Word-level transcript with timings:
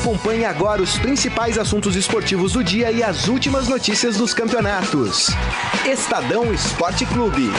Acompanhe 0.00 0.46
agora 0.46 0.80
os 0.80 0.98
principais 0.98 1.58
assuntos 1.58 1.94
esportivos 1.94 2.54
do 2.54 2.64
dia 2.64 2.90
e 2.90 3.02
as 3.02 3.28
últimas 3.28 3.68
notícias 3.68 4.16
dos 4.16 4.32
campeonatos. 4.32 5.28
Estadão 5.84 6.54
Esporte 6.54 7.04
Clube. 7.04 7.50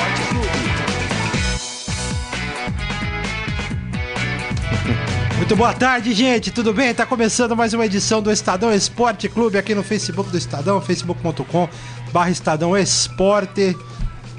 Muito 5.37 5.55
boa 5.55 5.71
tarde, 5.71 6.15
gente. 6.15 6.49
Tudo 6.49 6.73
bem? 6.73 6.91
Tá 6.95 7.05
começando 7.05 7.55
mais 7.55 7.75
uma 7.75 7.85
edição 7.85 8.23
do 8.23 8.31
Estadão 8.31 8.73
Esporte 8.73 9.29
Clube 9.29 9.59
aqui 9.59 9.75
no 9.75 9.83
Facebook 9.83 10.31
do 10.31 10.37
Estadão, 10.37 10.81
facebook.com 10.81 11.69
barra 12.11 12.31
Estadão 12.31 12.75
Esporte, 12.75 13.77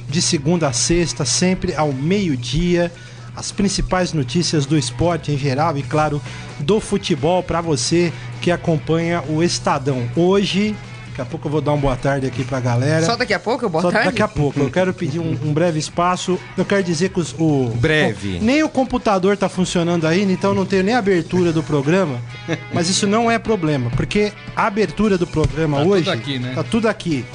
de 0.08 0.20
segunda 0.20 0.66
a 0.66 0.72
sexta, 0.72 1.24
sempre 1.24 1.72
ao 1.76 1.92
meio-dia. 1.92 2.90
As 3.34 3.50
principais 3.50 4.12
notícias 4.12 4.66
do 4.66 4.76
esporte 4.78 5.32
em 5.32 5.38
geral 5.38 5.76
e, 5.78 5.82
claro, 5.82 6.20
do 6.60 6.80
futebol 6.80 7.42
para 7.42 7.60
você 7.60 8.12
que 8.40 8.50
acompanha 8.50 9.22
o 9.28 9.42
Estadão. 9.42 10.08
Hoje, 10.16 10.76
Daqui 11.12 11.20
a 11.20 11.26
pouco 11.26 11.46
eu 11.46 11.52
vou 11.52 11.60
dar 11.60 11.72
uma 11.72 11.76
boa 11.80 11.94
tarde 11.94 12.26
aqui 12.26 12.42
pra 12.42 12.58
galera. 12.58 13.04
Só 13.04 13.14
daqui 13.16 13.34
a 13.34 13.38
pouco? 13.38 13.68
Boa 13.68 13.82
Só 13.82 13.90
tarde? 13.90 14.06
daqui 14.06 14.22
a 14.22 14.28
pouco. 14.28 14.58
Eu 14.58 14.70
quero 14.70 14.94
pedir 14.94 15.18
um, 15.18 15.32
um 15.44 15.52
breve 15.52 15.78
espaço. 15.78 16.38
Eu 16.56 16.64
quero 16.64 16.82
dizer 16.82 17.10
que 17.10 17.20
os, 17.20 17.34
o. 17.38 17.66
Breve. 17.76 18.38
o- 18.38 18.42
nem 18.42 18.62
o 18.62 18.68
computador 18.70 19.36
tá 19.36 19.46
funcionando 19.46 20.06
ainda, 20.06 20.32
então 20.32 20.54
não 20.54 20.64
tenho 20.64 20.82
nem 20.82 20.94
a 20.94 20.98
abertura 20.98 21.52
do 21.52 21.62
programa. 21.62 22.18
Mas 22.72 22.88
isso 22.88 23.06
não 23.06 23.30
é 23.30 23.38
problema, 23.38 23.90
porque 23.90 24.32
a 24.56 24.66
abertura 24.66 25.18
do 25.18 25.26
programa 25.26 25.76
Tá 25.76 25.82
hoje. 25.84 26.04
tudo 26.04 26.14
aqui, 26.14 26.38
né? 26.38 26.52
Tá 26.54 26.64
tudo 26.64 26.88
aqui. 26.88 27.26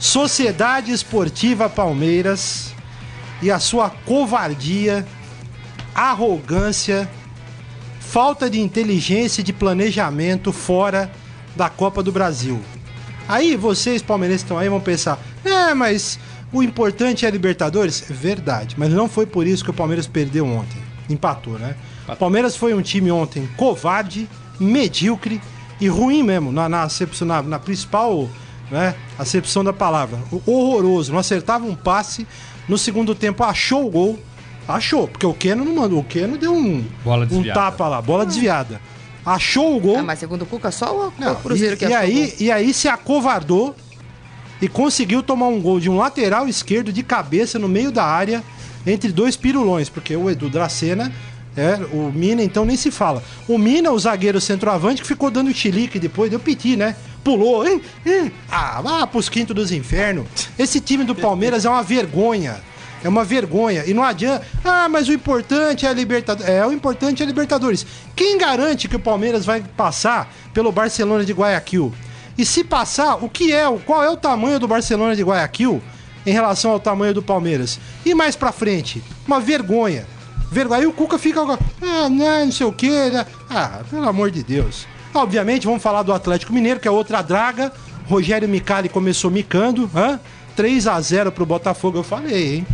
Sociedade 0.00 0.90
Esportiva 0.90 1.68
Palmeiras 1.68 2.72
e 3.42 3.50
a 3.50 3.58
sua 3.58 3.90
covardia, 3.90 5.06
arrogância, 5.96 7.08
falta 7.98 8.50
de 8.50 8.60
inteligência 8.60 9.40
e 9.40 9.44
de 9.44 9.52
planejamento 9.52 10.52
fora 10.52 11.10
da 11.56 11.70
Copa 11.70 12.02
do 12.02 12.12
Brasil. 12.12 12.60
Aí 13.26 13.56
vocês, 13.56 14.02
palmeirenses, 14.02 14.42
estão 14.42 14.58
aí 14.58 14.68
vão 14.68 14.80
pensar: 14.80 15.18
é, 15.44 15.72
mas 15.74 16.18
o 16.52 16.62
importante 16.62 17.24
é 17.24 17.28
a 17.28 17.32
Libertadores? 17.32 18.04
Verdade, 18.08 18.76
mas 18.78 18.92
não 18.92 19.08
foi 19.08 19.26
por 19.26 19.46
isso 19.46 19.64
que 19.64 19.70
o 19.70 19.74
Palmeiras 19.74 20.06
perdeu 20.06 20.46
ontem. 20.46 20.80
Empatou, 21.08 21.58
né? 21.58 21.74
O 22.06 22.14
Palmeiras 22.14 22.56
foi 22.56 22.74
um 22.74 22.82
time 22.82 23.10
ontem 23.10 23.48
covarde, 23.56 24.28
medíocre 24.60 25.40
e 25.80 25.88
ruim 25.88 26.22
mesmo, 26.22 26.52
na, 26.52 26.68
na, 26.68 26.82
acepção- 26.82 27.26
na, 27.26 27.42
na 27.42 27.58
principal 27.58 28.28
né, 28.70 28.94
acepção 29.18 29.64
da 29.64 29.72
palavra. 29.72 30.18
Horroroso, 30.44 31.12
não 31.12 31.18
acertava 31.18 31.64
um 31.64 31.74
passe. 31.74 32.26
No 32.68 32.76
segundo 32.76 33.14
tempo 33.14 33.42
achou 33.44 33.86
o 33.86 33.90
gol. 33.90 34.18
Achou, 34.68 35.06
porque 35.06 35.26
o 35.26 35.34
Keno 35.34 35.64
não 35.64 35.74
mandou. 35.74 36.00
O 36.00 36.04
Keno 36.04 36.36
deu 36.36 36.52
um, 36.52 36.84
Bola 37.04 37.26
um 37.30 37.42
tapa 37.42 37.88
lá, 37.88 38.02
bola 38.02 38.26
desviada. 38.26 38.80
Achou 39.24 39.76
o 39.76 39.80
gol. 39.80 39.98
Ah, 39.98 40.02
mas 40.02 40.18
segundo 40.18 40.42
o 40.42 40.46
Cuca, 40.46 40.70
só 40.70 41.08
o, 41.08 41.12
Não, 41.18 41.32
o 41.32 41.36
Cruzeiro 41.36 41.74
e, 41.74 41.78
que 41.78 41.84
e 41.84 41.86
achou 41.86 41.98
aí, 41.98 42.34
e 42.38 42.50
aí 42.50 42.72
se 42.72 42.88
acovardou 42.88 43.74
e 44.60 44.68
conseguiu 44.68 45.22
tomar 45.22 45.48
um 45.48 45.60
gol 45.60 45.80
de 45.80 45.90
um 45.90 45.96
lateral 45.96 46.48
esquerdo 46.48 46.92
de 46.92 47.02
cabeça 47.02 47.58
no 47.58 47.68
meio 47.68 47.90
da 47.90 48.04
área 48.04 48.42
entre 48.86 49.10
dois 49.10 49.36
pirulões, 49.36 49.88
porque 49.88 50.14
o 50.16 50.30
Edu 50.30 50.48
Dracena 50.48 51.12
é, 51.56 51.78
o 51.90 52.12
Mina 52.12 52.42
então 52.42 52.64
nem 52.64 52.76
se 52.76 52.90
fala. 52.90 53.22
O 53.48 53.56
Mina, 53.56 53.90
o 53.90 53.98
zagueiro 53.98 54.40
centroavante, 54.40 55.00
que 55.00 55.08
ficou 55.08 55.30
dando 55.30 55.52
chilique 55.54 55.98
depois, 55.98 56.30
deu 56.30 56.38
piti, 56.38 56.76
né? 56.76 56.94
Pulou, 57.24 57.66
hein? 57.66 57.80
hein? 58.04 58.30
Ah, 58.48 58.80
vá 58.82 59.06
pros 59.06 59.28
quintos 59.28 59.56
dos 59.56 59.72
infernos. 59.72 60.26
Esse 60.58 60.80
time 60.80 61.02
do 61.02 61.14
Palmeiras 61.14 61.64
é 61.64 61.70
uma 61.70 61.82
vergonha. 61.82 62.56
É 63.04 63.08
uma 63.08 63.24
vergonha. 63.24 63.84
E 63.86 63.94
não 63.94 64.02
adianta. 64.02 64.44
Ah, 64.64 64.88
mas 64.88 65.08
o 65.08 65.12
importante 65.12 65.86
é 65.86 65.88
a 65.88 65.92
Libertadores. 65.92 66.48
É, 66.50 66.66
o 66.66 66.72
importante 66.72 67.22
é 67.22 67.24
a 67.24 67.26
Libertadores. 67.26 67.86
Quem 68.14 68.38
garante 68.38 68.88
que 68.88 68.96
o 68.96 69.00
Palmeiras 69.00 69.44
vai 69.44 69.62
passar 69.76 70.32
pelo 70.52 70.72
Barcelona 70.72 71.24
de 71.24 71.32
Guayaquil? 71.32 71.92
E 72.36 72.44
se 72.44 72.64
passar, 72.64 73.16
o 73.24 73.28
que 73.28 73.52
é? 73.52 73.64
Qual 73.84 74.02
é 74.02 74.10
o 74.10 74.16
tamanho 74.16 74.58
do 74.58 74.68
Barcelona 74.68 75.14
de 75.16 75.22
Guayaquil 75.22 75.82
em 76.26 76.32
relação 76.32 76.72
ao 76.72 76.80
tamanho 76.80 77.14
do 77.14 77.22
Palmeiras? 77.22 77.78
E 78.04 78.14
mais 78.14 78.36
pra 78.36 78.52
frente, 78.52 79.02
uma 79.26 79.40
vergonha. 79.40 80.06
Aí 80.74 80.86
o 80.86 80.92
Cuca 80.92 81.18
fica. 81.18 81.40
Ah, 81.42 82.08
não, 82.08 82.44
não 82.46 82.52
sei 82.52 82.66
o 82.66 82.72
quê. 82.72 83.10
né? 83.10 83.26
Ah, 83.50 83.80
pelo 83.90 84.08
amor 84.08 84.30
de 84.30 84.42
Deus. 84.42 84.86
Obviamente, 85.14 85.66
vamos 85.66 85.82
falar 85.82 86.02
do 86.02 86.12
Atlético 86.12 86.52
Mineiro, 86.52 86.78
que 86.80 86.86
é 86.88 86.90
outra 86.90 87.22
draga. 87.22 87.72
Rogério 88.08 88.48
Micali 88.48 88.88
começou 88.88 89.30
micando. 89.30 89.90
Hã? 89.94 90.20
3 90.54 90.86
a 90.86 91.00
0 91.00 91.32
pro 91.32 91.44
Botafogo, 91.44 91.98
eu 91.98 92.02
falei, 92.02 92.56
hein? 92.56 92.66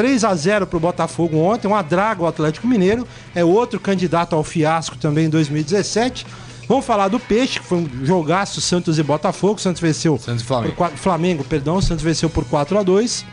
3 0.00 0.24
a 0.24 0.34
0 0.34 0.66
pro 0.66 0.80
Botafogo 0.80 1.36
ontem, 1.36 1.68
uma 1.68 1.82
draga 1.82 2.22
o 2.22 2.26
Atlético 2.26 2.66
Mineiro, 2.66 3.06
é 3.34 3.44
outro 3.44 3.78
candidato 3.78 4.34
ao 4.34 4.42
fiasco 4.42 4.96
também 4.96 5.26
em 5.26 5.28
2017. 5.28 6.26
Vamos 6.66 6.86
falar 6.86 7.08
do 7.08 7.20
Peixe, 7.20 7.60
que 7.60 7.66
foi 7.66 7.80
um 7.80 8.06
jogaço 8.06 8.62
Santos 8.62 8.98
e 8.98 9.02
Botafogo. 9.02 9.60
Santos 9.60 9.82
venceu 9.82 10.16
Santos 10.16 10.42
Flamengo. 10.42 10.74
por 10.74 10.90
Flamengo, 10.92 11.44
perdão, 11.44 11.82
Santos 11.82 12.02
venceu 12.02 12.30
por 12.30 12.46
4 12.46 12.78
a 12.78 12.82
2. 12.82 13.26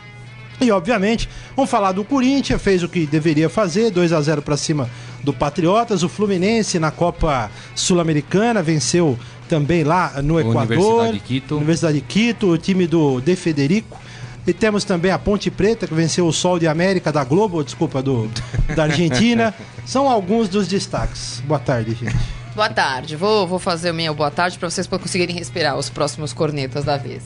E 0.60 0.70
obviamente, 0.70 1.26
vamos 1.56 1.70
falar 1.70 1.92
do 1.92 2.04
Corinthians, 2.04 2.60
fez 2.60 2.82
o 2.82 2.88
que 2.88 3.06
deveria 3.06 3.48
fazer, 3.48 3.90
2 3.90 4.12
a 4.12 4.20
0 4.20 4.42
para 4.42 4.58
cima 4.58 4.90
do 5.24 5.32
Patriotas, 5.32 6.02
o 6.02 6.08
Fluminense 6.08 6.78
na 6.78 6.90
Copa 6.90 7.50
Sul-Americana 7.74 8.62
venceu 8.62 9.18
também 9.48 9.84
lá 9.84 10.20
no 10.22 10.38
Equador. 10.38 10.76
Universidade 10.76 11.12
de 11.14 11.20
Quito. 11.20 11.56
Universidade 11.56 11.94
de 11.94 12.00
Quito, 12.02 12.46
o 12.48 12.58
time 12.58 12.86
do 12.86 13.22
De 13.22 13.34
Federico. 13.36 13.98
E 14.48 14.54
temos 14.54 14.82
também 14.82 15.10
a 15.10 15.18
Ponte 15.18 15.50
Preta, 15.50 15.86
que 15.86 15.92
venceu 15.92 16.26
o 16.26 16.32
Sol 16.32 16.58
de 16.58 16.66
América 16.66 17.12
da 17.12 17.22
Globo, 17.22 17.62
desculpa, 17.62 18.02
do, 18.02 18.30
da 18.74 18.84
Argentina. 18.84 19.54
São 19.84 20.08
alguns 20.08 20.48
dos 20.48 20.66
destaques. 20.66 21.42
Boa 21.46 21.60
tarde, 21.60 21.94
gente. 21.94 22.16
Boa 22.54 22.70
tarde. 22.70 23.14
Vou, 23.14 23.46
vou 23.46 23.58
fazer 23.58 23.90
o 23.90 23.94
meu 23.94 24.14
boa 24.14 24.30
tarde 24.30 24.58
pra 24.58 24.70
vocês 24.70 24.86
conseguirem 24.86 25.36
respirar 25.36 25.76
os 25.76 25.90
próximos 25.90 26.32
cornetas 26.32 26.82
da 26.82 26.96
vez. 26.96 27.24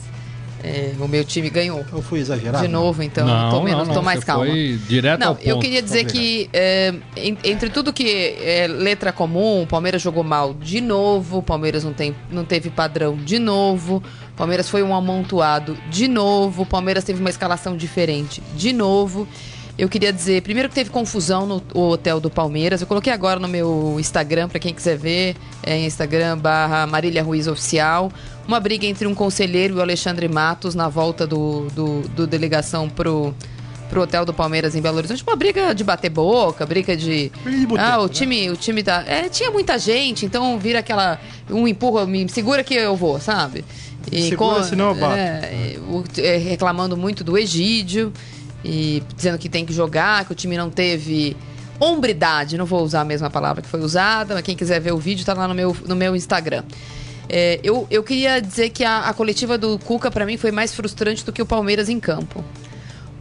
É, 0.63 0.93
o 0.97 1.07
meu 1.09 1.25
time 1.25 1.49
ganhou. 1.49 1.85
Eu 1.91 2.01
fui 2.01 2.19
exagerado? 2.19 2.65
De 2.65 2.71
novo, 2.71 3.03
então 3.03 3.27
tô, 3.51 3.61
menos, 3.61 3.87
tô 3.89 4.01
mais 4.01 4.19
você 4.19 4.25
calma. 4.25 4.45
Foi 4.45 4.79
direto 4.87 5.19
Não, 5.19 5.27
ao 5.29 5.35
ponto. 5.35 5.47
eu 5.49 5.59
queria 5.59 5.81
dizer 5.81 6.05
que 6.05 6.49
é, 6.53 6.93
en- 7.17 7.37
entre 7.43 7.69
tudo 7.69 7.91
que 7.91 8.37
é 8.39 8.65
letra 8.67 9.11
comum, 9.11 9.63
o 9.63 9.67
Palmeiras 9.67 10.01
jogou 10.01 10.23
mal 10.23 10.53
de 10.53 10.79
novo, 10.79 11.39
o 11.39 11.43
Palmeiras 11.43 11.83
não, 11.83 11.91
tem, 11.91 12.15
não 12.31 12.45
teve 12.45 12.69
padrão 12.69 13.15
de 13.17 13.39
novo, 13.39 13.97
o 14.31 14.35
Palmeiras 14.37 14.69
foi 14.69 14.81
um 14.81 14.95
amontoado 14.95 15.77
de 15.89 16.07
novo, 16.07 16.61
o 16.63 16.65
Palmeiras 16.65 17.03
teve 17.03 17.19
uma 17.19 17.29
escalação 17.29 17.75
diferente 17.75 18.41
de 18.55 18.71
novo. 18.71 19.27
Eu 19.75 19.89
queria 19.89 20.13
dizer, 20.13 20.43
primeiro 20.43 20.69
que 20.69 20.75
teve 20.75 20.91
confusão 20.91 21.47
no 21.47 21.63
hotel 21.73 22.19
do 22.19 22.29
Palmeiras. 22.29 22.81
Eu 22.81 22.87
coloquei 22.87 23.11
agora 23.11 23.39
no 23.39 23.47
meu 23.47 23.95
Instagram, 23.99 24.47
pra 24.47 24.59
quem 24.59 24.71
quiser 24.71 24.97
ver, 24.97 25.35
é 25.63 25.79
Instagram 25.79 26.37
barra 26.37 26.85
Marília 26.85 27.23
Ruiz 27.23 27.47
Oficial. 27.47 28.11
Uma 28.47 28.59
briga 28.59 28.85
entre 28.85 29.07
um 29.07 29.15
conselheiro 29.15 29.75
e 29.75 29.77
o 29.77 29.81
Alexandre 29.81 30.27
Matos 30.27 30.75
na 30.75 30.87
volta 30.87 31.25
do, 31.25 31.67
do, 31.69 32.01
do 32.09 32.27
delegação 32.27 32.87
pro, 32.87 33.33
pro 33.89 34.01
hotel 34.03 34.25
do 34.25 34.33
Palmeiras 34.33 34.75
em 34.75 34.81
Belo 34.81 34.97
Horizonte. 34.97 35.23
Uma 35.25 35.35
briga 35.35 35.73
de 35.73 35.83
bater 35.83 36.09
boca, 36.09 36.67
briga 36.67 36.95
de. 36.95 37.31
Ah, 37.79 37.99
o 37.99 38.03
né? 38.03 38.09
time, 38.09 38.51
o 38.51 38.55
time 38.55 38.83
tá. 38.83 39.03
É, 39.07 39.27
tinha 39.27 39.49
muita 39.49 39.79
gente, 39.79 40.23
então 40.23 40.59
vira 40.59 40.79
aquela. 40.79 41.19
Um 41.49 41.67
empurra, 41.67 42.05
me 42.05 42.29
segura 42.29 42.63
que 42.63 42.75
eu 42.75 42.95
vou, 42.95 43.19
sabe? 43.19 43.65
Me 44.11 44.29
segura, 44.29 44.61
senão 44.63 44.89
eu 44.89 44.95
bato. 44.95 45.15
É, 45.15 45.77
é, 46.17 46.37
reclamando 46.37 46.95
muito 46.95 47.23
do 47.23 47.35
Egídio 47.35 48.13
e 48.63 49.03
dizendo 49.15 49.37
que 49.37 49.49
tem 49.49 49.65
que 49.65 49.73
jogar, 49.73 50.25
que 50.25 50.31
o 50.31 50.35
time 50.35 50.57
não 50.57 50.69
teve 50.69 51.35
hombridade, 51.79 52.57
não 52.57 52.65
vou 52.65 52.83
usar 52.83 53.01
a 53.01 53.05
mesma 53.05 53.29
palavra 53.29 53.61
que 53.61 53.67
foi 53.67 53.81
usada, 53.81 54.35
mas 54.35 54.43
quem 54.43 54.55
quiser 54.55 54.79
ver 54.79 54.93
o 54.93 54.97
vídeo 54.97 55.25
tá 55.25 55.33
lá 55.33 55.47
no 55.47 55.53
meu, 55.53 55.75
no 55.85 55.95
meu 55.95 56.15
Instagram. 56.15 56.63
É, 57.27 57.59
eu, 57.63 57.87
eu 57.89 58.03
queria 58.03 58.41
dizer 58.41 58.69
que 58.69 58.83
a, 58.83 59.01
a 59.01 59.13
coletiva 59.13 59.57
do 59.57 59.79
Cuca, 59.79 60.11
pra 60.11 60.25
mim, 60.25 60.37
foi 60.37 60.51
mais 60.51 60.73
frustrante 60.73 61.25
do 61.25 61.31
que 61.31 61.41
o 61.41 61.45
Palmeiras 61.45 61.89
em 61.89 61.99
campo. 61.99 62.43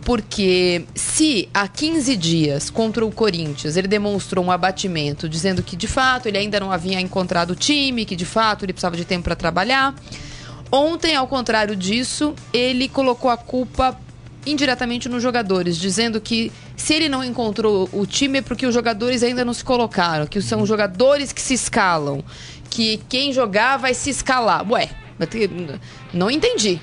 Porque 0.04 0.84
se 0.96 1.48
há 1.54 1.68
15 1.68 2.16
dias 2.16 2.70
contra 2.70 3.06
o 3.06 3.12
Corinthians 3.12 3.76
ele 3.76 3.86
demonstrou 3.86 4.44
um 4.44 4.50
abatimento, 4.50 5.28
dizendo 5.28 5.62
que 5.62 5.76
de 5.76 5.86
fato 5.86 6.26
ele 6.26 6.38
ainda 6.38 6.58
não 6.58 6.72
havia 6.72 7.00
encontrado 7.00 7.52
o 7.52 7.54
time, 7.54 8.04
que 8.04 8.16
de 8.16 8.24
fato 8.24 8.64
ele 8.64 8.72
precisava 8.72 8.96
de 8.96 9.04
tempo 9.04 9.24
para 9.24 9.36
trabalhar. 9.36 9.94
Ontem, 10.72 11.14
ao 11.14 11.28
contrário 11.28 11.76
disso, 11.76 12.34
ele 12.52 12.88
colocou 12.88 13.30
a 13.30 13.36
culpa 13.36 13.96
indiretamente 14.46 15.08
nos 15.08 15.22
jogadores, 15.22 15.76
dizendo 15.76 16.20
que 16.20 16.52
se 16.76 16.94
ele 16.94 17.08
não 17.08 17.22
encontrou 17.22 17.88
o 17.92 18.06
time 18.06 18.38
é 18.38 18.42
porque 18.42 18.66
os 18.66 18.74
jogadores 18.74 19.22
ainda 19.22 19.44
não 19.44 19.54
se 19.54 19.64
colocaram, 19.64 20.26
que 20.26 20.40
são 20.42 20.62
os 20.62 20.68
jogadores 20.68 21.32
que 21.32 21.40
se 21.40 21.54
escalam, 21.54 22.24
que 22.68 22.98
quem 23.08 23.32
jogar 23.32 23.76
vai 23.76 23.94
se 23.94 24.10
escalar. 24.10 24.68
Ué, 24.70 24.90
não 26.12 26.30
entendi. 26.30 26.80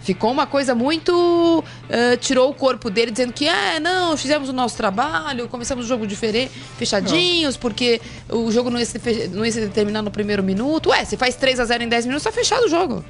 Ficou 0.00 0.30
uma 0.30 0.46
coisa 0.46 0.72
muito. 0.72 1.64
eh, 1.88 2.16
tirou 2.16 2.48
o 2.48 2.54
corpo 2.54 2.88
dele 2.88 3.10
dizendo 3.10 3.32
que, 3.32 3.48
é, 3.48 3.80
não, 3.80 4.16
fizemos 4.16 4.48
o 4.48 4.52
nosso 4.52 4.76
trabalho, 4.76 5.48
começamos 5.48 5.84
o 5.84 5.88
jogo 5.88 6.06
diferente, 6.06 6.52
fechadinhos, 6.78 7.56
porque 7.56 8.00
o 8.28 8.52
jogo 8.52 8.70
não 8.70 8.78
ia, 8.78 8.86
se, 8.86 9.00
não 9.32 9.44
ia 9.44 9.50
se 9.50 9.66
terminar 9.66 10.02
no 10.02 10.10
primeiro 10.12 10.44
minuto. 10.44 10.90
Ué, 10.90 11.04
se 11.04 11.16
faz 11.16 11.34
3 11.34 11.58
a 11.58 11.64
0 11.64 11.82
em 11.82 11.88
10 11.88 12.06
minutos, 12.06 12.22
tá 12.22 12.30
fechado 12.30 12.66
o 12.66 12.68
jogo. 12.68 13.04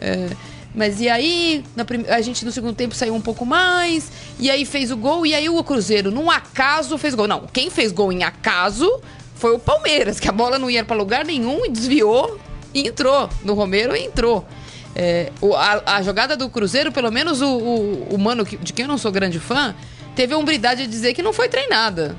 É, 0.00 0.28
mas 0.74 1.00
e 1.00 1.08
aí, 1.08 1.64
prim- 1.86 2.06
a 2.08 2.20
gente 2.20 2.44
no 2.44 2.50
segundo 2.50 2.74
tempo 2.74 2.94
saiu 2.94 3.14
um 3.14 3.20
pouco 3.20 3.46
mais, 3.46 4.10
e 4.38 4.50
aí 4.50 4.64
fez 4.64 4.90
o 4.90 4.96
gol, 4.96 5.24
e 5.24 5.34
aí 5.34 5.48
o 5.48 5.62
Cruzeiro, 5.62 6.10
num 6.10 6.30
acaso, 6.30 6.98
fez 6.98 7.14
gol. 7.14 7.28
Não, 7.28 7.46
quem 7.52 7.70
fez 7.70 7.92
gol 7.92 8.12
em 8.12 8.24
acaso 8.24 9.00
foi 9.36 9.54
o 9.54 9.58
Palmeiras, 9.58 10.18
que 10.18 10.28
a 10.28 10.32
bola 10.32 10.58
não 10.58 10.68
ia 10.70 10.84
para 10.84 10.96
lugar 10.96 11.24
nenhum 11.24 11.64
e 11.64 11.70
desviou 11.70 12.38
e 12.72 12.88
entrou. 12.88 13.28
No 13.44 13.54
Romero 13.54 13.94
entrou. 13.94 14.46
É, 14.96 15.32
a, 15.56 15.96
a 15.96 16.02
jogada 16.02 16.36
do 16.36 16.48
Cruzeiro, 16.48 16.92
pelo 16.92 17.10
menos 17.10 17.40
o, 17.42 17.48
o, 17.48 18.14
o 18.14 18.18
mano 18.18 18.44
de 18.44 18.72
quem 18.72 18.84
eu 18.84 18.88
não 18.88 18.98
sou 18.98 19.10
grande 19.10 19.40
fã, 19.40 19.74
teve 20.14 20.34
a 20.34 20.38
hombridade 20.38 20.82
de 20.82 20.88
dizer 20.88 21.14
que 21.14 21.22
não 21.22 21.32
foi 21.32 21.48
treinada. 21.48 22.16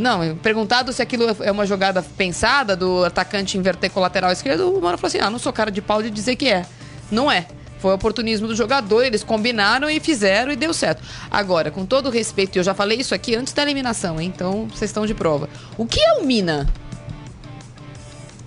Não, 0.00 0.36
perguntado 0.36 0.92
se 0.92 1.00
aquilo 1.00 1.24
é 1.40 1.50
uma 1.50 1.64
jogada 1.64 2.02
pensada 2.02 2.74
do 2.74 3.04
atacante 3.04 3.56
inverter 3.56 3.88
com 3.90 4.00
o 4.00 4.02
lateral 4.02 4.32
esquerdo, 4.32 4.68
o 4.68 4.80
mano 4.80 4.98
falou 4.98 5.08
assim: 5.08 5.20
ah, 5.20 5.30
não 5.30 5.38
sou 5.38 5.52
cara 5.52 5.70
de 5.70 5.80
pau 5.80 6.02
de 6.02 6.10
dizer 6.10 6.34
que 6.36 6.48
é. 6.48 6.66
Não 7.10 7.30
é. 7.30 7.46
Foi 7.78 7.94
oportunismo 7.94 8.46
do 8.46 8.54
jogador, 8.54 9.02
eles 9.04 9.24
combinaram 9.24 9.88
e 9.88 9.98
fizeram 10.00 10.52
e 10.52 10.56
deu 10.56 10.74
certo. 10.74 11.02
Agora, 11.30 11.70
com 11.70 11.86
todo 11.86 12.10
respeito, 12.10 12.56
e 12.56 12.58
eu 12.58 12.62
já 12.62 12.74
falei 12.74 12.98
isso 12.98 13.14
aqui 13.14 13.34
antes 13.34 13.54
da 13.54 13.62
eliminação, 13.62 14.20
hein? 14.20 14.30
então 14.34 14.68
vocês 14.68 14.90
estão 14.90 15.06
de 15.06 15.14
prova. 15.14 15.48
O 15.78 15.86
que 15.86 15.98
é 15.98 16.12
o 16.20 16.24
Mina? 16.26 16.68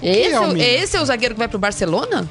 Esse 0.01 0.33
é 0.33 0.39
o 0.39 0.43
é, 0.43 0.47
o- 0.47 0.53
Mina? 0.53 0.63
esse 0.63 0.97
é 0.97 1.01
o 1.01 1.05
zagueiro 1.05 1.33
que 1.33 1.39
vai 1.39 1.47
pro 1.47 1.57
Barcelona? 1.57 2.29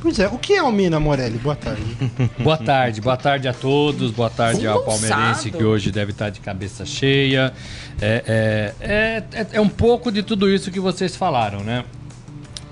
Pois 0.00 0.18
é, 0.18 0.28
o 0.28 0.38
que 0.38 0.52
é 0.54 0.62
o 0.62 0.70
Mina 0.70 1.00
Morelli? 1.00 1.38
Boa 1.38 1.56
tarde. 1.56 1.82
Boa 2.38 2.58
tarde, 2.58 3.00
boa 3.00 3.16
tarde 3.16 3.48
a 3.48 3.54
todos, 3.54 4.10
boa 4.10 4.28
tarde 4.28 4.66
ao 4.66 4.82
palmeirense 4.84 5.50
que 5.50 5.64
hoje 5.64 5.90
deve 5.90 6.12
estar 6.12 6.28
de 6.28 6.40
cabeça 6.40 6.84
cheia. 6.84 7.52
É, 8.00 8.22
é, 8.26 8.74
é, 9.34 9.40
é- 9.40 9.46
é 9.52 9.60
um 9.60 9.68
pouco 9.68 10.12
de 10.12 10.22
tudo 10.22 10.48
isso 10.50 10.70
que 10.70 10.78
vocês 10.78 11.16
falaram, 11.16 11.60
né? 11.60 11.84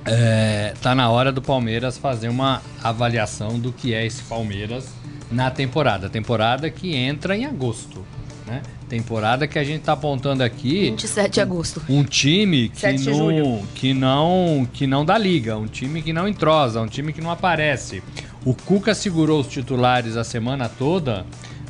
É, 0.05 0.75
tá 0.83 0.95
na 0.95 1.09
hora 1.11 1.31
do 1.31 1.41
Palmeiras 1.41 1.97
fazer 1.97 2.29
uma 2.29 2.61
avaliação 2.83 3.59
do 3.59 3.73
que 3.73 3.95
é 3.95 4.05
esse 4.05 4.23
Palmeiras 4.25 4.89
na 5.31 5.51
temporada. 5.51 6.09
Temporada 6.09 6.69
que 6.71 6.95
entra 6.95 7.37
em 7.37 7.45
agosto, 7.47 8.05
né? 8.47 8.63
Temporada 8.89 9.47
que 9.47 9.59
a 9.59 9.65
gente 9.65 9.83
tá 9.83 9.93
apontando 9.93 10.43
aqui 10.43 10.91
27 10.91 11.31
de 11.31 11.41
agosto. 11.41 11.83
um 11.89 12.03
time 12.05 12.69
que 12.69 12.81
7 12.81 12.99
de 12.99 13.11
não, 13.11 13.67
que 13.75 13.95
não 13.95 14.69
que 14.73 14.87
não 14.87 15.05
dá 15.05 15.17
liga, 15.17 15.57
um 15.57 15.67
time 15.67 16.03
que 16.03 16.13
não 16.13 16.27
entrosa, 16.29 16.81
um 16.81 16.89
time 16.89 17.13
que 17.13 17.21
não 17.21 17.31
aparece. 17.31 18.03
O 18.45 18.55
Cuca 18.55 18.95
segurou 18.95 19.41
os 19.41 19.47
titulares 19.47 20.17
a 20.17 20.25
semana 20.25 20.69
toda, 20.69 21.25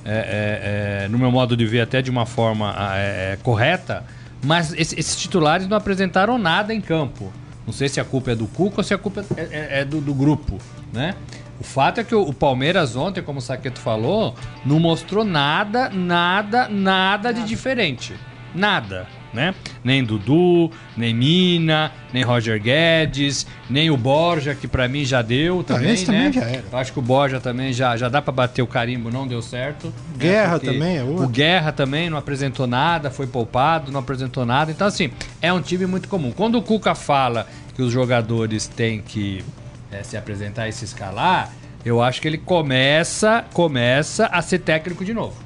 é, 0.04 1.02
é, 1.02 1.04
é, 1.04 1.08
no 1.08 1.18
meu 1.18 1.30
modo 1.30 1.54
de 1.56 1.66
ver 1.66 1.82
até 1.82 2.00
de 2.00 2.10
uma 2.10 2.24
forma 2.24 2.74
é, 2.96 3.34
é, 3.34 3.38
correta, 3.42 4.04
mas 4.42 4.72
esse- 4.72 4.98
esses 4.98 5.14
titulares 5.16 5.68
não 5.68 5.76
apresentaram 5.76 6.38
nada 6.38 6.72
em 6.74 6.80
campo. 6.80 7.30
Não 7.66 7.72
sei 7.72 7.88
se 7.88 8.00
a 8.00 8.04
culpa 8.04 8.32
é 8.32 8.34
do 8.34 8.46
Cuca 8.46 8.76
ou 8.78 8.84
se 8.84 8.92
a 8.92 8.98
culpa 8.98 9.24
é, 9.36 9.40
é- 9.42 9.80
é 9.80 9.84
do, 9.84 10.00
do 10.00 10.12
grupo, 10.14 10.58
né? 10.92 11.14
O 11.60 11.64
fato 11.64 12.00
é 12.00 12.04
que 12.04 12.14
o, 12.14 12.22
o 12.22 12.32
Palmeiras 12.34 12.96
ontem, 12.96 13.22
como 13.22 13.38
o 13.38 13.42
Saqueto 13.42 13.78
falou, 13.78 14.34
não 14.64 14.80
mostrou 14.80 15.24
nada, 15.24 15.88
nada, 15.90 16.68
nada 16.68 17.32
de 17.32 17.44
diferente. 17.44 18.14
Nada, 18.54 19.06
né? 19.32 19.54
Nem 19.82 20.04
Dudu, 20.04 20.70
nem 20.96 21.14
Mina, 21.14 21.90
nem 22.12 22.22
Roger 22.22 22.60
Guedes, 22.60 23.46
nem 23.68 23.90
o 23.90 23.96
Borja, 23.96 24.54
que 24.54 24.68
pra 24.68 24.86
mim 24.88 25.04
já 25.04 25.22
deu 25.22 25.62
também, 25.62 25.92
esse 25.92 26.06
também 26.06 26.24
né? 26.24 26.32
já 26.32 26.42
era. 26.42 26.64
Acho 26.72 26.92
que 26.92 26.98
o 26.98 27.02
Borja 27.02 27.40
também 27.40 27.72
já, 27.72 27.96
já 27.96 28.08
dá 28.08 28.20
pra 28.20 28.32
bater 28.32 28.62
o 28.62 28.66
carimbo, 28.66 29.10
não 29.10 29.26
deu 29.26 29.40
certo. 29.40 29.86
né? 29.86 29.92
Guerra 30.18 30.58
Porque 30.58 30.66
também 30.66 30.96
é 30.98 31.02
outro. 31.02 31.24
O 31.24 31.28
Guerra 31.28 31.72
também 31.72 32.10
não 32.10 32.18
apresentou 32.18 32.66
nada, 32.66 33.10
foi 33.10 33.26
poupado, 33.26 33.90
não 33.90 34.00
apresentou 34.00 34.44
nada. 34.44 34.70
Então, 34.70 34.86
assim, 34.86 35.10
é 35.40 35.52
um 35.52 35.60
time 35.60 35.86
muito 35.86 36.08
comum. 36.08 36.30
Quando 36.32 36.58
o 36.58 36.62
Cuca 36.62 36.94
fala 36.94 37.46
que 37.74 37.82
os 37.82 37.92
jogadores 37.92 38.66
têm 38.66 39.00
que 39.00 39.42
eh, 39.90 40.02
se 40.02 40.16
apresentar 40.16 40.68
e 40.68 40.72
se 40.72 40.84
escalar, 40.84 41.50
eu 41.84 42.02
acho 42.02 42.20
que 42.20 42.28
ele 42.28 42.38
começa, 42.38 43.44
começa 43.52 44.26
a 44.26 44.40
ser 44.42 44.60
técnico 44.60 45.04
de 45.04 45.12
novo. 45.12 45.36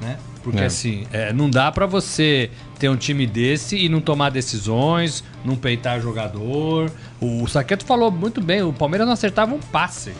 Né? 0.00 0.16
Porque 0.50 0.62
É. 0.62 0.66
assim, 0.66 1.06
eh, 1.12 1.30
não 1.30 1.50
dá 1.50 1.70
pra 1.70 1.84
você 1.84 2.50
ter 2.78 2.88
um 2.88 2.96
time 2.96 3.26
desse 3.26 3.76
e 3.76 3.86
não 3.86 4.00
tomar 4.00 4.30
decisões, 4.30 5.22
não 5.44 5.54
peitar 5.56 6.00
jogador. 6.00 6.90
O 7.20 7.46
Saqueto 7.46 7.84
falou 7.84 8.10
muito 8.10 8.40
bem, 8.40 8.62
o 8.62 8.72
Palmeiras 8.72 9.06
não 9.06 9.12
acertava 9.12 9.54
um 9.54 9.58
passe, 9.60 10.12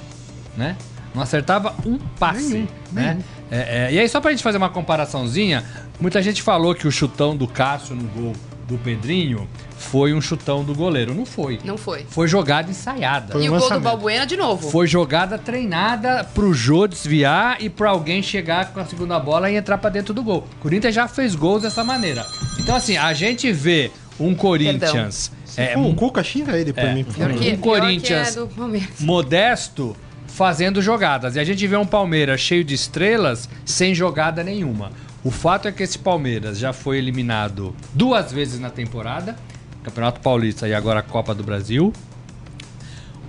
né? 0.55 0.77
Não 1.15 1.23
acertava 1.23 1.75
um 1.87 1.97
passe, 2.19 2.69
né? 2.93 3.19
É, 3.51 3.87
é, 3.87 3.93
e 3.95 3.99
aí, 3.99 4.07
só 4.07 4.21
pra 4.21 4.31
gente 4.33 4.43
fazer 4.43 4.59
uma 4.59 4.69
comparaçãozinha, 4.69 5.65
muita 5.99 6.21
gente 6.23 6.43
falou 6.43 6.75
que 6.75 6.87
o 6.87 6.93
chutão 6.93 7.35
do 7.35 7.49
Cássio 7.49 7.97
no 7.97 8.05
gol 8.09 8.33
do 8.69 8.77
Pedrinho 8.77 9.49
foi 9.91 10.13
um 10.13 10.21
chutão 10.21 10.63
do 10.65 10.75
goleiro. 10.75 11.15
Não 11.15 11.25
foi. 11.25 11.59
Não 11.65 11.79
foi. 11.79 12.05
Foi 12.09 12.29
jogada 12.29 12.71
ensaiada. 12.71 13.33
Foi 13.33 13.45
E 13.45 13.51
um 13.51 13.57
o 13.57 13.59
gol 13.59 13.71
do. 13.71 13.81
Balbuena 13.81 14.27
de 14.27 14.37
novo. 14.37 14.71
Foi 14.71 14.87
jogada 14.87 15.39
treinada 15.39 16.25
pro 16.35 16.53
Jô 16.53 16.87
desviar 16.87 17.57
e 17.61 17.71
pra 17.71 17.91
alguém 17.91 18.23
chegar 18.23 18.73
com 18.73 18.81
a 18.81 18.85
segunda 18.85 19.19
bola 19.19 19.51
e 19.51 19.57
entrar 19.57 19.79
pra 19.79 19.89
dentro 19.91 20.13
do 20.13 20.23
gol. 20.23 20.47
O 20.59 20.63
Corinthians 20.63 20.95
já 20.95 21.09
fez 21.09 21.35
gols 21.35 21.63
dessa 21.63 21.83
maneira. 21.83 22.27
Então, 22.59 22.77
assim, 22.77 22.97
a 22.97 23.13
gente 23.13 23.51
vê 23.51 23.91
um 24.21 24.35
Corinthians 24.35 25.33
é, 25.57 25.75
Pô, 25.75 25.89
o 25.89 25.95
Cuca 25.95 26.23
xinga 26.23 26.57
ele 26.57 26.73
por 26.73 26.85
é. 26.85 26.95
mim. 26.95 27.05
por 27.05 27.15
que, 27.15 27.23
Um 27.23 27.57
pior 27.57 27.59
Corinthians. 27.61 28.37
é 28.37 29.05
modesto 29.05 29.97
fazendo 30.27 30.81
jogadas. 30.83 31.35
E 31.35 31.41
a 31.41 31.45
gente 31.45 31.67
vê 31.67 31.77
um 31.77 31.87
Palmeiras 31.87 32.41
cheio 32.41 32.63
de 32.63 32.75
estrelas 32.75 33.49
sem 33.65 33.95
jogada 33.95 34.45
nenhuma. 34.45 34.91
O 35.25 35.31
fato 35.33 35.67
é 35.67 35.73
que 35.73 35.83
esse 35.83 35.99
Palmeiras 35.99 36.59
já 36.59 36.73
foi 36.73 36.99
eliminado 36.99 37.75
duas 37.93 38.31
vezes 38.33 38.61
na 38.61 38.71
temporada, 38.71 39.35
Campeonato 39.83 40.21
Paulista 40.21 40.69
e 40.69 40.75
agora 40.75 41.01
a 41.01 41.03
Copa 41.03 41.35
do 41.35 41.43
Brasil. 41.43 41.93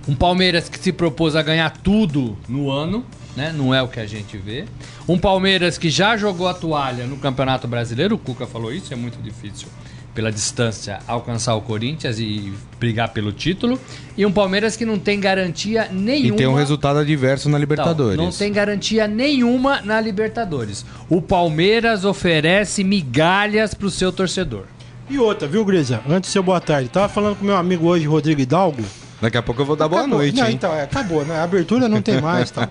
Um 0.08 0.14
Palmeiras 0.14 0.68
que 0.68 0.78
se 0.78 0.92
propôs 0.92 1.36
a 1.36 1.42
ganhar 1.42 1.70
tudo 1.70 2.36
no 2.48 2.70
ano, 2.70 3.04
né? 3.36 3.52
Não 3.56 3.74
é 3.74 3.82
o 3.82 3.88
que 3.88 4.00
a 4.00 4.06
gente 4.06 4.36
vê. 4.36 4.64
Um 5.08 5.18
Palmeiras 5.18 5.78
que 5.78 5.90
já 5.90 6.16
jogou 6.16 6.48
a 6.48 6.54
toalha 6.54 7.06
no 7.06 7.16
Campeonato 7.16 7.68
Brasileiro, 7.68 8.14
o 8.16 8.18
Cuca 8.18 8.46
falou 8.46 8.72
isso, 8.72 8.92
é 8.92 8.96
muito 8.96 9.22
difícil 9.22 9.68
pela 10.14 10.32
distância 10.32 10.98
alcançar 11.06 11.54
o 11.54 11.60
Corinthians 11.60 12.18
e 12.18 12.52
brigar 12.78 13.10
pelo 13.10 13.32
título. 13.32 13.78
E 14.16 14.26
um 14.26 14.32
Palmeiras 14.32 14.76
que 14.76 14.84
não 14.84 14.98
tem 14.98 15.20
garantia 15.20 15.88
E 15.90 15.94
nenhuma. 15.94 16.36
tem 16.36 16.46
um 16.46 16.54
resultado 16.54 16.98
adverso 16.98 17.48
na 17.48 17.56
Libertadores. 17.56 18.16
Não, 18.16 18.30
tem 18.30 18.52
garantia 18.52 19.06
nenhuma 19.06 19.80
na 19.82 20.00
Libertadores. 20.00 20.84
O 21.08 21.22
Palmeiras 21.22 22.04
oferece 22.04 22.82
migalhas 22.82 23.72
pro 23.72 23.88
seu 23.90 24.10
torcedor. 24.12 24.64
E 25.10 25.18
outra, 25.18 25.48
viu, 25.48 25.64
Grisa? 25.64 26.00
Antes 26.08 26.30
do 26.30 26.32
seu 26.32 26.42
boa 26.42 26.60
tarde. 26.60 26.88
Tava 26.88 27.08
falando 27.08 27.36
com 27.36 27.44
meu 27.44 27.56
amigo 27.56 27.86
hoje, 27.86 28.06
Rodrigo 28.06 28.40
Hidalgo. 28.40 28.82
Daqui 29.20 29.36
a 29.36 29.42
pouco 29.42 29.60
eu 29.60 29.66
vou 29.66 29.76
dar 29.76 29.88
boa 29.88 30.02
Acabou. 30.02 30.18
noite, 30.20 30.36
não, 30.36 30.46
hein? 30.46 30.54
Então, 30.54 30.72
é, 30.72 30.84
acabou, 30.84 31.24
né? 31.24 31.36
A 31.36 31.42
abertura 31.42 31.88
não 31.88 32.00
tem 32.00 32.20
mais 32.20 32.50
tal. 32.50 32.66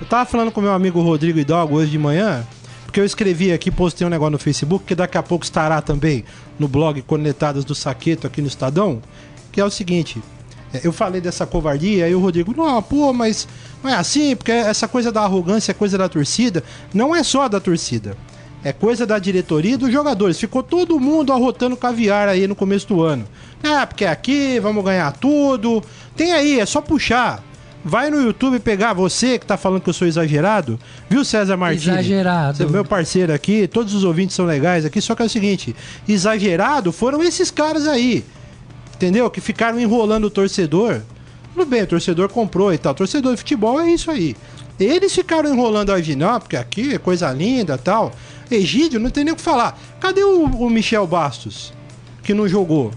Eu 0.00 0.06
tava 0.08 0.24
falando 0.28 0.50
com 0.50 0.60
meu 0.60 0.72
amigo 0.72 1.00
Rodrigo 1.02 1.38
Hidalgo 1.38 1.76
hoje 1.76 1.90
de 1.92 1.98
manhã, 1.98 2.44
porque 2.86 2.98
eu 2.98 3.04
escrevi 3.04 3.52
aqui, 3.52 3.70
postei 3.70 4.06
um 4.06 4.10
negócio 4.10 4.32
no 4.32 4.38
Facebook, 4.38 4.84
que 4.86 4.94
daqui 4.94 5.16
a 5.18 5.22
pouco 5.22 5.44
estará 5.44 5.80
também 5.82 6.24
no 6.58 6.66
blog 6.66 7.00
Conectadas 7.02 7.64
do 7.64 7.74
Saqueto 7.74 8.26
aqui 8.26 8.40
no 8.40 8.48
Estadão, 8.48 9.00
que 9.52 9.60
é 9.60 9.64
o 9.64 9.70
seguinte. 9.70 10.20
é, 10.74 10.80
Eu 10.82 10.92
falei 10.92 11.20
dessa 11.20 11.46
covardia, 11.46 12.06
aí 12.06 12.14
o 12.14 12.20
Rodrigo, 12.20 12.52
não, 12.56 12.82
pô, 12.82 13.12
mas 13.12 13.46
não 13.84 13.90
é 13.90 13.94
assim, 13.94 14.34
porque 14.34 14.50
essa 14.50 14.88
coisa 14.88 15.12
da 15.12 15.20
arrogância 15.22 15.70
é 15.70 15.74
coisa 15.74 15.96
da 15.98 16.08
torcida. 16.08 16.64
Não 16.92 17.14
é 17.14 17.22
só 17.22 17.48
da 17.48 17.60
torcida. 17.60 18.16
É 18.64 18.72
coisa 18.72 19.04
da 19.04 19.18
diretoria 19.18 19.74
e 19.74 19.76
dos 19.76 19.92
jogadores. 19.92 20.38
Ficou 20.38 20.62
todo 20.62 21.00
mundo 21.00 21.32
arrotando 21.32 21.76
caviar 21.76 22.28
aí 22.28 22.46
no 22.46 22.54
começo 22.54 22.86
do 22.88 23.02
ano. 23.02 23.24
Ah, 23.62 23.86
porque 23.86 24.04
aqui 24.04 24.60
vamos 24.60 24.84
ganhar 24.84 25.12
tudo. 25.12 25.82
Tem 26.16 26.32
aí, 26.32 26.60
é 26.60 26.66
só 26.66 26.80
puxar. 26.80 27.42
Vai 27.84 28.10
no 28.10 28.20
YouTube 28.20 28.60
pegar 28.60 28.92
você 28.92 29.38
que 29.38 29.46
tá 29.46 29.56
falando 29.56 29.82
que 29.82 29.90
eu 29.90 29.94
sou 29.94 30.06
exagerado. 30.06 30.78
Viu, 31.10 31.24
César 31.24 31.56
Martins? 31.56 31.88
Exagerado. 31.88 32.56
Você 32.56 32.62
é 32.62 32.66
meu 32.66 32.84
parceiro 32.84 33.32
aqui, 33.32 33.66
todos 33.66 33.92
os 33.92 34.04
ouvintes 34.04 34.36
são 34.36 34.46
legais 34.46 34.84
aqui, 34.84 35.00
só 35.00 35.16
que 35.16 35.22
é 35.22 35.26
o 35.26 35.28
seguinte: 35.28 35.74
exagerado 36.08 36.92
foram 36.92 37.22
esses 37.22 37.50
caras 37.50 37.88
aí. 37.88 38.24
Entendeu? 38.94 39.28
Que 39.28 39.40
ficaram 39.40 39.80
enrolando 39.80 40.26
o 40.26 40.30
torcedor. 40.30 41.00
Tudo 41.52 41.66
bem, 41.66 41.82
o 41.82 41.86
torcedor 41.86 42.28
comprou 42.28 42.72
e 42.72 42.78
tal. 42.78 42.94
Torcedor 42.94 43.32
de 43.32 43.38
futebol 43.38 43.80
é 43.80 43.90
isso 43.90 44.12
aí. 44.12 44.36
Eles 44.78 45.14
ficaram 45.14 45.52
enrolando 45.52 45.92
a 45.92 45.98
Egídio, 45.98 46.26
não, 46.26 46.40
porque 46.40 46.56
aqui 46.56 46.94
é 46.94 46.98
coisa 46.98 47.30
linda 47.32 47.76
tal. 47.76 48.12
Egídio, 48.56 49.00
não 49.00 49.10
tem 49.10 49.24
nem 49.24 49.32
o 49.32 49.36
que 49.36 49.42
falar. 49.42 49.78
Cadê 50.00 50.22
o, 50.24 50.44
o 50.44 50.70
Michel 50.70 51.06
Bastos? 51.06 51.72
Que 52.22 52.32
não 52.34 52.46
jogou. 52.48 52.92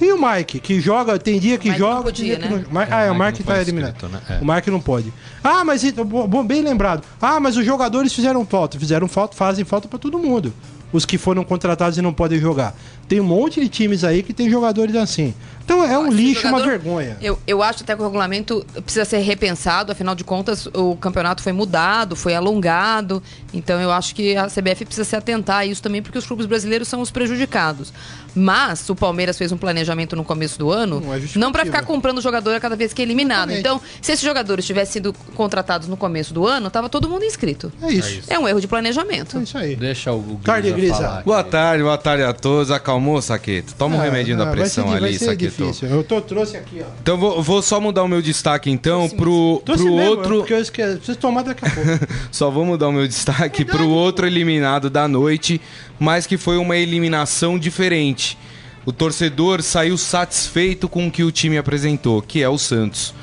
E 0.00 0.10
o 0.12 0.18
Mike, 0.20 0.58
que 0.58 0.80
joga, 0.80 1.18
tem 1.18 1.38
dia 1.38 1.56
que 1.56 1.68
Mike 1.68 1.80
não 1.80 1.88
joga. 1.88 2.02
podia, 2.02 2.38
né? 2.38 2.48
não... 2.48 2.72
Ma- 2.72 2.86
ah, 2.90 3.02
é, 3.04 3.10
o 3.10 3.14
Mike 3.14 3.26
Mike 3.38 3.42
tá 3.44 3.60
eliminado. 3.60 3.94
inscrito, 3.94 4.12
né? 4.12 4.20
É. 4.28 4.42
O 4.42 4.46
Mike 4.46 4.70
não 4.70 4.80
pode. 4.80 5.12
Ah, 5.42 5.64
mas 5.64 5.88
bo- 5.92 6.26
bom, 6.26 6.44
bem 6.44 6.62
lembrado. 6.62 7.04
Ah, 7.22 7.38
mas 7.38 7.56
os 7.56 7.64
jogadores 7.64 8.12
fizeram 8.12 8.44
falta. 8.44 8.78
Fizeram 8.78 9.06
falta, 9.08 9.36
fazem 9.36 9.64
falta 9.64 9.86
pra 9.88 9.98
todo 9.98 10.18
mundo. 10.18 10.52
Os 10.92 11.04
que 11.04 11.16
foram 11.16 11.42
contratados 11.44 11.96
e 11.96 12.02
não 12.02 12.12
podem 12.12 12.38
jogar. 12.40 12.74
Tem 13.08 13.20
um 13.20 13.24
monte 13.24 13.60
de 13.60 13.68
times 13.68 14.02
aí 14.04 14.22
que 14.22 14.32
tem 14.32 14.48
jogadores 14.50 14.94
assim. 14.96 15.34
Então 15.64 15.82
é 15.82 15.98
um 15.98 16.10
lixo, 16.10 16.46
uma 16.46 16.58
jogador- 16.58 16.66
vergonha. 16.78 17.16
Eu, 17.22 17.38
eu 17.46 17.62
acho 17.62 17.82
até 17.82 17.94
que 17.96 18.00
o 18.02 18.04
regulamento 18.04 18.66
precisa 18.84 19.04
ser 19.06 19.18
repensado, 19.20 19.90
afinal 19.92 20.14
de 20.14 20.22
contas, 20.22 20.66
o 20.74 20.94
campeonato 20.96 21.42
foi 21.42 21.52
mudado, 21.52 22.14
foi 22.14 22.34
alongado. 22.34 23.22
Então 23.52 23.80
eu 23.80 23.90
acho 23.90 24.14
que 24.14 24.36
a 24.36 24.46
CBF 24.46 24.84
precisa 24.84 25.04
se 25.04 25.16
atentar 25.16 25.58
a 25.58 25.66
isso 25.66 25.82
também, 25.82 26.02
porque 26.02 26.18
os 26.18 26.26
clubes 26.26 26.44
brasileiros 26.44 26.86
são 26.86 27.00
os 27.00 27.10
prejudicados. 27.10 27.94
Mas 28.34 28.90
o 28.90 28.94
Palmeiras 28.96 29.38
fez 29.38 29.52
um 29.52 29.56
planejamento 29.56 30.14
no 30.16 30.24
começo 30.24 30.58
do 30.58 30.70
ano, 30.70 31.00
Não 31.00 31.14
é 31.14 31.20
não 31.36 31.52
para 31.52 31.64
ficar 31.64 31.82
comprando 31.84 32.20
jogador 32.20 32.54
a 32.54 32.60
cada 32.60 32.76
vez 32.76 32.92
que 32.92 33.00
é 33.00 33.04
eliminado. 33.04 33.50
Exatamente. 33.52 33.60
Então, 33.60 33.80
se 34.02 34.12
esses 34.12 34.24
jogadores 34.24 34.66
tivessem 34.66 34.94
sido 34.94 35.12
contratados 35.34 35.88
no 35.88 35.96
começo 35.96 36.34
do 36.34 36.46
ano, 36.46 36.68
tava 36.68 36.88
todo 36.90 37.08
mundo 37.08 37.24
inscrito. 37.24 37.72
É 37.80 37.90
isso. 37.90 38.22
É 38.28 38.38
um 38.38 38.46
erro 38.46 38.60
de 38.60 38.66
planejamento. 38.66 39.38
É 39.38 39.42
isso 39.42 39.56
aí. 39.56 39.76
Deixa 39.76 40.12
o, 40.12 40.38
Tarde, 40.44 40.72
Grisa 40.72 40.76
Grisa. 40.76 40.94
falar 40.96 41.14
aqui. 41.18 41.24
Boa 41.24 41.44
tarde, 41.44 41.82
boa 41.84 41.98
tarde 41.98 42.24
a 42.24 42.32
todos. 42.32 42.70
Acalmou, 42.94 43.20
Saqueto? 43.20 43.74
Toma 43.74 43.96
um 43.96 44.00
Ah, 44.00 44.04
remedinho 44.04 44.40
ah, 44.40 44.44
da 44.44 44.50
pressão 44.50 44.88
ser- 44.88 44.96
ali, 44.96 45.18
Saqueto. 45.18 45.64
difícil. 45.64 45.88
Eu 45.88 46.04
tô, 46.04 46.20
trouxe 46.20 46.56
aqui, 46.56 46.80
ó. 46.80 46.86
Então 47.02 47.18
vou, 47.18 47.42
vou 47.42 47.60
só 47.60 47.80
mudar 47.80 48.04
o 48.04 48.08
meu 48.08 48.22
destaque 48.22 48.70
então 48.70 49.08
pro, 49.08 49.60
Trouxe 49.64 49.82
pro 49.82 49.94
mesmo, 49.96 50.10
outro. 50.10 50.38
Porque 50.38 50.52
eu. 50.54 50.64
Preciso 50.64 51.18
tomar 51.18 51.42
daqui 51.42 51.66
a 51.66 51.70
pouco. 51.70 52.06
Só 52.30 52.50
vou 52.50 52.64
mudar 52.64 52.88
o 52.88 52.92
meu 52.92 53.06
destaque 53.06 53.64
pro 53.64 53.88
outro 53.88 54.26
eliminado 54.26 54.88
da 54.88 55.08
noite, 55.08 55.60
mas 55.98 56.26
que 56.26 56.36
foi 56.36 56.56
uma 56.56 56.76
eliminação 56.76 57.58
diferente. 57.58 58.38
O 58.86 58.92
torcedor 58.92 59.62
saiu 59.62 59.96
satisfeito 59.96 60.88
com 60.88 61.08
o 61.08 61.10
que 61.10 61.24
o 61.24 61.32
time 61.32 61.58
apresentou, 61.58 62.22
que 62.22 62.42
é 62.42 62.48
o 62.48 62.58
Santos. 62.58 63.14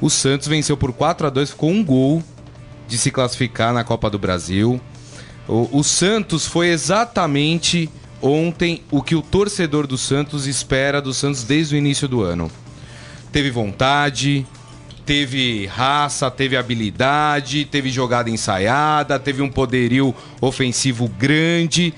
O 0.00 0.10
Santos 0.10 0.48
venceu 0.48 0.76
por 0.76 0.92
4 0.92 1.26
a 1.26 1.30
2 1.30 1.52
com 1.52 1.72
um 1.72 1.84
gol 1.84 2.22
de 2.88 2.98
se 2.98 3.10
classificar 3.10 3.72
na 3.72 3.84
Copa 3.84 4.10
do 4.10 4.18
Brasil. 4.18 4.80
O, 5.46 5.78
o 5.78 5.84
Santos 5.84 6.46
foi 6.46 6.68
exatamente 6.68 7.88
ontem 8.24 8.80
o 8.90 9.02
que 9.02 9.14
o 9.14 9.20
torcedor 9.20 9.86
do 9.86 9.98
Santos 9.98 10.46
espera 10.46 11.02
do 11.02 11.12
Santos 11.12 11.44
desde 11.44 11.74
o 11.74 11.78
início 11.78 12.08
do 12.08 12.22
ano. 12.22 12.50
Teve 13.30 13.50
vontade, 13.50 14.46
teve 15.04 15.66
raça, 15.66 16.30
teve 16.30 16.56
habilidade, 16.56 17.66
teve 17.66 17.90
jogada 17.90 18.30
ensaiada, 18.30 19.18
teve 19.18 19.42
um 19.42 19.50
poderio 19.50 20.14
ofensivo 20.40 21.06
grande, 21.06 21.92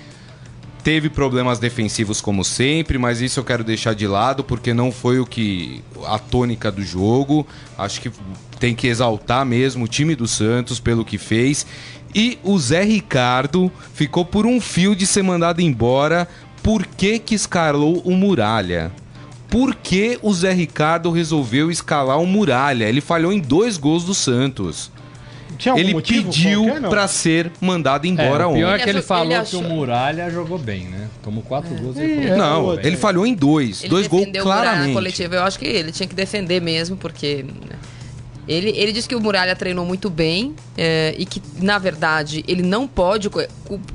teve 0.87 1.11
problemas 1.11 1.59
defensivos 1.59 2.21
como 2.21 2.45
sempre, 2.45 2.97
mas 2.97 3.21
isso 3.21 3.41
eu 3.41 3.45
quero 3.45 3.65
deixar 3.65 3.93
de 3.93 4.07
lado 4.07 4.45
porque 4.45 4.73
não 4.73 4.93
foi 4.93 5.19
o 5.19 5.27
que 5.27 5.83
a 6.05 6.17
tônica 6.17 6.71
do 6.71 6.81
jogo. 6.81 7.45
Acho 7.77 8.01
que 8.01 8.13
tem 8.61 8.73
que 8.73 8.87
exaltar 8.87 9.45
mesmo 9.45 9.85
o 9.85 9.89
time 9.89 10.15
do 10.15 10.29
Santos 10.29 10.79
pelo 10.79 11.05
que 11.05 11.19
fez. 11.19 11.67
E 12.15 12.39
o 12.45 12.57
Zé 12.57 12.85
Ricardo 12.85 13.69
ficou 13.95 14.25
por 14.25 14.47
um 14.47 14.61
fio 14.61 14.95
de 14.95 15.09
ser 15.09 15.25
mandado 15.25 15.61
embora. 15.61 16.29
Por 16.63 16.87
que 16.87 17.19
que 17.19 17.35
escalou 17.35 18.01
o 18.05 18.13
Muralha? 18.13 18.93
Por 19.51 19.75
que 19.75 20.21
o 20.23 20.33
Zé 20.33 20.53
Ricardo 20.53 21.11
resolveu 21.11 21.69
escalar 21.69 22.21
o 22.21 22.27
Muralha? 22.27 22.89
Ele 22.89 23.01
falhou 23.01 23.33
em 23.33 23.41
dois 23.41 23.77
gols 23.77 24.05
do 24.05 24.15
Santos. 24.15 24.93
Tinha 25.57 25.73
algum 25.73 25.83
Ele 25.85 25.93
motivo 25.95 26.25
pediu 26.31 26.65
pra 26.91 27.09
ser 27.09 27.51
mandado 27.61 28.07
É, 28.07 28.09
embora 28.09 28.49
o 28.49 28.55
pior 28.55 28.73
ontem. 28.75 28.75
é 28.75 28.79
que 28.79 28.83
ele 28.85 28.91
Ele 28.91 28.99
achou- 28.99 29.09
falou 29.09 29.25
ele 29.25 29.35
que 29.35 29.41
achou- 29.41 29.61
o 29.61 29.69
Muralha 29.69 30.31
jogou 30.31 30.59
bem, 30.59 30.85
né? 30.85 31.09
Tomou 31.23 31.43
quatro 31.43 31.75
gols 31.75 31.97
e 31.97 32.01
ele 32.03 32.27
É, 32.29 32.37
falou, 32.37 32.75
Não, 32.77 32.81
ele 32.81 32.95
é. 32.95 32.99
falhou 32.99 33.27
em 33.27 33.35
dois. 33.35 33.81
Ele 33.83 33.91
dois 33.91 34.07
gols 34.07 34.27
claramente. 34.41 34.93
coletiva. 34.93 35.35
Eu 35.37 35.43
acho 35.43 35.59
que 35.59 35.65
ele 35.67 35.91
tinha 35.93 36.07
que 36.07 36.15
defender 36.15 36.61
mesmo, 36.61 36.97
porque. 36.97 37.45
Né, 38.47 38.55
Ele, 38.55 38.71
ele 38.71 38.93
disse 38.93 39.09
que 39.09 39.15
o 39.15 39.21
Muralha 39.21 39.55
treinou 39.57 39.85
muito 39.85 40.09
bem 40.11 40.55
é, 40.77 41.15
e 41.19 41.27
que, 41.27 41.43
na 41.61 41.79
verdade, 41.79 42.45
ele 42.47 42.63
não 42.63 42.87
pode. 42.87 43.29
co- 43.31 43.47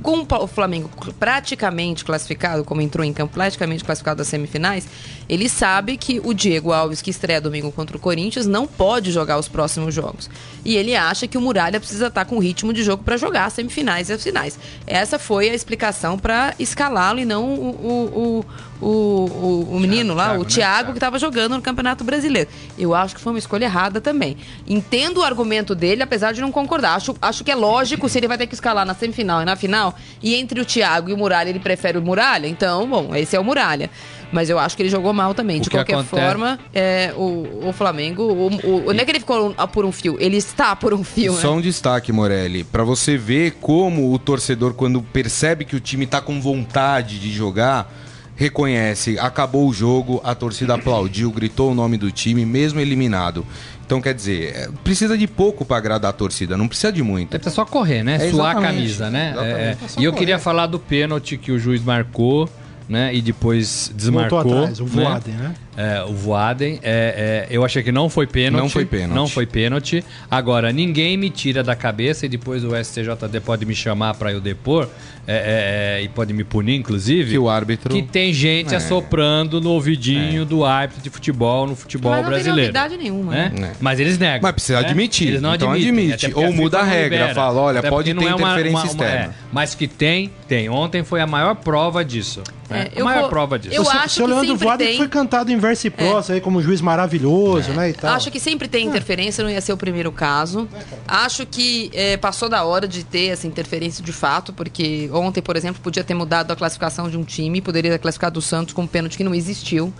Com 0.02 0.26
o 0.30 0.46
Flamengo 0.46 0.90
praticamente 1.18 2.04
classificado, 2.04 2.64
como 2.64 2.80
entrou 2.80 3.04
em 3.04 3.12
campo 3.12 3.32
praticamente 3.34 3.82
classificado 3.84 4.18
das 4.18 4.28
semifinais, 4.28 4.86
ele 5.28 5.48
sabe 5.48 5.96
que 5.96 6.20
o 6.22 6.34
Diego 6.34 6.72
Alves, 6.72 7.00
que 7.00 7.10
estreia 7.10 7.40
domingo 7.40 7.72
contra 7.72 7.96
o 7.96 8.00
Corinthians, 8.00 8.46
não 8.46 8.66
pode 8.66 9.10
jogar 9.10 9.38
os 9.38 9.48
próximos 9.48 9.94
jogos. 9.94 10.28
E 10.64 10.76
ele 10.76 10.94
acha 10.94 11.26
que 11.26 11.38
o 11.38 11.40
Muralha 11.40 11.80
precisa 11.80 12.08
estar 12.08 12.24
com 12.26 12.38
ritmo 12.38 12.72
de 12.72 12.82
jogo 12.82 13.02
para 13.02 13.16
jogar 13.16 13.46
as 13.46 13.54
semifinais 13.54 14.10
e 14.10 14.12
as 14.12 14.22
finais. 14.22 14.58
Essa 14.86 15.18
foi 15.18 15.48
a 15.48 15.54
explicação 15.54 16.18
para 16.18 16.54
escalá-lo 16.58 17.18
e 17.20 17.24
não 17.24 17.54
o, 17.54 17.70
o, 17.70 18.44
o, 18.80 18.86
o, 18.86 19.68
o 19.76 19.80
menino 19.80 20.14
lá, 20.14 20.24
Thiago, 20.26 20.40
o 20.40 20.44
né? 20.44 20.48
Thiago, 20.50 20.72
Thiago. 20.76 20.92
que 20.92 20.98
estava 20.98 21.18
jogando 21.18 21.56
no 21.56 21.62
Campeonato 21.62 22.04
Brasileiro. 22.04 22.50
Eu 22.78 22.94
acho 22.94 23.14
que 23.14 23.20
foi 23.20 23.32
uma 23.32 23.38
escolha 23.38 23.64
errada 23.64 24.00
também. 24.00 24.36
Entendo 24.66 25.18
o 25.18 25.22
argumento 25.22 25.74
dele, 25.74 26.02
apesar 26.02 26.32
de 26.32 26.40
não 26.40 26.52
concordar. 26.52 26.94
Acho, 26.96 27.14
acho 27.20 27.42
que 27.44 27.50
é 27.50 27.54
lógico 27.54 28.08
se 28.08 28.18
ele 28.18 28.28
vai 28.28 28.38
ter 28.38 28.46
que 28.46 28.54
escalar 28.54 28.86
na 28.86 28.94
semifinal 28.94 29.42
e 29.42 29.44
na 29.44 29.56
final, 29.56 29.94
e 30.22 30.34
entre 30.34 30.60
o 30.60 30.64
Thiago 30.64 31.10
e 31.10 31.12
o 31.12 31.16
Muralha 31.18 31.50
ele 31.50 31.58
prefere 31.60 31.98
o 31.98 32.02
Muralha, 32.02 32.46
então, 32.46 32.88
bom, 32.88 33.14
esse 33.14 33.34
é 33.36 33.40
o 33.40 33.44
Muralha. 33.44 33.90
Mas 34.30 34.48
eu 34.48 34.58
acho 34.58 34.74
que 34.74 34.82
ele 34.82 34.88
jogou 34.88 35.12
mal 35.12 35.34
também. 35.34 35.60
De 35.60 35.68
que 35.68 35.76
qualquer 35.76 35.92
acontece- 35.92 36.22
forma, 36.22 36.58
é, 36.72 37.12
o, 37.14 37.68
o 37.68 37.72
Flamengo. 37.74 38.22
O, 38.22 38.86
o, 38.86 38.92
não 38.94 39.00
é 39.00 39.04
que 39.04 39.10
ele 39.10 39.20
ficou 39.20 39.52
por 39.70 39.84
um 39.84 39.92
fio, 39.92 40.16
ele 40.18 40.38
está 40.38 40.74
por 40.74 40.94
um 40.94 41.04
fio, 41.04 41.34
Só 41.34 41.50
né? 41.50 41.56
um 41.58 41.60
destaque, 41.60 42.10
Morelli, 42.12 42.64
Pra 42.64 42.82
você 42.82 43.18
ver 43.18 43.58
como 43.60 44.10
o 44.10 44.18
torcedor, 44.18 44.72
quando 44.72 45.02
percebe 45.02 45.66
que 45.66 45.76
o 45.76 45.80
time 45.80 46.06
tá 46.06 46.18
com 46.22 46.40
vontade 46.40 47.18
de 47.18 47.30
jogar, 47.30 47.92
reconhece, 48.34 49.18
acabou 49.18 49.68
o 49.68 49.72
jogo, 49.72 50.20
a 50.24 50.34
torcida 50.34 50.74
aplaudiu, 50.74 51.30
gritou 51.30 51.70
o 51.70 51.74
nome 51.74 51.98
do 51.98 52.10
time, 52.10 52.44
mesmo 52.46 52.80
eliminado. 52.80 53.46
Então, 53.92 54.00
quer 54.00 54.14
dizer, 54.14 54.56
é, 54.56 54.68
precisa 54.82 55.18
de 55.18 55.26
pouco 55.26 55.66
pra 55.66 55.76
agradar 55.76 56.08
a 56.08 56.12
torcida, 56.14 56.56
não 56.56 56.66
precisa 56.66 56.90
de 56.90 57.02
muito. 57.02 57.36
É 57.36 57.38
precisa 57.38 57.54
só 57.54 57.66
correr, 57.66 58.02
né? 58.02 58.14
É, 58.14 58.30
Suar 58.30 58.56
a 58.56 58.60
camisa, 58.62 59.10
né? 59.10 59.34
É, 59.36 59.42
é. 59.42 59.76
E 59.98 60.04
eu 60.04 60.12
correr. 60.12 60.18
queria 60.20 60.38
falar 60.38 60.66
do 60.66 60.78
pênalti 60.78 61.36
que 61.36 61.52
o 61.52 61.58
juiz 61.58 61.84
marcou, 61.84 62.48
né? 62.88 63.14
E 63.14 63.20
depois 63.20 63.92
desmarcou. 63.94 64.44
Voltou 64.44 64.60
atrás, 64.60 64.80
o 64.80 64.84
né? 64.84 64.90
Voaden, 64.90 65.34
né? 65.34 65.54
É, 65.76 66.02
o 66.04 66.12
Voaden. 66.12 66.78
É, 66.82 67.46
é, 67.50 67.54
eu 67.56 67.64
achei 67.64 67.82
que 67.82 67.90
não 67.90 68.08
foi 68.10 68.26
pênalti. 68.26 68.62
Não 68.62 68.68
foi 68.68 68.84
pênalti. 68.84 69.14
Não 69.14 69.26
foi 69.26 69.46
pênalti. 69.46 70.04
Agora, 70.30 70.70
ninguém 70.70 71.16
me 71.16 71.30
tira 71.30 71.62
da 71.62 71.74
cabeça 71.74 72.26
e 72.26 72.28
depois 72.28 72.62
o 72.62 72.76
STJD 72.76 73.40
pode 73.44 73.64
me 73.64 73.74
chamar 73.74 74.14
pra 74.14 74.30
eu 74.32 74.40
depor 74.40 74.88
é, 75.26 75.96
é, 75.96 76.00
é, 76.00 76.02
e 76.02 76.08
pode 76.08 76.32
me 76.34 76.44
punir, 76.44 76.74
inclusive. 76.76 77.30
Que 77.30 77.38
o 77.38 77.48
árbitro. 77.48 77.94
Que 77.94 78.02
tem 78.02 78.34
gente 78.34 78.74
É. 78.74 78.76
assoprando 78.76 79.60
no 79.60 79.70
ouvidinho 79.70 80.44
do 80.44 80.64
árbitro 80.64 81.02
de 81.02 81.08
futebol 81.08 81.66
no 81.66 81.74
futebol 81.76 82.10
Mas 82.12 82.20
não 82.22 82.24
tem 82.30 82.32
brasileiro. 82.42 82.72
novidade 82.74 82.96
nenhuma, 83.02 83.32
né? 83.32 83.52
né? 83.58 83.72
Mas 83.80 83.98
eles 84.00 84.18
negam. 84.18 84.40
Mas 84.42 84.52
precisa 84.52 84.80
né? 84.80 84.86
admitir. 84.88 85.28
Eles 85.28 85.40
não 85.42 85.54
Então 85.54 85.70
admitem. 85.70 85.90
admite. 86.12 86.28
porque 86.28 86.44
Ou 86.46 86.52
muda 86.52 86.78
FIFA 86.78 86.82
a 86.82 86.86
não 86.86 86.92
regra, 87.00 87.16
libera. 87.18 87.34
fala, 87.34 87.60
olha, 87.60 87.78
Até 87.78 87.88
pode 87.88 88.08
ter 88.12 88.14
não 88.14 88.22
é 88.28 88.34
uma- 88.34 88.48
interferência 88.50 88.70
uma- 88.78 88.82
uma- 88.82 88.86
externa. 89.06 89.24
é. 89.26 89.30
Mas 89.52 89.74
que 89.74 89.86
tem, 89.88 90.30
tem. 90.48 90.68
Ontem 90.68 91.02
foi 91.04 91.20
a 91.20 91.26
maior 91.26 91.54
prova 91.54 92.04
disso. 92.04 92.42
né? 92.70 92.88
É, 92.96 93.00
a 93.00 93.04
maior 93.04 93.20
vou- 93.22 93.28
prova 93.30 93.58
disso. 93.58 93.74
eu 93.74 93.82
o 93.82 93.88
acho 93.90 94.08
seu 94.14 94.24
que 94.24 94.30
Leandro 94.32 94.48
sempre 94.52 94.64
Voaden 94.66 94.86
tem. 94.88 94.96
Foi 94.96 95.08
cantado 95.08 95.52
em 95.52 95.56
verso 95.62 95.86
e 95.86 95.90
prosa 95.90 96.34
aí 96.34 96.40
como 96.40 96.58
um 96.58 96.62
juiz 96.62 96.80
maravilhoso, 96.80 97.72
né? 97.72 97.90
E 97.90 97.92
tal. 97.92 98.14
Acho 98.14 98.30
que 98.30 98.40
sempre 98.40 98.68
tem 98.68 98.86
interferência, 98.86 99.42
não 99.42 99.50
ia 99.50 99.60
ser 99.60 99.72
o 99.72 99.76
primeiro 99.76 100.10
caso. 100.12 100.68
Acho 101.06 101.46
que 101.46 101.90
eh, 101.94 102.16
passou 102.16 102.48
da 102.48 102.64
hora 102.64 102.86
de 102.86 103.04
ter 103.04 103.28
essa 103.28 103.46
interferência 103.46 104.04
de 104.04 104.12
fato, 104.12 104.52
porque 104.52 105.08
ontem, 105.12 105.40
por 105.40 105.56
exemplo, 105.56 105.80
podia 105.80 106.02
ter 106.02 106.14
mudado 106.14 106.52
a 106.52 106.56
classificação 106.56 107.08
de 107.08 107.16
um 107.16 107.24
time, 107.24 107.60
poderia 107.60 107.92
ter 107.92 107.98
classificado 107.98 108.38
o 108.38 108.42
Santos 108.42 108.74
com 108.74 108.82
um 108.82 108.86
pênalti 108.86 109.16
que 109.16 109.24
não 109.24 109.34
existiu. 109.34 109.92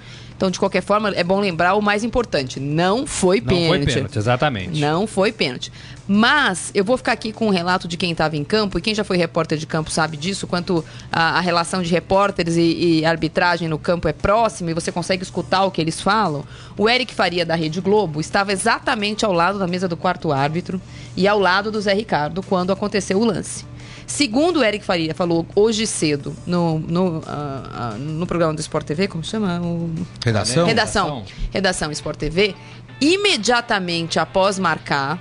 Então, 0.42 0.50
de 0.50 0.58
qualquer 0.58 0.82
forma, 0.82 1.10
é 1.10 1.22
bom 1.22 1.38
lembrar 1.38 1.74
o 1.74 1.80
mais 1.80 2.02
importante: 2.02 2.58
não 2.58 3.06
foi 3.06 3.40
Não 3.40 3.46
pênalti. 3.46 3.84
foi 3.84 3.94
pênalti, 3.94 4.18
exatamente. 4.18 4.80
Não 4.80 5.06
foi 5.06 5.30
pênalti. 5.30 5.70
Mas 6.08 6.72
eu 6.74 6.84
vou 6.84 6.96
ficar 6.96 7.12
aqui 7.12 7.32
com 7.32 7.46
o 7.46 7.50
relato 7.50 7.86
de 7.86 7.96
quem 7.96 8.10
estava 8.10 8.36
em 8.36 8.42
campo, 8.42 8.76
e 8.76 8.82
quem 8.82 8.92
já 8.92 9.04
foi 9.04 9.16
repórter 9.16 9.56
de 9.56 9.68
campo 9.68 9.88
sabe 9.88 10.16
disso, 10.16 10.48
quanto 10.48 10.84
a, 11.12 11.38
a 11.38 11.40
relação 11.40 11.80
de 11.80 11.88
repórteres 11.92 12.56
e, 12.56 12.98
e 12.98 13.04
arbitragem 13.04 13.68
no 13.68 13.78
campo 13.78 14.08
é 14.08 14.12
próxima 14.12 14.72
e 14.72 14.74
você 14.74 14.90
consegue 14.90 15.22
escutar 15.22 15.64
o 15.64 15.70
que 15.70 15.80
eles 15.80 16.00
falam. 16.00 16.44
O 16.76 16.88
Eric 16.88 17.14
Faria, 17.14 17.46
da 17.46 17.54
Rede 17.54 17.80
Globo, 17.80 18.20
estava 18.20 18.50
exatamente 18.52 19.24
ao 19.24 19.32
lado 19.32 19.60
da 19.60 19.68
mesa 19.68 19.86
do 19.86 19.96
quarto 19.96 20.32
árbitro 20.32 20.82
e 21.16 21.28
ao 21.28 21.38
lado 21.38 21.70
do 21.70 21.80
Zé 21.80 21.94
Ricardo 21.94 22.42
quando 22.42 22.72
aconteceu 22.72 23.20
o 23.20 23.24
lance. 23.24 23.64
Segundo 24.06 24.60
o 24.60 24.64
Eric 24.64 24.84
Faria 24.84 25.14
falou 25.14 25.46
hoje 25.54 25.86
cedo 25.86 26.34
no, 26.46 26.78
no, 26.78 27.22
ah, 27.26 27.92
ah, 27.92 27.96
no 27.98 28.26
programa 28.26 28.54
do 28.54 28.60
Sport 28.60 28.86
TV, 28.86 29.08
como 29.08 29.24
chama? 29.24 29.60
O... 29.60 29.92
Redação? 30.24 30.66
Redação. 30.66 31.24
Redação 31.50 31.90
Sport 31.92 32.18
TV. 32.18 32.54
Imediatamente 33.00 34.18
após 34.18 34.58
marcar 34.58 35.20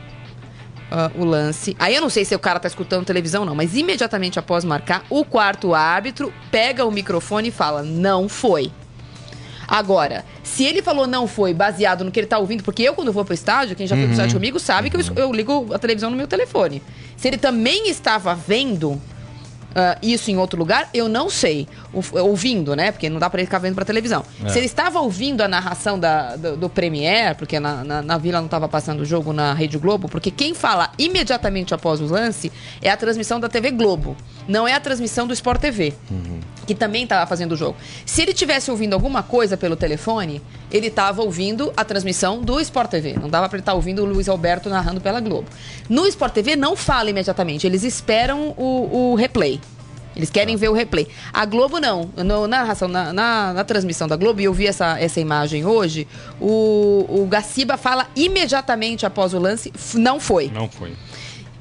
ah, 0.91 1.09
o 1.15 1.23
lance. 1.23 1.75
Aí 1.79 1.95
eu 1.95 2.01
não 2.01 2.09
sei 2.09 2.25
se 2.25 2.35
o 2.35 2.39
cara 2.39 2.59
tá 2.59 2.67
escutando 2.67 3.05
televisão, 3.05 3.45
não, 3.45 3.55
mas 3.55 3.75
imediatamente 3.75 4.37
após 4.37 4.65
marcar, 4.65 5.05
o 5.09 5.23
quarto 5.23 5.73
árbitro 5.73 6.33
pega 6.51 6.85
o 6.85 6.91
microfone 6.91 7.47
e 7.47 7.51
fala: 7.51 7.81
não 7.81 8.27
foi. 8.27 8.71
Agora, 9.71 10.25
se 10.43 10.65
ele 10.65 10.81
falou 10.81 11.07
não 11.07 11.25
foi 11.27 11.53
baseado 11.53 12.03
no 12.03 12.11
que 12.11 12.19
ele 12.19 12.27
tá 12.27 12.37
ouvindo, 12.37 12.61
porque 12.61 12.83
eu, 12.83 12.93
quando 12.93 13.13
vou 13.13 13.23
pro 13.23 13.33
estádio, 13.33 13.73
quem 13.73 13.87
já 13.87 13.95
foi 13.95 14.03
pro 14.03 14.11
estádio 14.11 14.33
comigo 14.35 14.59
sabe 14.59 14.89
que 14.89 14.97
eu, 14.97 15.01
eu 15.15 15.31
ligo 15.31 15.73
a 15.73 15.79
televisão 15.79 16.09
no 16.09 16.17
meu 16.17 16.27
telefone. 16.27 16.83
Se 17.15 17.29
ele 17.29 17.37
também 17.37 17.89
estava 17.89 18.35
vendo 18.35 19.01
ah, 19.73 19.97
isso 20.03 20.29
em 20.29 20.37
outro 20.37 20.59
lugar, 20.59 20.89
eu 20.93 21.07
não 21.07 21.29
sei. 21.29 21.65
O- 21.93 22.03
ouvindo, 22.19 22.75
né? 22.75 22.91
Porque 22.91 23.09
não 23.09 23.17
dá 23.19 23.29
pra 23.29 23.39
ele 23.39 23.45
ficar 23.45 23.59
vendo 23.59 23.73
pra 23.75 23.85
televisão. 23.85 24.25
É. 24.43 24.49
Se 24.49 24.57
ele 24.59 24.65
estava 24.65 24.99
ouvindo 24.99 25.39
a 25.39 25.47
narração 25.47 25.97
da, 25.97 26.35
do, 26.35 26.57
do 26.57 26.69
Premier, 26.69 27.35
porque 27.37 27.57
na, 27.57 27.81
na, 27.81 28.01
na 28.01 28.17
Vila 28.17 28.39
não 28.39 28.47
estava 28.47 28.67
passando 28.67 28.99
o 28.99 29.05
jogo 29.05 29.31
na 29.31 29.53
Rede 29.53 29.77
Globo, 29.77 30.09
porque 30.09 30.29
quem 30.29 30.53
fala 30.53 30.91
imediatamente 30.99 31.73
após 31.73 32.01
o 32.01 32.05
lance 32.05 32.51
é 32.81 32.89
a 32.89 32.97
transmissão 32.97 33.39
da 33.39 33.47
TV 33.47 33.71
Globo. 33.71 34.17
Não 34.45 34.67
é 34.67 34.73
a 34.73 34.79
transmissão 34.81 35.25
do 35.25 35.33
Sport 35.33 35.61
TV, 35.61 35.93
que 36.73 36.79
também 36.79 37.03
estava 37.03 37.25
fazendo 37.27 37.51
o 37.51 37.55
jogo. 37.57 37.75
Se 38.05 38.21
ele 38.21 38.33
tivesse 38.33 38.71
ouvindo 38.71 38.93
alguma 38.93 39.21
coisa 39.23 39.57
pelo 39.57 39.75
telefone, 39.75 40.41
ele 40.71 40.87
estava 40.87 41.21
ouvindo 41.21 41.71
a 41.75 41.83
transmissão 41.83 42.41
do 42.41 42.59
Sport 42.59 42.89
TV. 42.89 43.13
Não 43.19 43.29
dava 43.29 43.47
para 43.49 43.57
ele 43.57 43.61
estar 43.61 43.73
ouvindo 43.73 44.01
o 44.03 44.05
Luiz 44.05 44.29
Alberto 44.29 44.69
narrando 44.69 45.01
pela 45.01 45.19
Globo. 45.19 45.47
No 45.89 46.07
Sport 46.07 46.33
TV 46.33 46.55
não 46.55 46.75
fala 46.75 47.09
imediatamente, 47.09 47.67
eles 47.67 47.83
esperam 47.83 48.53
o, 48.57 49.11
o 49.11 49.15
replay. 49.15 49.59
Eles 50.13 50.29
querem 50.29 50.57
ver 50.57 50.67
o 50.69 50.73
replay. 50.73 51.07
A 51.31 51.45
Globo 51.45 51.79
não. 51.79 52.09
No- 52.17 52.45
na, 52.45 52.65
na, 52.65 53.13
na, 53.13 53.53
na 53.53 53.63
transmissão 53.63 54.09
da 54.09 54.17
Globo, 54.17 54.41
e 54.41 54.43
eu 54.43 54.53
vi 54.53 54.67
essa, 54.67 54.99
essa 54.99 55.21
imagem 55.21 55.65
hoje, 55.65 56.05
o, 56.39 57.05
o 57.07 57.25
Gaciba 57.27 57.77
fala 57.77 58.07
imediatamente 58.13 59.05
após 59.05 59.33
o 59.33 59.39
lance, 59.39 59.71
"F- 59.73 59.97
não 59.97 60.19
foi. 60.19 60.51
Não 60.53 60.67
foi. 60.67 60.91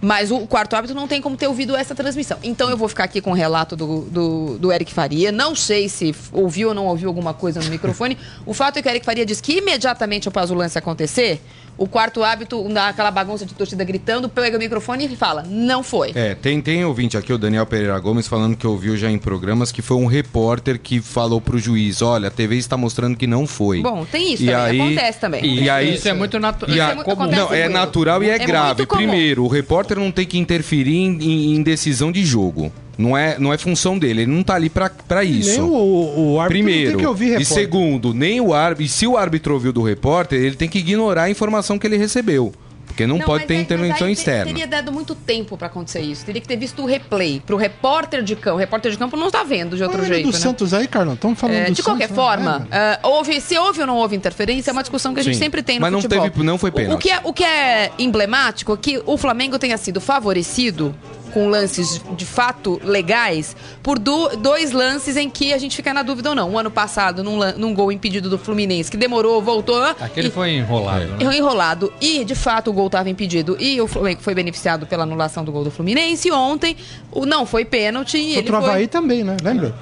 Mas 0.00 0.30
o 0.30 0.47
quarto 0.47 0.75
árbitro 0.75 0.97
não 0.97 1.07
tem 1.07 1.21
como 1.21 1.37
ter 1.37 1.47
ouvido 1.47 1.76
essa 1.76 1.95
transmissão. 1.95 2.38
Então 2.42 2.71
eu 2.71 2.76
vou 2.76 2.88
ficar 2.88 3.04
aqui 3.04 3.21
com 3.21 3.33
o 3.33 3.35
relato 3.35 3.76
do, 3.76 4.00
do, 4.02 4.59
do 4.59 4.73
Eric 4.73 4.92
Faria. 4.92 5.30
Não 5.30 5.54
sei 5.54 5.88
se 5.88 6.14
ouviu 6.33 6.69
ou 6.69 6.75
não 6.75 6.87
ouviu 6.87 7.09
alguma 7.09 7.35
coisa 7.35 7.61
no 7.61 7.69
microfone. 7.69 8.16
O 8.47 8.54
fato 8.54 8.78
é 8.78 8.83
que 8.83 8.88
o 8.88 8.90
Eric 8.90 9.04
Faria 9.04 9.26
diz 9.26 9.40
que 9.40 9.59
imediatamente 9.59 10.28
após 10.28 10.50
o 10.50 10.54
lance 10.54 10.78
acontecer, 10.78 11.40
o 11.81 11.87
quarto 11.89 12.23
árbitro, 12.23 12.69
naquela 12.69 13.11
bagunça 13.11 13.47
de 13.47 13.55
torcida 13.55 13.83
gritando, 13.85 14.29
pega 14.29 14.55
o 14.57 14.61
microfone 14.61 15.07
e 15.11 15.17
fala: 15.17 15.43
não 15.49 15.83
foi. 15.83 16.13
É, 16.15 16.35
tem, 16.35 16.61
tem 16.61 16.85
ouvinte 16.85 17.17
aqui, 17.17 17.33
o 17.33 17.39
Daniel 17.39 17.65
Pereira 17.65 17.99
Gomes, 17.99 18.29
falando 18.29 18.55
que 18.55 18.67
ouviu 18.67 18.99
já 18.99 19.11
em 19.11 19.17
programas 19.17 19.73
que 19.73 19.81
foi 19.81 19.97
um 19.97 20.05
repórter 20.05 20.79
que 20.79 21.01
falou 21.01 21.41
pro 21.41 21.59
juiz: 21.59 22.03
olha, 22.03 22.29
a 22.29 22.31
TV 22.31 22.57
está 22.57 22.77
mostrando 22.77 23.17
que 23.17 23.27
não 23.27 23.47
foi. 23.47 23.81
Bom, 23.81 24.05
tem 24.05 24.35
isso 24.35 24.43
E 24.43 24.47
também. 24.47 24.61
aí- 24.63 24.81
Acontece 24.81 25.19
também. 25.21 25.43
E, 25.45 25.63
E 25.63 25.71
aí- 25.71 25.95
isso 25.95 26.07
é 26.07 26.13
muito 26.13 26.39
natural. 26.39 26.77
É 26.77 27.35
não, 27.35 27.53
é 27.55 27.69
natural 27.69 28.23
e 28.23 28.29
é, 28.29 28.35
É 28.35 28.39
grave. 28.39 28.85
Primeiro, 28.85 29.45
o 29.45 29.49
repórter 29.49 29.99
não 29.99 30.11
tem 30.13 30.27
que 30.27 30.37
interferir 30.39 30.97
em, 30.97 31.17
em- 31.23 31.55
em 31.57 31.63
decisão 31.63 32.13
de 32.13 32.23
jogo. 32.27 32.71
Não 33.00 33.16
é, 33.16 33.38
não 33.38 33.52
é 33.52 33.59
função 33.59 33.99
dele, 33.99 34.23
ele 34.23 34.30
não 34.30 34.42
tá 34.42 34.54
ali 34.54 34.69
pra, 34.69 34.90
pra 34.90 35.25
isso. 35.25 35.50
Nem 35.50 35.61
o, 35.62 35.73
o, 35.73 36.33
o 36.35 36.40
árbitro 36.40 36.64
Primeiro. 36.64 36.90
tem 36.92 37.00
que 37.00 37.07
ouvir 37.07 37.25
e 37.26 37.28
repórter. 37.30 37.54
segundo, 37.54 38.12
nem 38.14 38.40
o 38.40 38.52
árbitro. 38.52 38.85
E 38.85 38.88
se 38.88 39.07
o 39.07 39.16
árbitro 39.16 39.54
ouviu 39.54 39.73
do 39.73 39.83
repórter, 39.83 40.38
ele 40.40 40.57
tem 40.57 40.69
que 40.69 40.78
ignorar 40.78 41.23
a 41.25 41.30
informação 41.30 41.78
que 41.78 41.87
ele 41.87 41.97
recebeu. 41.97 42.52
Porque 42.87 43.07
não, 43.07 43.19
pode 43.21 43.45
mas 43.45 43.47
ter 43.47 43.54
aí- 43.54 43.61
intervenção 43.62 44.09
mas 44.09 44.19
externa. 44.19 44.47
Teria 44.47 44.66
dado 44.66 44.90
muito 44.92 45.14
tempo 45.14 45.57
pra 45.57 45.69
acontecer 45.69 46.00
isso. 46.00 46.26
Teria 46.26 46.40
que 46.42 46.49
ter 46.49 46.57
visto 46.57 46.83
o 46.83 46.87
replay. 46.87 47.40
Pro 47.47 47.57
repórter 47.57 48.21
de 48.21 48.35
campo. 48.35 48.57
O 48.57 48.59
repórter 48.59 48.90
de 48.90 48.99
campo 48.99 49.16
não 49.16 49.30
tá 49.30 49.45
vendo 49.45 49.76
de 49.76 49.83
outro 49.85 50.00
Olha 50.00 50.09
jeito, 50.09 50.26
do 50.26 50.33
né? 50.33 50.38
Santos 50.38 50.75
aí, 50.75 50.88
Carlão. 50.88 51.14
Estamos 51.14 51.38
falando 51.38 51.57
É, 51.57 51.64
do 51.66 51.73
de 51.73 51.83
qualquer 51.85 52.09
Santos, 52.09 52.16
né? 52.16 52.23
forma, 52.23 52.69
É, 52.71 52.99
ah, 53.02 53.09
houve, 53.09 53.40
se 53.40 53.57
houve 53.57 53.80
ou 53.80 53.87
não 53.87 53.97
houve 53.97 54.16
interferência, 54.16 54.71
é 54.71 54.73
uma 54.73 54.83
discussão 54.83 55.14
que 55.14 55.21
a 55.21 55.23
gente 55.23 55.35
Sim. 55.35 55.40
sempre 55.40 55.62
tem 55.62 55.76
no 55.76 55.83
Mas 55.83 55.92
não 55.92 56.02
futebol. 56.02 56.28
teve- 56.30 56.42
não 56.45 56.59
foi 56.59 56.71
O- 56.71 56.73
pênalti. 56.73 56.95
O, 56.97 56.99
que 56.99 57.11
é, 57.11 57.21
o 57.23 57.33
que 57.33 57.45
é 57.45 57.92
emblemático 57.97 58.75
é 58.75 58.76
que 58.76 59.00
o 59.07 59.16
Flamengo 59.16 59.57
tenha 59.59 59.78
sido 59.78 60.00
favorecido 60.00 60.92
com 61.31 61.49
lances 61.49 62.01
de 62.17 62.25
fato 62.27 62.81
legais 62.85 63.57
por 63.83 63.99
do- 63.99 64.29
dois 64.37 64.73
lances 64.73 65.17
em 65.17 65.31
que 65.31 65.53
a 65.53 65.59
gente 65.59 65.75
fica 65.77 65.95
na 65.95 66.03
dúvida 66.03 66.31
ou 66.31 66.35
não. 66.35 66.51
O 66.51 66.59
ano 66.59 66.71
passado, 66.71 67.23
num, 67.25 67.39
num 67.57 67.73
gol 67.75 67.91
impedido 67.91 68.29
do 68.29 68.39
Fluminense, 68.39 68.91
que 68.91 68.97
demorou, 68.97 69.41
voltou. 69.41 69.83
Aquele 70.01 70.29
e- 70.29 70.31
foi 70.31 70.51
enrolado, 70.53 71.07
né? 71.07 71.37
Enrolado. 71.37 71.93
E, 72.01 72.25
de 72.25 72.35
fato, 72.35 72.71
o 72.71 72.73
gol 72.73 72.87
estava 72.87 73.09
impedido. 73.09 73.57
E 73.61 73.81
o 73.81 73.87
Flamengo 73.87 74.21
foi 74.23 74.35
beneficiado 74.35 74.87
pela 74.87 75.03
anulação 75.05 75.45
do 75.45 75.53
gol 75.53 75.65
do 75.65 75.71
Fluminense. 75.71 76.29
E 76.29 76.33
ontem, 76.33 76.77
o 77.11 77.25
não 77.25 77.47
foi 77.47 77.65
pênalti. 77.65 78.19
E 78.19 78.35
Contra 78.37 78.59
o 78.59 78.61
foi... 78.61 78.71
Havaí 78.71 78.87
também, 78.89 79.25
né? 79.25 79.37
Lembra? 79.43 79.75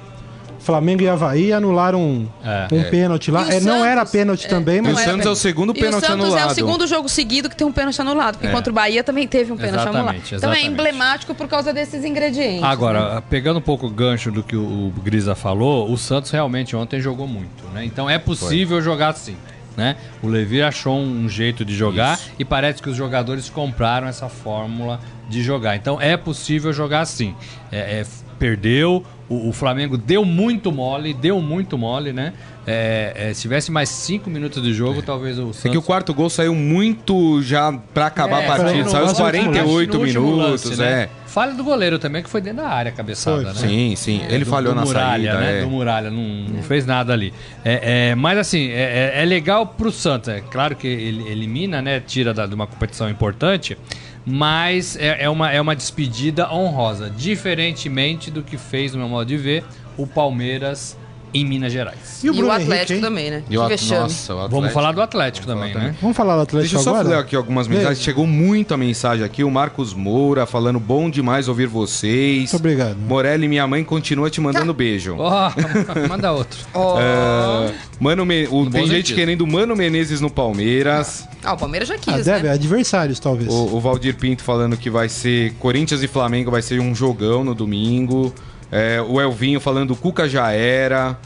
Flamengo 0.69 1.01
e 1.01 1.09
Havaí 1.09 1.51
anularam 1.51 1.99
um, 1.99 2.27
É. 2.45 2.67
um 2.71 2.83
pênalti 2.91 3.31
lá. 3.31 3.41
O 3.43 3.51
É, 3.51 3.59
não 3.59 3.83
era 3.83 4.05
pênalti 4.05 4.47
também, 4.47 4.77
E 4.77 4.81
mas 4.81 4.93
o 4.99 5.03
Santos 5.03 5.25
é 5.25 5.29
o 5.29 5.35
segundo 5.35 5.69
E 5.69 5.71
o 5.71 5.73
pênalti 5.73 6.05
Santos 6.05 6.09
é 6.25 6.27
anulado. 6.27 6.51
o 6.51 6.53
segundo 6.53 6.85
jogo 6.87 7.09
seguido 7.09 7.49
que 7.49 7.55
tem 7.55 7.65
um 7.65 7.71
pênalti 7.71 7.99
anulado, 7.99 8.35
porque 8.35 8.47
É. 8.47 8.51
contra 8.51 8.71
o 8.71 8.73
Bahia 8.75 9.03
também 9.03 9.27
teve 9.27 9.51
um 9.51 9.57
pênalti 9.57 9.81
Exatamente, 9.81 9.97
anulado. 9.99 10.15
Então 10.27 10.33
é 10.33 10.35
exatamente. 10.57 10.67
emblemático 10.67 11.33
por 11.33 11.47
causa 11.47 11.73
desses 11.73 12.05
ingredientes. 12.05 12.61
né? 12.61 12.67
Agora, 12.67 13.21
pegando 13.29 13.57
um 13.57 13.61
pouco 13.61 13.87
o 13.87 13.89
gancho 13.89 14.31
do 14.31 14.43
que 14.43 14.55
o 14.55 14.69
o 14.79 15.01
Grisa 15.01 15.33
falou, 15.35 15.91
o 15.91 15.97
Santos 15.97 16.29
realmente 16.31 16.75
ontem 16.75 17.01
jogou 17.01 17.25
muito, 17.27 17.63
né? 17.73 17.83
Então 17.83 18.07
é 18.09 18.19
possível 18.19 18.79
jogar 18.81 19.09
assim, 19.09 19.35
né? 19.75 19.95
O 20.21 20.27
Levi 20.27 20.61
achou 20.61 20.97
um 20.99 21.27
jeito 21.27 21.65
de 21.65 21.75
jogar 21.75 22.19
e 22.37 22.45
parece 22.45 22.81
que 22.81 22.89
os 22.89 22.95
jogadores 22.95 23.49
compraram 23.49 24.07
essa 24.07 24.29
fórmula 24.29 24.99
de 25.27 25.41
jogar. 25.41 25.75
Então 25.75 25.99
é 25.99 26.15
possível 26.15 26.71
jogar 26.71 27.01
assim. 27.01 27.35
É, 27.71 27.77
é, 28.01 28.05
perdeu, 28.39 29.03
o, 29.27 29.49
o 29.49 29.53
Flamengo 29.53 29.97
deu 29.97 30.23
muito 30.25 30.71
mole, 30.71 31.13
deu 31.13 31.39
muito 31.41 31.77
mole, 31.77 32.13
né? 32.13 32.33
É, 32.65 33.13
é, 33.29 33.33
se 33.33 33.41
tivesse 33.41 33.71
mais 33.71 33.89
cinco 33.89 34.29
minutos 34.29 34.61
de 34.61 34.73
jogo, 34.73 35.01
talvez 35.01 35.39
o 35.39 35.47
Santos... 35.53 35.65
É 35.65 35.69
que 35.69 35.77
o 35.77 35.81
quarto 35.81 36.13
gol 36.13 36.29
saiu 36.29 36.53
muito 36.53 37.41
já 37.41 37.71
pra 37.93 38.05
acabar 38.07 38.43
É, 38.43 38.45
a 38.45 38.47
partida. 38.55 38.89
Saiu 38.89 39.05
aos 39.07 39.17
no 39.17 39.25
último 39.25 39.43
48 39.51 39.93
no 39.93 39.99
último 40.03 40.25
minutos, 40.25 40.65
lance, 40.65 40.79
né? 40.79 41.03
é. 41.03 41.09
Falha 41.25 41.53
do 41.53 41.63
goleiro 41.63 41.97
também, 41.97 42.21
que 42.23 42.29
foi 42.29 42.41
dentro 42.41 42.61
da 42.63 42.69
área, 42.69 42.91
a 42.91 42.93
cabeçada, 42.93 43.41
né? 43.41 43.53
Sim, 43.55 43.95
sim. 43.95 44.21
Ele 44.29 44.43
do- 44.45 44.49
falhou 44.49 44.73
do 44.73 44.79
na 44.79 44.85
Muralha, 44.85 45.31
saída. 45.31 45.45
né? 45.45 45.59
é. 45.59 45.61
Do 45.63 45.69
Muralha, 45.69 46.09
não, 46.11 46.23
não 46.23 46.63
fez 46.63 46.85
nada 46.85 47.11
ali. 47.13 47.33
É, 47.65 48.09
é, 48.11 48.15
mas 48.15 48.37
assim, 48.37 48.69
é, 48.69 49.13
é- 49.15 49.21
é 49.21 49.25
legal 49.25 49.65
pro 49.65 49.91
Santos. 49.91 50.29
É 50.29 50.41
claro 50.41 50.75
que 50.75 50.87
ele 50.87 51.27
elimina, 51.29 51.81
né? 51.81 51.99
Tira 51.99 52.33
da- 52.33 52.45
de 52.45 52.53
uma 52.55 52.67
competição 52.67 53.09
importante, 53.09 53.77
mas 54.29 54.95
é, 54.95 55.23
é 55.23 55.29
uma, 55.29 55.51
é 55.51 55.59
uma 55.59 55.75
despedida 55.75 56.53
honrosa. 56.53 57.09
Diferentemente 57.09 58.29
do 58.29 58.43
que 58.43 58.57
fez, 58.57 58.93
no 58.93 58.99
meu 58.99 59.09
modo 59.09 59.27
de 59.27 59.37
ver, 59.37 59.63
o 59.97 60.05
Palmeiras 60.05 60.95
em 61.33 61.45
Minas 61.45 61.71
Gerais. 61.71 62.23
E 62.23 62.29
o 62.29 62.33
E 62.35 62.43
o 62.43 62.51
Atlético 62.51 62.93
Henrique, 62.93 63.07
também, 63.07 63.31
né? 63.31 63.43
E 63.49 63.57
o 63.57 63.61
At-. 63.63 63.81
Nossa, 63.89 64.35
o 64.35 64.47
Vamos 64.49 64.71
falar 64.71 64.91
do 64.91 65.01
Atlético 65.01 65.45
também, 65.47 65.73
né? 65.73 65.95
Vamos 66.01 66.15
falar 66.17 66.35
do 66.35 66.41
Atlético 66.41 66.61
Deixa 66.61 66.75
eu 66.77 66.81
só 66.93 66.99
agora? 66.99 67.09
ler 67.09 67.17
aqui 67.17 67.35
algumas 67.35 67.67
mensagens. 67.67 68.01
Chegou 68.01 68.25
muita 68.27 68.75
mensagem 68.77 69.23
aqui. 69.25 69.43
O 69.43 69.51
Marcos 69.51 69.93
Moura 69.93 70.45
falando 70.45 70.79
bom 70.79 71.09
demais 71.09 71.47
ouvir 71.47 71.67
vocês. 71.67 72.39
Muito 72.39 72.55
obrigado. 72.55 72.97
Morelli, 72.97 73.47
minha 73.47 73.65
mãe, 73.67 73.83
continua 73.83 74.29
te 74.29 74.41
mandando 74.41 74.73
beijo. 74.73 75.15
Ó, 75.17 75.51
manda 76.09 76.31
outro. 76.31 76.59
É, 76.99 77.73
Mano 77.99 78.25
Me- 78.25 78.47
o- 78.47 78.65
No 78.65 78.71
tem 78.71 78.85
gente 78.87 78.95
sentido. 79.07 79.15
querendo 79.15 79.47
Mano 79.47 79.75
Menezes 79.75 80.21
no 80.21 80.29
Palmeiras. 80.29 81.27
Ah, 81.43 81.53
o 81.53 81.57
Palmeiras 81.57 81.87
já 81.87 81.97
quis, 81.97 82.13
Ah, 82.13 82.33
deve, 82.33 82.47
né? 82.47 82.53
adversários, 82.53 83.19
talvez. 83.19 83.49
O, 83.51 83.75
o 83.75 83.79
Valdir 83.79 84.15
Pinto 84.15 84.43
falando 84.43 84.75
que 84.77 84.89
vai 84.89 85.07
ser 85.09 85.53
Corinthians 85.59 86.03
e 86.03 86.07
Flamengo 86.07 86.51
vai 86.51 86.61
ser 86.61 86.79
um 86.79 86.93
jogão 86.93 87.43
no 87.43 87.53
domingo. 87.55 88.33
É, 88.71 89.01
o 89.01 89.19
Elvinho 89.19 89.59
falando 89.59 89.91
o 89.91 89.95
Cuca 89.95 90.27
já 90.29 90.51
era. 90.51 91.17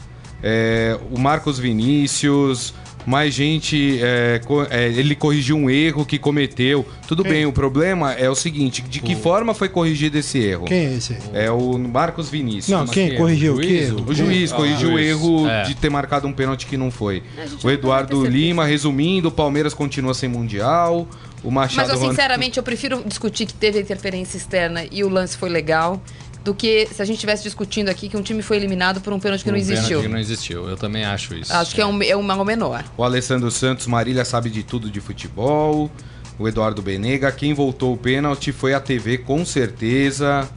É, 0.42 0.98
o 1.10 1.18
Marcos 1.18 1.58
Vinícius. 1.58 2.74
Mais 3.06 3.34
gente, 3.34 4.00
é, 4.02 4.40
co- 4.46 4.66
é, 4.70 4.86
ele 4.88 5.14
corrigiu 5.14 5.58
um 5.58 5.68
erro 5.68 6.06
que 6.06 6.18
cometeu. 6.18 6.86
Tudo 7.06 7.22
Quem? 7.22 7.32
bem, 7.32 7.44
o 7.46 7.52
problema 7.52 8.14
é 8.14 8.30
o 8.30 8.34
seguinte: 8.34 8.80
de 8.80 8.98
que 8.98 9.14
forma 9.14 9.52
foi 9.52 9.68
corrigido 9.68 10.16
esse 10.16 10.38
erro? 10.38 10.64
Quem 10.64 10.86
é 10.86 10.94
esse? 10.94 11.14
É 11.34 11.50
o 11.50 11.76
Marcos 11.78 12.30
Vinícius. 12.30 12.68
Não, 12.68 12.86
quem 12.86 13.10
que 13.10 13.14
é? 13.16 13.18
corrigiu? 13.18 13.52
O 13.56 13.62
juiz? 13.62 13.82
erro? 13.88 14.04
O 14.08 14.14
juiz 14.14 14.52
Ah, 14.52 14.56
corrigiu 14.56 14.88
o 14.88 14.92
juiz. 14.92 15.06
erro 15.10 15.46
É. 15.46 15.62
de 15.64 15.74
ter 15.74 15.90
marcado 15.90 16.26
um 16.26 16.32
pênalti 16.32 16.64
que 16.64 16.78
não 16.78 16.90
foi. 16.90 17.22
O 17.62 17.70
Eduardo. 17.70 18.24
Lima, 18.24 18.64
resumindo, 18.64 19.28
o 19.28 19.32
Palmeiras 19.32 19.74
continua 19.74 20.14
sem 20.14 20.30
Mundial. 20.30 21.06
O 21.42 21.50
Machado 21.50 21.88
Mas 21.88 21.96
eu, 21.98 22.02
Ron- 22.02 22.08
sinceramente, 22.08 22.56
eu 22.56 22.62
prefiro 22.62 23.02
discutir 23.04 23.44
que 23.44 23.52
teve 23.52 23.78
interferência 23.78 24.38
externa 24.38 24.82
e 24.90 25.04
o 25.04 25.10
lance 25.10 25.36
foi 25.36 25.50
legal, 25.50 26.02
do 26.44 26.54
que 26.54 26.86
se 26.92 27.00
a 27.00 27.04
gente 27.04 27.16
estivesse 27.16 27.42
discutindo 27.42 27.88
aqui 27.88 28.08
que 28.08 28.16
um 28.16 28.22
time 28.22 28.42
foi 28.42 28.58
eliminado 28.58 29.00
por 29.00 29.12
um 29.12 29.18
pênalti 29.18 29.42
que 29.44 29.50
não 29.50 29.56
Um 29.58 29.60
pênalti 29.60 29.76
existiu. 29.78 30.02
Que 30.02 30.08
não 30.08 30.18
existiu. 30.18 30.68
Eu 30.68 30.76
também 30.76 31.04
acho 31.04 31.34
isso. 31.34 31.52
Acho 31.52 31.74
que 31.74 31.80
é 31.80 31.86
um, 31.86 32.02
é 32.02 32.14
um 32.16 32.22
mal 32.22 32.44
menor. 32.44 32.84
O 32.96 33.02
Alessandro 33.02 33.50
Santos, 33.50 33.86
Marília 33.86 34.24
sabe 34.24 34.50
de 34.50 34.62
tudo 34.62 34.90
de 34.90 35.00
futebol. 35.00 35.90
O 36.38 36.46
Eduardo 36.46 36.82
Benega, 36.82 37.32
quem 37.32 37.54
voltou 37.54 37.94
o 37.94 37.96
pênalti 37.96 38.52
foi 38.52 38.74
a 38.74 38.80
TV, 38.80 39.18
com 39.18 39.44
certeza. 39.44 40.48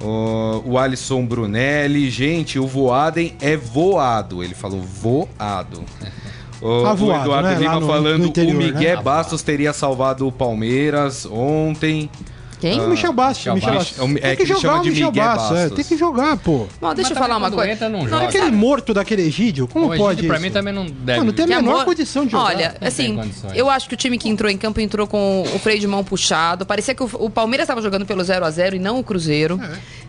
O, 0.00 0.62
o 0.72 0.78
Alisson 0.78 1.24
Brunelli, 1.24 2.10
gente, 2.10 2.58
o 2.58 2.66
Voaden 2.66 3.34
é 3.40 3.56
voado. 3.56 4.42
Ele 4.44 4.54
falou 4.54 4.80
voado. 4.82 5.84
O, 6.60 6.84
Ah, 6.86 6.94
voado, 6.94 7.04
o 7.04 7.22
Eduardo 7.22 7.48
né? 7.48 7.58
Lima 7.58 7.80
no- 7.80 7.86
falando 7.86 8.18
no 8.18 8.26
interior, 8.26 8.54
o 8.54 8.58
Miguel 8.58 8.96
né? 8.96 9.02
Bastos 9.02 9.42
teria 9.42 9.72
salvado 9.72 10.26
o 10.26 10.32
Palmeiras 10.32 11.24
ontem. 11.26 12.10
Quem? 12.60 12.80
O 12.80 12.88
Michel 12.88 13.12
Bastos, 13.12 13.52
Michel 13.52 13.54
Michel 13.54 13.74
Bastos. 13.74 13.98
É 13.98 14.02
é 14.04 14.06
Tem 14.20 14.36
que 14.36 14.44
que 14.54 14.60
jogar 14.60 14.74
o 14.80 14.84
Michel 14.84 15.10
Miguel 15.10 15.24
Bastos. 15.24 15.50
é, 15.50 15.54
Bastos. 15.54 15.76
tem 15.76 15.84
que 15.84 15.96
jogar, 15.96 16.36
pô. 16.38 16.66
Bom, 16.80 16.94
deixa 16.94 17.10
eu 17.12 17.14
Mas 17.14 17.26
falar 17.26 17.34
também 17.34 17.48
uma 17.48 17.50
coisa. 17.50 17.72
entra, 17.72 17.88
não 17.88 18.00
Não, 18.02 18.08
joga. 18.08 18.24
Aquele 18.24 18.50
morto 18.50 18.94
daquele 18.94 19.22
Egídio, 19.22 19.68
como 19.68 19.86
O 19.86 19.94
Egídio, 19.94 20.04
pode 20.06 20.26
pra 20.26 20.36
isso? 20.36 20.44
mim 20.46 20.50
também 20.50 20.72
não 20.74 20.86
deve. 20.86 21.18
Não, 21.18 21.26
não 21.26 21.32
tem 21.32 21.44
a 21.44 21.48
Que 21.48 21.54
menor 21.56 21.72
amor. 21.72 21.84
condição 21.84 22.24
de 22.24 22.32
jogar. 22.32 22.44
Olha, 22.44 22.74
assim, 22.80 23.18
eu 23.54 23.68
acho 23.68 23.88
que 23.88 23.94
o 23.94 23.96
time 23.96 24.16
que 24.18 24.28
entrou 24.28 24.50
em 24.50 24.56
campo 24.56 24.80
entrou 24.80 25.06
com 25.06 25.42
o 25.54 25.58
freio 25.58 25.78
de 25.80 25.86
mão 25.86 26.02
puxado. 26.04 26.64
Parecia 26.64 26.94
que 26.94 27.02
o, 27.02 27.10
o 27.14 27.28
Palmeiras 27.30 27.64
estava 27.64 27.82
jogando 27.82 28.06
pelo 28.06 28.22
0 28.22 28.44
a 28.44 28.50
0 28.50 28.76
e 28.76 28.78
não 28.78 28.98
o 28.98 29.04
Cruzeiro. 29.04 29.60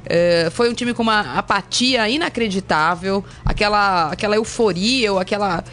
É, 0.06 0.50
foi 0.52 0.70
um 0.70 0.74
time 0.74 0.94
com 0.94 1.02
uma 1.04 1.38
apatia 1.38 2.08
inacreditável, 2.08 3.24
aquela, 3.44 4.12
aquela 4.12 4.36
euforia 4.36 5.12
ou 5.12 5.20
aquela 5.20 5.64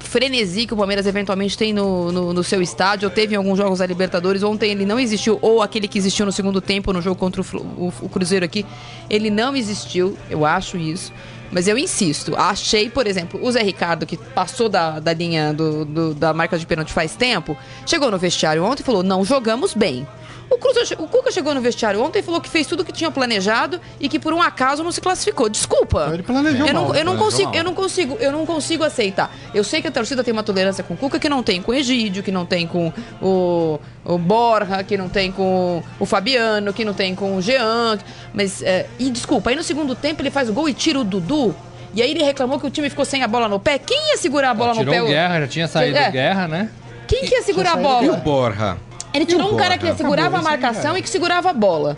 frenesi 0.00 0.66
que 0.66 0.74
o 0.74 0.76
Palmeiras 0.76 1.06
eventualmente 1.06 1.56
tem 1.56 1.72
no, 1.72 2.10
no, 2.12 2.32
no 2.32 2.44
seu 2.44 2.62
estádio, 2.62 3.08
ou 3.08 3.14
teve 3.14 3.34
em 3.34 3.36
alguns 3.36 3.58
jogos 3.58 3.78
da 3.80 3.86
Libertadores. 3.86 4.42
Ontem 4.42 4.70
ele 4.70 4.84
não 4.86 4.98
existiu, 4.98 5.38
ou 5.42 5.62
aquele 5.62 5.86
que 5.88 5.98
existiu 5.98 6.24
no 6.26 6.32
segundo 6.32 6.60
tempo 6.60 6.92
no 6.92 7.02
jogo 7.02 7.16
contra 7.16 7.40
o, 7.42 7.44
o- 7.56 7.92
o 8.02 8.08
Cruzeiro 8.08 8.44
aqui, 8.44 8.64
ele 9.10 9.30
não 9.30 9.54
existiu, 9.56 10.16
eu 10.30 10.44
acho 10.46 10.76
isso. 10.76 11.12
Mas 11.50 11.66
eu 11.66 11.78
insisto, 11.78 12.36
achei, 12.36 12.90
por 12.90 13.06
exemplo, 13.06 13.40
o 13.42 13.50
Zé 13.50 13.62
Ricardo, 13.62 14.04
que 14.04 14.18
passou 14.18 14.68
da, 14.68 15.00
da 15.00 15.14
linha 15.14 15.52
do, 15.54 15.84
do- 15.84 16.14
da 16.14 16.34
marca 16.34 16.58
de 16.58 16.66
pênalti 16.66 16.92
faz 16.92 17.14
tempo, 17.16 17.56
chegou 17.86 18.10
no 18.10 18.18
vestiário 18.18 18.62
ontem 18.62 18.82
e 18.82 18.84
falou: 18.84 19.02
não 19.02 19.24
jogamos 19.24 19.72
bem. 19.72 20.06
O, 20.50 20.54
o 20.54 21.08
Cuca 21.08 21.30
chegou 21.30 21.54
no 21.54 21.60
vestiário 21.60 22.02
ontem 22.02 22.20
e 22.20 22.22
falou 22.22 22.40
que 22.40 22.48
fez 22.48 22.66
tudo 22.66 22.80
o 22.80 22.84
que 22.84 22.92
tinha 22.92 23.10
planejado 23.10 23.80
e 24.00 24.08
que 24.08 24.18
por 24.18 24.32
um 24.32 24.40
acaso 24.40 24.82
não 24.82 24.90
se 24.90 25.00
classificou. 25.00 25.48
Desculpa. 25.48 26.10
Ele 26.12 26.22
planejou 26.22 26.66
eu 26.66 26.72
não, 26.74 26.84
mal, 26.88 26.94
eu 26.94 27.04
não 27.04 27.16
planejou 27.16 27.24
consigo, 27.24 27.48
mal. 27.50 27.54
eu 27.54 27.64
não 27.64 27.74
consigo, 27.74 28.16
eu 28.20 28.32
não 28.32 28.46
consigo 28.46 28.84
aceitar. 28.84 29.30
Eu 29.54 29.62
sei 29.62 29.82
que 29.82 29.88
a 29.88 29.90
torcida 29.90 30.24
tem 30.24 30.32
uma 30.32 30.42
tolerância 30.42 30.82
com 30.82 30.94
o 30.94 30.96
Cuca 30.96 31.18
que 31.18 31.28
não 31.28 31.42
tem 31.42 31.60
com 31.60 31.72
o 31.72 31.74
Egídio, 31.74 32.22
que 32.22 32.32
não 32.32 32.46
tem 32.46 32.66
com 32.66 32.92
o, 33.20 33.78
o 34.04 34.18
Borja, 34.18 34.82
que 34.82 34.96
não 34.96 35.08
tem 35.08 35.30
com 35.30 35.82
o 36.00 36.06
Fabiano, 36.06 36.72
que 36.72 36.84
não 36.84 36.94
tem 36.94 37.14
com 37.14 37.36
o 37.36 37.42
Jean. 37.42 37.98
Mas, 38.32 38.62
é, 38.62 38.86
e 38.98 39.10
desculpa, 39.10 39.50
aí 39.50 39.56
no 39.56 39.62
segundo 39.62 39.94
tempo 39.94 40.22
ele 40.22 40.30
faz 40.30 40.48
o 40.48 40.52
gol 40.52 40.68
e 40.68 40.74
tira 40.74 40.98
o 40.98 41.04
Dudu. 41.04 41.54
E 41.94 42.02
aí 42.02 42.10
ele 42.10 42.22
reclamou 42.22 42.58
que 42.60 42.66
o 42.66 42.70
time 42.70 42.88
ficou 42.90 43.04
sem 43.04 43.22
a 43.22 43.28
bola 43.28 43.48
no 43.48 43.58
pé. 43.58 43.78
Quem 43.78 44.10
ia 44.10 44.16
segurar 44.16 44.50
a 44.50 44.54
bola 44.54 44.72
no 44.74 44.80
Tirou 44.80 44.94
pé? 44.94 45.02
o 45.02 45.06
Guerra, 45.06 45.40
já 45.40 45.46
tinha 45.48 45.68
saído 45.68 45.96
É. 45.96 46.10
Guerra, 46.10 46.46
né? 46.46 46.70
Quem 47.06 47.24
que 47.24 47.34
ia 47.34 47.42
segurar 47.42 47.70
a 47.70 47.82
saído 47.82 48.04
E 48.04 48.08
o 48.08 48.10
bola? 48.10 48.16
Borja? 48.18 48.76
Ele 49.14 49.26
tirou 49.26 49.52
um 49.52 49.56
cara 49.56 49.76
que 49.78 49.86
segurava 49.94 50.36
Acabou, 50.36 50.46
a 50.46 50.50
marcação 50.50 50.94
é. 50.94 50.98
e 50.98 51.02
que 51.02 51.08
segurava 51.10 51.50
a 51.50 51.52
bola. 51.52 51.96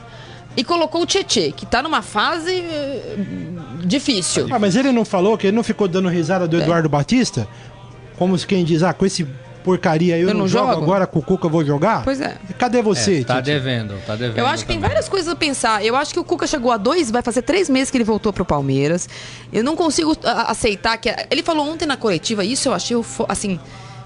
E 0.56 0.64
colocou 0.64 1.02
o 1.02 1.06
Tietê, 1.06 1.52
que 1.52 1.64
tá 1.64 1.82
numa 1.82 2.02
fase 2.02 2.50
eh, 2.52 3.16
difícil. 3.84 4.48
Ah, 4.50 4.58
mas 4.58 4.74
ele 4.76 4.90
não 4.92 5.04
falou 5.04 5.36
que 5.38 5.46
ele 5.46 5.56
não 5.56 5.62
ficou 5.62 5.86
dando 5.88 6.08
risada 6.08 6.44
É. 6.44 6.48
do 6.48 6.60
Eduardo 6.60 6.88
Batista? 6.88 7.46
Como 8.18 8.36
se 8.36 8.46
quem 8.46 8.64
diz, 8.64 8.82
ah, 8.82 8.92
com 8.92 9.06
esse 9.06 9.26
porcaria 9.62 10.14
aí 10.14 10.22
eu, 10.22 10.28
Eu 10.28 10.34
não, 10.34 10.40
não 10.42 10.48
jogo, 10.48 10.70
jogo? 10.72 10.82
agora 10.84 11.06
com 11.06 11.18
o 11.18 11.22
Cuca 11.22 11.46
eu 11.46 11.50
vou 11.50 11.64
jogar? 11.64 12.02
Pois 12.02 12.20
é. 12.20 12.36
Cadê 12.58 12.80
você, 12.82 13.20
É, 13.20 13.24
tá 13.24 13.36
Tite? 13.36 13.44
devendo, 13.46 13.94
tá 14.06 14.16
devendo. 14.16 14.38
Eu 14.38 14.46
acho 14.46 14.62
que 14.64 14.68
tem 14.68 14.76
também. 14.78 14.88
várias 14.88 15.08
coisas 15.08 15.30
a 15.32 15.36
pensar. 15.36 15.84
Eu 15.84 15.94
acho 15.94 16.12
que 16.14 16.18
o 16.18 16.24
Cuca 16.24 16.46
chegou 16.46 16.72
a 16.72 16.76
dois, 16.76 17.10
vai 17.10 17.22
fazer 17.22 17.42
três 17.42 17.68
meses 17.68 17.90
que 17.90 17.96
ele 17.96 18.04
voltou 18.04 18.32
pro 18.32 18.44
Palmeiras. 18.44 19.08
Eu 19.52 19.62
não 19.62 19.76
consigo 19.76 20.16
a- 20.24 20.50
aceitar 20.50 20.96
que. 20.98 21.14
Ele 21.30 21.42
falou 21.42 21.68
ontem 21.68 21.86
na 21.86 21.96
coletiva, 21.96 22.44
isso 22.44 22.68
eu 22.68 22.72
achei 22.74 22.96
assim, 23.28 23.60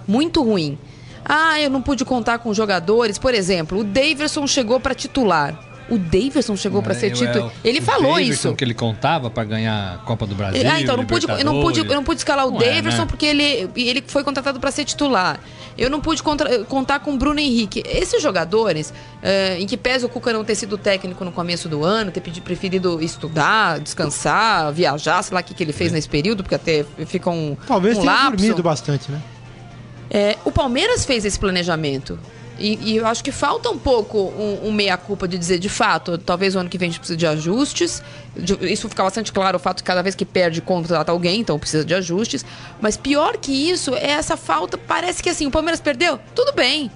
muito 0.06 0.42
ruim. 0.42 0.76
Ah, 1.24 1.60
eu 1.60 1.70
não 1.70 1.80
pude 1.80 2.04
contar 2.04 2.38
com 2.38 2.52
jogadores. 2.52 3.18
Por 3.18 3.34
exemplo, 3.34 3.78
o 3.80 3.84
Daverson 3.84 4.46
chegou 4.46 4.78
pra 4.78 4.94
titular. 4.94 5.58
O 5.86 5.98
Daverson 5.98 6.56
chegou 6.56 6.82
pra 6.82 6.94
ser 6.94 7.08
É, 7.08 7.10
titular. 7.10 7.50
é, 7.62 7.68
Ele 7.68 7.78
o 7.78 7.82
falou 7.82 8.12
Davidson 8.14 8.48
isso. 8.48 8.54
que 8.56 8.64
ele 8.64 8.72
contava 8.72 9.28
pra 9.30 9.44
ganhar 9.44 9.94
a 9.96 9.98
Copa 9.98 10.26
do 10.26 10.34
Brasil. 10.34 10.62
Ah, 10.66 10.80
então, 10.80 10.94
eu 10.94 10.98
não 10.98 11.04
pude, 11.04 11.26
eu 11.28 11.44
não 11.44 11.60
pude, 11.60 11.80
eu 11.80 11.84
não 11.94 12.02
pude 12.04 12.20
escalar 12.20 12.46
o 12.46 12.52
Não 12.52 12.62
é, 12.62 12.74
Daverson 12.76 13.02
né? 13.02 13.06
porque 13.06 13.26
ele, 13.26 13.68
ele 13.76 14.02
foi 14.06 14.24
contratado 14.24 14.58
para 14.58 14.70
ser 14.70 14.84
titular. 14.86 15.38
Eu 15.76 15.90
não 15.90 16.00
pude 16.00 16.22
contra- 16.22 16.64
contar 16.64 17.00
com 17.00 17.12
o 17.12 17.16
Bruno 17.18 17.38
Henrique. 17.38 17.82
Esses 17.86 18.22
jogadores, 18.22 18.94
eh, 19.22 19.58
em 19.60 19.66
que 19.66 19.76
pese 19.76 20.06
o 20.06 20.08
Cuca 20.08 20.32
não 20.32 20.42
ter 20.44 20.54
sido 20.54 20.78
técnico 20.78 21.22
no 21.22 21.32
começo 21.32 21.68
do 21.68 21.84
ano, 21.84 22.10
ter 22.10 22.20
pedi- 22.20 22.40
preferido 22.40 23.02
estudar, 23.02 23.78
descansar, 23.80 24.72
viajar, 24.72 25.22
sei 25.22 25.34
lá 25.34 25.40
o 25.40 25.44
que, 25.44 25.52
que 25.52 25.62
ele 25.62 25.72
fez 25.72 25.92
nesse 25.92 26.08
período, 26.08 26.42
porque 26.42 26.54
até 26.54 26.84
fica 27.04 27.28
um, 27.28 27.56
Talvez 27.66 27.98
um 27.98 28.00
tenha 28.02 28.12
lapso. 28.12 28.30
dormido 28.38 28.62
bastante, 28.62 29.10
né? 29.12 29.20
É, 30.10 30.36
o 30.44 30.50
Palmeiras 30.52 31.04
fez 31.04 31.24
esse 31.24 31.38
planejamento. 31.38 32.18
E, 32.56 32.78
e 32.92 32.96
eu 32.98 33.06
acho 33.06 33.24
que 33.24 33.32
falta 33.32 33.68
um 33.68 33.76
pouco 33.78 34.16
um, 34.16 34.68
um 34.68 34.72
meia-culpa 34.72 35.26
de 35.26 35.36
dizer, 35.36 35.58
de 35.58 35.68
fato, 35.68 36.16
talvez 36.16 36.54
o 36.54 36.60
ano 36.60 36.68
que 36.68 36.78
vem 36.78 36.86
a 36.88 36.90
gente 36.92 37.00
precisa 37.00 37.16
de 37.16 37.26
ajustes. 37.26 38.00
De- 38.36 38.72
isso 38.72 38.88
fica 38.88 39.02
bastante 39.02 39.32
claro, 39.32 39.56
o 39.56 39.60
fato 39.60 39.78
de 39.78 39.82
que 39.82 39.86
cada 39.88 40.02
vez 40.02 40.14
que 40.14 40.24
perde, 40.24 40.60
contrata 40.60 41.10
alguém, 41.10 41.40
então 41.40 41.58
precisa 41.58 41.84
de 41.84 41.92
ajustes. 41.94 42.44
Mas 42.80 42.96
pior 42.96 43.36
que 43.38 43.50
isso 43.50 43.92
é 43.96 44.10
essa 44.10 44.36
falta. 44.36 44.78
Parece 44.78 45.20
que 45.20 45.28
assim, 45.30 45.48
o 45.48 45.50
Palmeiras 45.50 45.80
perdeu? 45.80 46.20
Tudo 46.32 46.52
bem. 46.52 46.92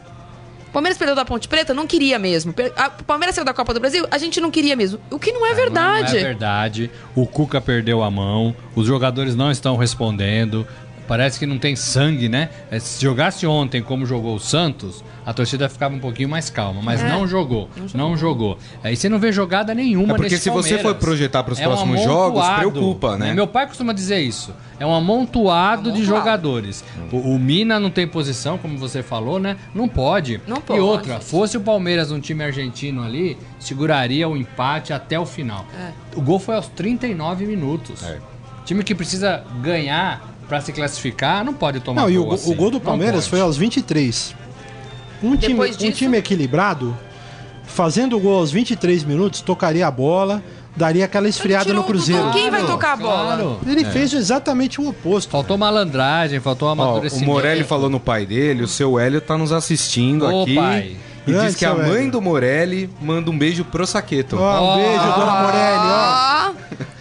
O 0.69 0.71
Palmeiras 0.71 0.97
perdeu 0.99 1.17
da 1.17 1.25
Ponte 1.25 1.49
Preta? 1.49 1.75
Não 1.75 1.89
queria 1.89 2.19
mesmo. 2.21 2.55
O 3.01 3.05
Palmeiras 3.05 3.35
saiu 3.35 3.45
da 3.45 3.55
Copa 3.55 3.75
do 3.75 3.81
Brasil? 3.81 4.07
A 4.13 4.19
gente 4.19 4.39
não 4.41 4.51
queria 4.53 4.77
mesmo. 4.77 5.01
O 5.11 5.19
que 5.19 5.33
não 5.33 5.45
é 5.45 5.55
verdade. 5.55 6.13
Não 6.13 6.21
é 6.21 6.23
verdade. 6.23 6.91
O 7.17 7.27
Cuca 7.27 7.61
perdeu 7.61 8.03
a 8.05 8.11
mão, 8.11 8.55
os 8.77 8.87
jogadores 8.87 9.35
não 9.35 9.51
estão 9.51 9.77
respondendo. 9.77 10.65
Parece 11.09 11.39
que 11.39 11.47
não 11.47 11.59
tem 11.59 11.75
sangue, 11.75 12.29
né? 12.29 12.51
É, 12.71 12.79
Se 12.79 13.03
jogasse 13.03 13.47
ontem 13.47 13.83
como 13.83 14.05
jogou 14.07 14.37
o 14.37 14.39
Santos, 14.39 15.03
a 15.25 15.33
torcida 15.33 15.69
ficava 15.69 15.95
um 15.95 15.99
pouquinho 15.99 16.29
mais 16.29 16.51
calma, 16.51 16.81
mas 16.83 17.03
É. 17.03 17.09
não 17.09 17.27
jogou. 17.27 17.69
Não 17.95 18.15
jogou. 18.17 18.59
Aí 18.85 18.95
você 18.95 19.09
não 19.09 19.19
vê 19.19 19.33
jogada 19.33 19.75
nenhuma 19.75 20.13
É 20.13 20.17
porque 20.17 20.35
nesse 20.35 20.45
se 20.45 20.51
você 20.51 20.79
for 20.79 20.95
projetar 20.97 21.43
pros 21.43 21.59
É 21.59 21.67
um 21.67 21.71
próximos 21.71 22.03
jogos, 22.03 22.43
amontoado, 22.43 22.71
preocupa, 22.71 23.17
né? 23.17 23.33
Meu 23.33 23.47
pai 23.47 23.67
costuma 23.67 23.93
dizer 23.95 24.21
isso. 24.21 24.55
É 24.79 24.85
um 24.87 24.95
amontoado, 24.95 25.85
de 25.85 25.99
Amontoado. 26.03 26.05
jogadores. 26.21 26.85
O, 27.11 27.17
o 27.35 27.39
Mina 27.39 27.81
não 27.81 27.91
tem 27.91 28.07
posição, 28.07 28.59
como 28.59 28.77
você 28.79 29.03
falou, 29.03 29.39
né? 29.41 29.57
Não 29.75 29.89
pode. 29.89 30.41
Não 30.47 30.59
E 30.59 30.61
pode. 30.61 30.81
outra, 30.81 31.21
fosse 31.21 31.57
o 31.57 31.61
Palmeiras 31.63 32.13
um 32.13 32.21
time 32.21 32.45
argentino 32.45 33.03
ali, 33.03 33.37
seguraria 33.59 34.29
o 34.29 34.37
empate 34.37 34.93
até 34.93 35.19
o 35.19 35.25
final. 35.27 35.65
É. 35.75 35.91
O 36.17 36.21
gol 36.21 36.39
foi 36.39 36.55
aos 36.55 36.69
39 36.69 37.47
minutos. 37.47 38.03
É. 38.05 38.19
Time 38.67 38.85
que 38.85 38.95
precisa 38.95 39.43
ganhar 39.63 40.37
pra 40.49 40.61
se 40.61 40.73
classificar, 40.73 41.45
não 41.45 41.53
pode 41.55 41.81
tomar 41.81 42.03
Não, 42.03 42.11
e 42.11 42.17
o, 42.19 42.23
gol 42.23 42.29
go- 42.31 42.35
assim. 42.35 42.53
o 42.53 42.55
gol 42.55 42.71
do 42.71 42.79
Não 42.79 42.81
Palmeiras 42.81 43.27
foi 43.27 43.41
aos 43.41 43.57
23. 43.57 44.35
Um 45.23 45.37
time, 45.37 45.53
Depois 45.55 45.75
um 45.77 45.79
disso- 45.79 45.93
time 45.99 46.17
equilibrado, 46.17 46.97
fazendo 47.65 48.17
o 48.17 48.21
gol 48.21 48.39
aos 48.39 48.51
23 48.51 49.05
minutos, 49.05 49.41
tocaria 49.41 49.87
a 49.87 49.91
bola, 49.91 50.43
daria 50.77 51.05
aquela 51.05 51.29
esfriada 51.29 51.65
tirou 51.65 51.79
no 51.81 51.83
o 51.83 51.87
Cruzeiro. 51.87 52.31
Quem 52.31 52.51
vai 52.51 52.65
tocar 52.65 52.93
a 52.93 52.97
bola? 52.97 53.37
Claro. 53.37 53.61
Ele 53.67 53.85
fez 53.85 54.13
exatamente 54.13 54.81
o 54.81 54.89
oposto. 54.89 55.31
Faltou 55.31 55.59
malandragem, 55.59 56.39
faltou 56.41 56.69
Ó, 56.69 56.71
o 56.71 56.73
amadurecimento. 56.73 57.27
Morelli 57.27 57.65
falou 57.65 57.91
no 57.91 57.99
pai 58.01 58.25
dele, 58.25 58.63
o 58.63 58.69
seu 58.69 58.99
Hélio 58.99 59.21
tá 59.21 59.37
nos 59.37 59.53
assistindo 59.53 60.25
Ô, 60.25 60.43
aqui. 60.43 60.55
pai. 60.55 60.97
E 61.29 61.33
Grande 61.33 61.47
diz 61.49 61.57
que 61.57 61.65
a 61.65 61.75
mãe 61.75 61.99
Hélio. 61.99 62.11
do 62.13 62.21
Morelli 62.23 62.91
manda 63.01 63.31
um 63.31 63.37
beijo 63.39 63.65
pro 63.65 63.87
Saqueto. 63.87 64.37
Ó, 64.39 64.75
um 64.75 64.77
beijo, 64.77 65.05
dona 65.05 65.43
Morelli, 65.43 65.79
ó. 65.85 66.51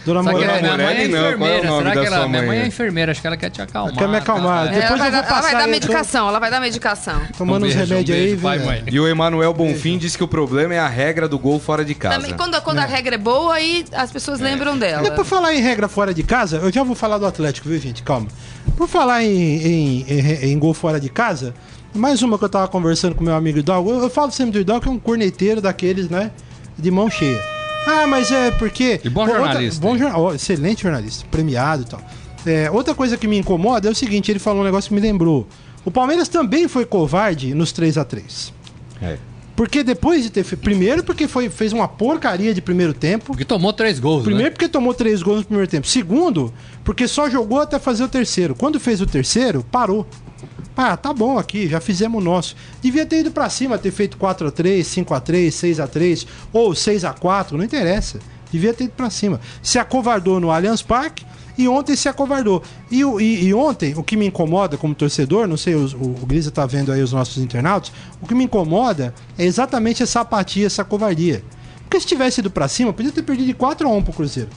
Dona 0.06 0.24
Só 0.24 0.30
que 0.30 0.36
Morelli. 0.46 0.62
minha 0.62 0.78
mãe 0.78 0.86
é 0.86 0.88
Morelli 0.88 1.08
não, 1.10 1.18
qual 1.20 1.26
é 1.26 1.28
o 1.28 1.36
enfermeira. 1.36 1.68
nome 1.68 1.78
Será 1.84 1.94
da 1.96 2.02
que 2.02 2.08
ela. 2.08 2.18
sua 2.18 2.28
Minha 2.30 2.42
mãe? 2.42 2.48
mãe 2.48 2.60
é 2.60 2.68
enfermeira, 2.68 3.12
acho 3.12 3.22
que 3.22 3.28
ela 3.28 3.38
quer 3.38 3.50
te 3.50 3.62
acalmar. 3.62 3.94
Quer 3.96 4.08
me 4.08 4.18
acalmar. 4.18 4.66
tá? 4.68 4.72
Depois 4.72 4.90
ela, 4.90 4.98
vai 4.98 5.08
eu 5.08 5.12
dar, 5.12 5.22
vou 5.22 5.32
ela 5.32 5.42
vai 5.42 5.52
dar 5.52 5.60
aí, 5.66 5.72
medicação, 5.72 6.28
ela 6.30 6.40
vai 6.40 6.52
dar 6.52 6.62
medicação. 6.62 7.22
Tomando 7.38 7.66
uns 7.66 7.74
Um 7.74 7.78
beijo, 7.78 7.90
remédios 7.94 8.18
um 8.18 8.22
aí, 8.22 8.38
pai, 8.38 8.58
velho. 8.58 8.70
mãe. 8.70 8.84
E 8.88 9.00
o 9.02 9.08
Emanuel 9.08 9.54
Bonfim 9.54 9.98
diz 9.98 10.16
que 10.16 10.24
o 10.24 10.28
problema 10.28 10.74
é 10.74 10.80
a 10.80 10.88
regra 10.88 11.28
do 11.28 11.38
gol 11.38 11.60
fora 11.60 11.84
de 11.84 11.94
casa. 11.94 12.16
Também, 12.16 12.34
quando 12.36 12.62
quando 12.62 12.80
a 12.80 12.86
regra 12.86 13.16
é 13.16 13.18
boa, 13.18 13.54
aí 13.56 13.84
as 13.94 14.10
pessoas 14.10 14.40
lembram 14.40 14.78
dela. 14.78 15.08
É 15.08 15.12
por 15.12 15.26
falar 15.26 15.54
em 15.54 15.60
regra 15.62 15.90
fora 15.90 16.14
de 16.14 16.24
casa, 16.24 16.58
eu 16.58 16.72
já 16.72 16.84
vou 16.84 16.96
falar 16.96 17.18
do 17.18 17.26
Atlético, 17.26 17.68
viu, 17.68 17.78
gente? 17.80 18.02
Calma. 18.02 18.28
Por 18.78 18.88
falar 18.88 19.24
em, 19.24 19.28
em, 19.30 20.06
em- 20.08 20.52
em 20.54 20.60
gol 20.60 20.74
fora 20.74 21.00
de 21.02 21.10
casa, 21.10 21.54
mais 21.98 22.22
uma 22.22 22.38
que 22.38 22.44
eu 22.46 22.50
tava 22.50 22.68
conversando 22.68 23.16
com 23.16 23.24
meu 23.24 23.36
amigo 23.36 23.60
Hidalgo. 23.60 23.90
Eu, 23.92 24.00
eu 24.04 24.10
falo 24.10 24.32
sempre 24.32 24.54
do 24.54 24.60
Hidalgo 24.60 24.84
que 24.84 24.90
é 24.90 24.92
um 24.92 25.00
corneteiro 25.00 25.60
daqueles, 25.62 26.10
né? 26.10 26.32
De 26.78 26.92
mão 26.92 27.10
cheia. 27.10 27.42
Ah, 27.88 28.06
mas 28.08 28.32
é 28.32 28.52
porque. 28.52 29.00
E 29.04 29.10
bom 29.10 29.22
Outra- 29.22 29.38
jornalista, 29.38 29.82
bom 29.82 29.94
hein? 29.94 30.00
jorna- 30.00 30.18
ó, 30.18 30.34
excelente 30.34 30.84
jornalista, 30.84 31.26
premiado 31.32 31.84
e 31.84 31.86
tal. 31.86 32.02
É, 32.46 32.70
outra 32.72 32.94
coisa 32.94 33.18
que 33.18 33.28
me 33.28 33.38
incomoda 33.38 33.88
é 33.88 33.92
o 33.92 33.96
seguinte: 33.96 34.32
ele 34.32 34.40
falou 34.40 34.62
um 34.62 34.66
negócio 34.66 34.90
que 34.90 34.96
me 34.96 35.02
lembrou. 35.02 35.48
O 35.86 35.92
Palmeiras 35.92 36.28
também 36.28 36.68
foi 36.68 36.86
covarde 36.86 37.54
nos 37.54 37.72
3 37.72 37.98
a 37.98 38.04
3 38.04 38.54
É. 39.02 39.18
Porque 39.56 39.84
depois 39.84 40.22
de 40.22 40.30
ter. 40.30 40.44
fe- 40.44 40.56
Primeiro, 40.56 41.04
porque 41.04 41.28
foi, 41.28 41.50
fez 41.50 41.74
uma 41.74 41.88
porcaria 41.88 42.54
de 42.54 42.62
primeiro 42.62 42.94
tempo. 42.94 43.26
Porque 43.28 43.44
tomou 43.46 43.74
três 43.74 44.00
gols, 44.00 44.22
Primeiro, 44.24 44.50
né? 44.50 44.52
porque 44.52 44.68
tomou 44.68 44.94
três 44.94 45.24
gols 45.24 45.40
no 45.40 45.46
primeiro 45.46 45.70
tempo. 45.72 45.88
Segundo, 45.88 46.54
porque 46.84 47.08
só 47.08 47.28
jogou 47.30 47.60
até 47.60 47.80
fazer 47.80 48.04
o 48.04 48.08
terceiro. 48.08 48.54
Quando 48.54 48.80
fez 48.80 49.02
o 49.02 49.06
terceiro, 49.08 49.66
parou. 49.72 50.06
Ah, 50.80 50.96
tá 50.96 51.12
bom 51.12 51.40
aqui, 51.40 51.68
já 51.68 51.82
fizemos 51.82 52.22
o 52.22 52.24
nosso. 52.24 52.56
Devia 52.82 53.04
ter 53.06 53.22
ido 53.22 53.32
pra 53.32 53.50
cima, 53.50 53.78
ter 53.80 53.90
feito 53.92 54.16
4x3, 54.18 54.82
5x3, 54.82 55.48
6x3 55.50 56.28
ou 56.54 56.70
6x4, 56.72 57.54
não 57.54 57.64
interessa. 57.64 58.20
Devia 58.52 58.74
ter 58.74 58.84
ido 58.86 58.94
pra 58.94 59.10
cima. 59.10 59.42
Se 59.62 59.80
acovardou 59.80 60.40
no 60.40 60.52
Allianz 60.52 60.82
Parque 60.84 61.26
e 61.58 61.68
ontem 61.68 61.96
se 61.96 62.08
acovardou. 62.08 62.62
E, 62.92 63.02
e- 63.02 63.46
e 63.46 63.54
ontem, 63.56 63.96
o 63.98 64.04
que 64.04 64.16
me 64.16 64.28
incomoda 64.28 64.78
como 64.78 64.94
torcedor, 64.94 65.48
não 65.48 65.58
sei, 65.58 65.74
o, 65.74 65.86
o 65.86 66.26
Grisa 66.28 66.52
tá 66.52 66.66
vendo 66.68 66.92
aí 66.92 67.02
os 67.02 67.12
nossos 67.12 67.42
internautas, 67.44 67.92
o 68.22 68.28
que 68.28 68.36
me 68.36 68.44
incomoda 68.44 69.14
é 69.38 69.44
exatamente 69.46 70.04
essa 70.04 70.22
apatia, 70.22 70.68
essa 70.68 70.86
covardia. 70.86 71.44
Porque 71.82 72.00
se 72.00 72.06
tivesse 72.06 72.40
ido 72.42 72.52
pra 72.52 72.68
cima, 72.68 72.94
podia 72.94 73.12
ter 73.12 73.24
perdido 73.24 73.48
de 73.48 73.54
4 73.56 73.88
a 73.88 73.92
1 73.92 74.04
pro 74.04 74.14
Cruzeiro. 74.14 74.50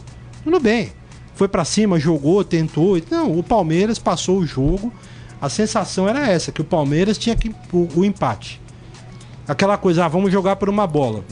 Tudo 0.44 0.60
bem. 0.60 0.92
Foi 1.34 1.48
pra 1.48 1.64
cima, 1.64 1.98
jogou, 1.98 2.44
tentou. 2.44 3.00
Não, 3.10 3.38
o 3.38 3.42
Palmeiras 3.42 3.98
passou 3.98 4.38
o 4.38 4.46
jogo. 4.46 4.92
A 5.40 5.48
sensação 5.48 6.08
era 6.08 6.28
essa, 6.28 6.52
que 6.52 6.60
o 6.60 6.64
Palmeiras 6.64 7.16
tinha 7.16 7.34
que 7.34 7.54
o, 7.72 7.88
o 7.96 8.04
empate. 8.04 8.60
Aquela 9.48 9.76
coisa, 9.76 10.04
ah, 10.04 10.08
vamos 10.08 10.30
jogar 10.30 10.56
por 10.56 10.68
uma 10.68 10.86
bola. 10.86 11.24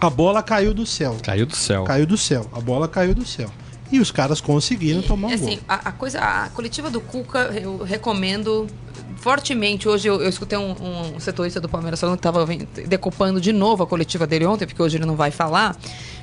A 0.00 0.08
bola 0.08 0.42
caiu 0.42 0.72
do 0.72 0.86
céu. 0.86 1.16
Caiu 1.22 1.46
do 1.46 1.56
céu. 1.56 1.84
Caiu 1.84 2.06
do 2.06 2.16
céu. 2.16 2.46
A 2.52 2.60
bola 2.60 2.86
caiu 2.86 3.14
do 3.14 3.24
céu. 3.24 3.50
E 3.92 3.98
os 3.98 4.10
caras 4.10 4.40
conseguiram 4.40 5.02
tomar 5.02 5.28
um 5.28 5.34
assim, 5.34 5.56
gol. 5.56 5.64
a, 5.68 5.88
a 5.88 5.92
coisa, 5.92 6.20
a 6.20 6.48
coletiva 6.50 6.88
do 6.88 7.00
Cuca, 7.00 7.50
eu 7.60 7.82
recomendo 7.82 8.68
fortemente. 9.16 9.88
Hoje 9.88 10.08
eu, 10.08 10.22
eu 10.22 10.28
escutei 10.28 10.56
um, 10.56 11.14
um 11.16 11.20
setorista 11.20 11.60
do 11.60 11.68
Palmeiras 11.68 12.00
falando 12.00 12.16
que 12.16 12.20
estava 12.20 12.46
decupando 12.86 13.40
de 13.40 13.52
novo 13.52 13.82
a 13.82 13.86
coletiva 13.86 14.26
dele 14.26 14.46
ontem, 14.46 14.66
porque 14.66 14.80
hoje 14.80 14.96
ele 14.96 15.06
não 15.06 15.16
vai 15.16 15.30
falar. 15.30 15.76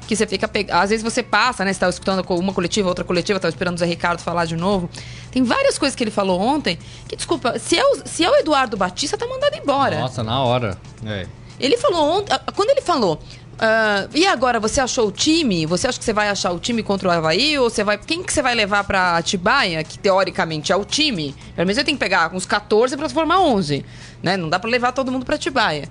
Que 0.08 0.16
você 0.16 0.26
fica 0.26 0.48
pe... 0.48 0.66
Às 0.72 0.90
vezes 0.90 1.04
você 1.04 1.22
passa, 1.22 1.66
né? 1.66 1.74
Você 1.74 1.80
tá 1.80 1.90
escutando 1.90 2.26
uma 2.30 2.54
coletiva, 2.54 2.88
outra 2.88 3.04
coletiva, 3.04 3.40
tava 3.40 3.50
esperando 3.50 3.76
o 3.76 3.78
Zé 3.78 3.86
Ricardo 3.86 4.20
falar 4.22 4.46
de 4.46 4.56
novo. 4.56 4.90
Tem 5.32 5.44
várias 5.44 5.78
coisas 5.78 5.96
que 5.96 6.04
ele 6.04 6.12
falou 6.12 6.40
ontem 6.40 6.80
que, 7.08 7.16
desculpa, 7.16 7.60
se 7.60 7.78
é 7.78 7.86
o, 7.86 8.02
se 8.06 8.24
é 8.24 8.30
o 8.30 8.36
Eduardo 8.36 8.78
Batista, 8.78 9.18
tá 9.18 9.28
mandado 9.28 9.56
embora. 9.56 10.00
Nossa, 10.00 10.24
na 10.24 10.42
hora. 10.42 10.78
É. 11.06 11.28
Ele 11.60 11.76
falou 11.78 12.20
ontem. 12.20 12.34
Quando 12.56 12.70
ele 12.70 12.82
falou. 12.82 13.20
ah, 13.60 14.08
e 14.14 14.26
agora, 14.26 14.60
você 14.60 14.80
achou 14.80 15.08
o 15.08 15.12
time? 15.12 15.66
Você 15.66 15.88
acha 15.88 15.98
que 16.00 16.06
você 16.06 16.14
vai 16.14 16.30
achar 16.30 16.52
o 16.52 16.60
time 16.60 16.82
contra 16.84 17.10
o 17.10 17.12
Havaí? 17.12 17.58
Ou 17.60 17.70
você 17.70 17.84
vai. 17.84 17.98
Quem 17.98 18.24
que 18.24 18.32
você 18.32 18.42
vai 18.42 18.56
levar 18.56 18.84
pra 18.86 19.18
Atibaia, 19.18 19.84
que 19.84 20.00
teoricamente 20.00 20.72
é 20.72 20.76
o 20.76 20.86
time? 20.86 21.36
Pelo 21.56 21.66
menos 21.66 21.78
ele 21.78 21.86
tem 21.86 21.96
que 21.96 22.00
pegar 22.00 22.34
uns 22.34 22.46
14 22.46 22.96
pra 22.96 23.10
formar 23.10 23.40
11. 23.40 23.84
Né? 24.24 24.38
Não 24.38 24.48
dá 24.50 24.58
pra 24.60 24.70
levar 24.70 24.92
todo 24.94 25.12
mundo 25.12 25.26
pra 25.26 25.36
Atibaia. 25.36 25.90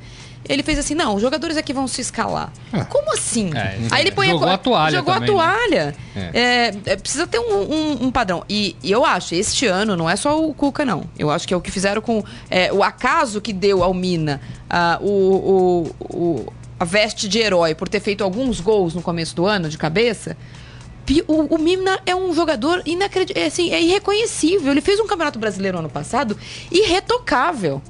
Ele 0.48 0.62
fez 0.62 0.78
assim: 0.78 0.94
não, 0.94 1.14
os 1.14 1.22
jogadores 1.22 1.56
aqui 1.56 1.72
vão 1.72 1.86
se 1.88 2.00
escalar. 2.00 2.52
É. 2.72 2.84
Como 2.84 3.12
assim? 3.12 3.50
É, 3.54 3.78
Aí 3.90 4.02
ele 4.02 4.12
põe 4.12 4.28
jogou 4.28 4.48
a 4.48 4.58
toalha 4.58 4.96
Jogou 4.98 5.14
também, 5.14 5.28
a 5.28 5.32
né? 5.32 5.38
toalha. 5.38 5.94
É. 6.14 6.30
É, 6.86 6.92
é, 6.92 6.96
precisa 6.96 7.26
ter 7.26 7.38
um, 7.38 7.54
um- 7.72 8.06
um 8.06 8.10
padrão. 8.10 8.44
E, 8.48 8.76
e 8.82 8.90
eu 8.90 9.04
acho, 9.04 9.34
este 9.34 9.66
ano 9.66 9.96
não 9.96 10.08
é 10.08 10.16
só 10.16 10.40
o 10.42 10.52
Cuca, 10.54 10.84
não. 10.84 11.04
Eu 11.18 11.30
acho 11.30 11.46
que 11.46 11.54
é 11.54 11.56
o 11.56 11.60
que 11.60 11.70
fizeram 11.70 12.00
com. 12.02 12.22
é, 12.50 12.72
o 12.72 12.82
acaso 12.82 13.40
que 13.40 13.52
deu 13.52 13.82
ao 13.82 13.92
Mina 13.94 14.40
ah, 14.70 14.98
o, 15.00 15.06
o- 15.08 15.94
o- 16.00 16.52
a 16.78 16.84
veste 16.84 17.26
de 17.28 17.38
herói 17.38 17.74
por 17.74 17.88
ter 17.88 18.00
feito 18.00 18.22
alguns 18.22 18.60
gols 18.60 18.94
no 18.94 19.00
começo 19.00 19.34
do 19.34 19.46
ano 19.46 19.68
de 19.68 19.78
cabeça. 19.78 20.36
O, 21.28 21.54
o 21.54 21.58
Mina 21.58 22.00
é 22.04 22.14
um 22.16 22.34
jogador 22.34 22.82
inacreditável, 22.84 23.42
é, 23.44 23.46
assim, 23.46 23.70
é 23.72 23.80
irreconhecível. 23.82 24.72
Ele 24.72 24.80
fez 24.80 24.98
um 24.98 25.06
campeonato 25.06 25.38
brasileiro 25.38 25.78
ano 25.78 25.88
passado 25.88 26.36
irretocável. 26.70 27.80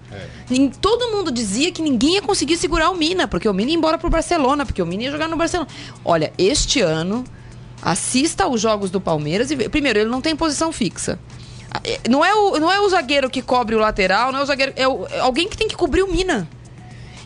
Nin- 0.51 0.71
Todo 0.81 1.11
mundo 1.11 1.31
dizia 1.31 1.71
que 1.73 1.81
ninguém 1.83 2.15
ia 2.15 2.23
conseguir 2.23 2.57
segurar 2.57 2.91
o 2.91 2.97
Mina, 2.97 3.27
porque 3.29 3.49
o 3.49 3.55
Mina 3.55 3.71
ia 3.71 3.77
embora 3.77 3.99
pro 3.99 4.11
Barcelona, 4.11 4.67
porque 4.67 4.83
o 4.83 4.87
Mina 4.87 5.05
ia 5.05 5.11
jogar 5.11 5.29
no 5.29 5.37
Barcelona. 5.37 5.69
Olha, 6.05 6.33
este 6.37 6.81
ano, 6.81 7.25
assista 7.83 8.45
aos 8.45 8.61
jogos 8.61 8.91
do 8.91 9.01
Palmeiras 9.01 9.51
e 9.51 9.57
vê. 9.57 9.69
Primeiro, 9.69 9.99
ele 9.99 10.11
não 10.11 10.21
tem 10.21 10.35
posição 10.37 10.73
fixa. 10.73 11.19
Ah, 11.71 11.81
é- 11.85 12.01
Não 12.09 12.25
é, 12.25 12.35
o, 12.35 12.59
não 12.59 12.71
é 12.73 12.81
o 12.81 12.89
zagueiro 12.89 13.29
que 13.31 13.43
cobre 13.43 13.75
o 13.75 13.79
lateral, 13.79 14.33
não 14.33 14.41
é 14.41 14.43
o 14.43 14.47
zagueiro. 14.47 14.73
É, 14.77 14.87
o- 14.89 15.07
é 15.11 15.21
alguém 15.21 15.49
que 15.49 15.57
tem 15.57 15.69
que 15.69 15.77
cobrir 15.77 16.03
o 16.03 16.11
Mina. 16.11 16.49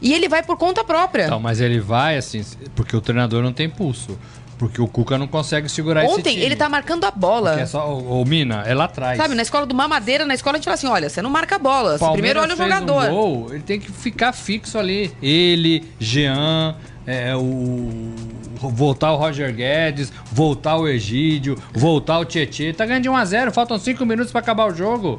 E 0.03 0.15
ele 0.15 0.29
vai 0.31 0.43
por 0.43 0.57
conta 0.57 0.83
própria. 0.83 1.27
Então, 1.27 1.39
mas 1.39 1.61
ele 1.61 1.79
vai 1.79 2.17
assim, 2.17 2.43
porque 2.75 2.97
o 2.97 3.03
treinador 3.03 3.43
não 3.43 3.53
tem 3.53 3.69
pulso. 3.69 4.19
Porque 4.61 4.79
o 4.79 4.87
Cuca 4.87 5.17
não 5.17 5.27
consegue 5.27 5.71
segurar 5.71 6.05
esse 6.05 6.13
Ontem 6.13 6.35
time. 6.35 6.45
ele 6.45 6.55
tá 6.55 6.69
marcando 6.69 7.05
a 7.05 7.11
bola. 7.11 7.59
É 7.59 7.65
só, 7.65 7.95
o, 7.95 8.21
o 8.21 8.25
Mina, 8.27 8.63
é 8.67 8.75
lá 8.75 8.85
atrás. 8.85 9.17
Sabe, 9.17 9.35
na 9.35 9.41
escola 9.41 9.65
do 9.65 9.75
Mamadeira, 9.75 10.27
na 10.27 10.35
escola 10.35 10.57
a 10.57 10.59
gente 10.59 10.67
fala 10.67 10.75
assim: 10.75 10.87
olha, 10.87 11.09
você 11.09 11.23
não 11.23 11.31
marca 11.31 11.57
a 11.57 11.59
bola. 11.59 11.97
Você 11.97 12.13
primeiro 12.13 12.39
olha 12.39 12.53
o 12.53 12.57
fez 12.59 12.69
jogador. 12.69 13.05
Um 13.05 13.15
gol, 13.15 13.47
ele 13.55 13.63
tem 13.63 13.81
que 13.81 13.91
ficar 13.91 14.35
fixo 14.35 14.77
ali. 14.77 15.17
Ele, 15.23 15.91
Jean, 15.99 16.77
é, 17.07 17.35
o. 17.35 18.13
Voltar 18.57 19.13
o 19.13 19.17
Roger 19.17 19.51
Guedes, 19.55 20.13
voltar 20.31 20.77
o 20.77 20.87
Egídio, 20.87 21.57
voltar 21.73 22.19
o 22.19 22.27
Tietê. 22.27 22.75
Tá 22.75 22.85
ganhando 22.85 23.05
de 23.05 23.09
1x0, 23.09 23.51
faltam 23.53 23.79
5 23.79 24.05
minutos 24.05 24.31
pra 24.31 24.43
acabar 24.43 24.67
o 24.71 24.75
jogo. 24.75 25.19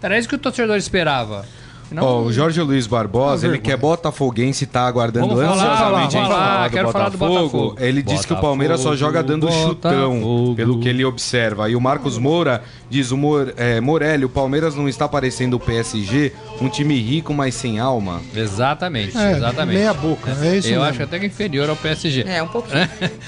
Era 0.00 0.18
isso 0.18 0.26
que 0.26 0.34
o 0.34 0.38
torcedor 0.38 0.78
esperava. 0.78 1.44
Não, 1.90 2.02
Ó, 2.04 2.20
o 2.22 2.32
Jorge 2.32 2.60
Luiz 2.60 2.86
Barbosa, 2.86 3.46
ele 3.46 3.58
que 3.58 3.72
é 3.72 3.76
botafoguense 3.76 4.64
e 4.64 4.66
tá 4.66 4.86
aguardando 4.86 5.28
Vamos 5.34 5.58
falar, 5.58 5.72
ansiosamente 5.74 6.12
gente 6.12 6.22
falar, 6.22 6.28
falar 6.56 6.70
quero 6.70 6.90
falar 6.92 7.08
do 7.08 7.18
Botafogo. 7.18 7.76
Ele 7.80 8.02
diz 8.02 8.24
que 8.24 8.32
o 8.32 8.36
Palmeiras 8.36 8.80
só 8.80 8.94
joga 8.94 9.22
dando 9.22 9.46
Botafogo, 9.46 9.68
chutão, 9.68 10.54
pelo 10.56 10.80
que 10.80 10.88
ele 10.88 11.04
observa. 11.04 11.68
E 11.70 11.74
o 11.76 11.80
Marcos 11.80 12.18
Moura 12.18 12.62
diz, 12.90 13.10
o 13.10 13.16
Mor, 13.16 13.52
é, 13.56 13.80
Morelli, 13.80 14.24
o 14.24 14.28
Palmeiras 14.28 14.74
não 14.74 14.88
está 14.88 15.08
parecendo 15.08 15.56
o 15.56 15.60
PSG, 15.60 16.32
um 16.60 16.68
time 16.68 16.98
rico, 17.00 17.32
mas 17.32 17.54
sem 17.54 17.78
alma. 17.78 18.20
Exatamente, 18.34 19.16
É, 19.16 19.32
exatamente. 19.32 19.76
meia 19.78 19.94
boca, 19.94 20.30
é 20.42 20.56
isso 20.56 20.68
Eu 20.68 20.72
mesmo. 20.80 20.84
acho 20.84 21.02
até 21.02 21.18
que 21.18 21.26
inferior 21.26 21.68
ao 21.70 21.76
PSG. 21.76 22.24
É, 22.26 22.42
um 22.42 22.48
pouquinho. 22.48 22.78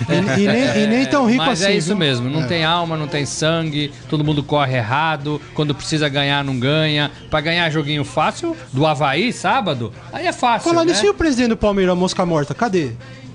E, 0.09 0.43
e 0.43 0.47
nem, 0.47 0.85
e 0.85 0.87
nem 0.87 1.07
tão 1.09 1.27
rico 1.27 1.45
Mas 1.45 1.63
assim. 1.63 1.73
é 1.73 1.77
isso 1.77 1.89
viu? 1.89 1.97
mesmo, 1.97 2.29
não 2.29 2.43
É. 2.43 2.47
tem 2.47 2.65
alma, 2.65 2.97
não 2.97 3.07
tem 3.07 3.25
sangue, 3.25 3.93
todo 4.09 4.25
mundo 4.25 4.43
corre 4.43 4.77
errado, 4.77 5.41
quando 5.55 5.75
precisa 5.75 6.09
ganhar, 6.09 6.45
não 6.45 6.59
ganha. 6.59 7.11
Pra 7.31 7.41
ganhar 7.41 7.69
joguinho 7.71 8.05
fácil, 8.05 8.50
do 8.73 8.87
Havaí, 8.87 9.33
sábado, 9.33 9.93
aí 10.13 10.27
é 10.27 10.33
fácil. 10.33 10.71
Falando 10.71 10.89
né? 10.89 10.95
isso, 10.95 11.07
e 11.07 11.09
o 11.09 11.15
presidente 11.15 11.49
do 11.51 11.57
Palmeiras, 11.57 11.97
Mosca 11.97 12.25
Morta, 12.27 12.55
cadê? 12.55 12.93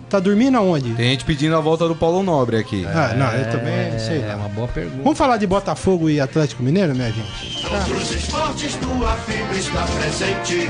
Tá 0.09 0.19
dormindo 0.19 0.55
aonde? 0.55 0.93
Tem 0.93 1.09
gente 1.09 1.25
pedindo 1.25 1.55
a 1.55 1.59
volta 1.59 1.87
do 1.87 1.95
Paulo 1.95 2.21
Nobre 2.21 2.57
aqui. 2.57 2.85
Ah, 2.85 3.13
não, 3.17 3.31
eu 3.31 3.49
também 3.51 3.97
sei 3.97 4.21
É 4.21 4.27
lá. 4.27 4.35
uma 4.35 4.49
boa 4.49 4.67
pergunta. 4.67 5.01
Vamos 5.03 5.17
falar 5.17 5.37
de 5.37 5.47
Botafogo 5.47 6.09
e 6.09 6.21
Atlético 6.21 6.61
Mineiro, 6.61 6.93
minha 6.95 7.11
gente? 7.11 7.65
Presente. 9.99 10.69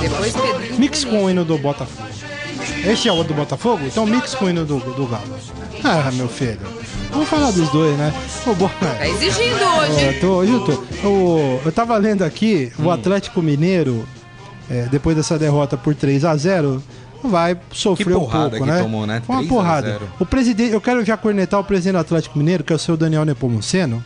Depois 0.00 0.32
Pedrinho. 0.32 0.78
Mix 0.80 1.04
com 1.04 1.24
o 1.24 1.30
hino 1.30 1.44
do 1.44 1.58
Botafogo. 1.58 2.08
Esse 2.84 3.08
é 3.08 3.12
o 3.12 3.22
do 3.22 3.34
Botafogo? 3.34 3.84
Então 3.86 4.06
mix 4.06 4.34
com 4.34 4.46
o 4.46 4.50
hino 4.50 4.64
do, 4.64 4.78
do 4.78 5.06
Galo. 5.06 5.22
Ah, 5.84 6.10
meu 6.12 6.28
filho. 6.28 6.58
Vamos 7.10 7.28
falar 7.28 7.50
dos 7.50 7.68
dois, 7.70 7.96
né? 7.98 8.12
O 8.46 8.54
Bo... 8.54 8.70
Tá 8.80 9.06
exigindo 9.08 9.62
hoje. 9.78 10.18
tô- 10.20 10.26
hoje 10.28 10.52
eu 10.52 10.60
tô. 10.64 11.08
O- 11.08 11.60
eu 11.64 11.72
tava 11.72 11.96
lendo 11.96 12.22
aqui, 12.22 12.72
o 12.78 12.90
Atlético 12.90 13.42
Mineiro, 13.42 14.06
é, 14.70 14.86
depois 14.90 15.16
dessa 15.16 15.38
derrota 15.38 15.76
por 15.76 15.94
3 15.94 16.24
a 16.24 16.36
0 16.36 16.82
vai 17.24 17.56
sofrer 17.70 18.16
um 18.16 18.20
porrada 18.20 18.50
pouco, 18.50 18.64
que 18.64 18.70
né? 18.70 18.78
tomou, 18.80 19.06
né? 19.06 19.22
Foi 19.24 19.36
uma 19.36 19.42
3 19.42 19.50
a 19.52 19.54
porrada. 19.54 19.88
0. 19.92 20.08
O 20.18 20.26
presidente, 20.26 20.72
eu 20.72 20.80
quero 20.80 21.04
já 21.04 21.16
cornetar 21.16 21.60
o 21.60 21.64
presidente 21.64 21.92
do 21.94 22.00
Atlético 22.00 22.38
Mineiro, 22.38 22.64
que 22.64 22.72
é 22.72 22.76
o 22.76 22.78
seu 22.78 22.96
Daniel 22.96 23.24
Nepomuceno, 23.24 24.02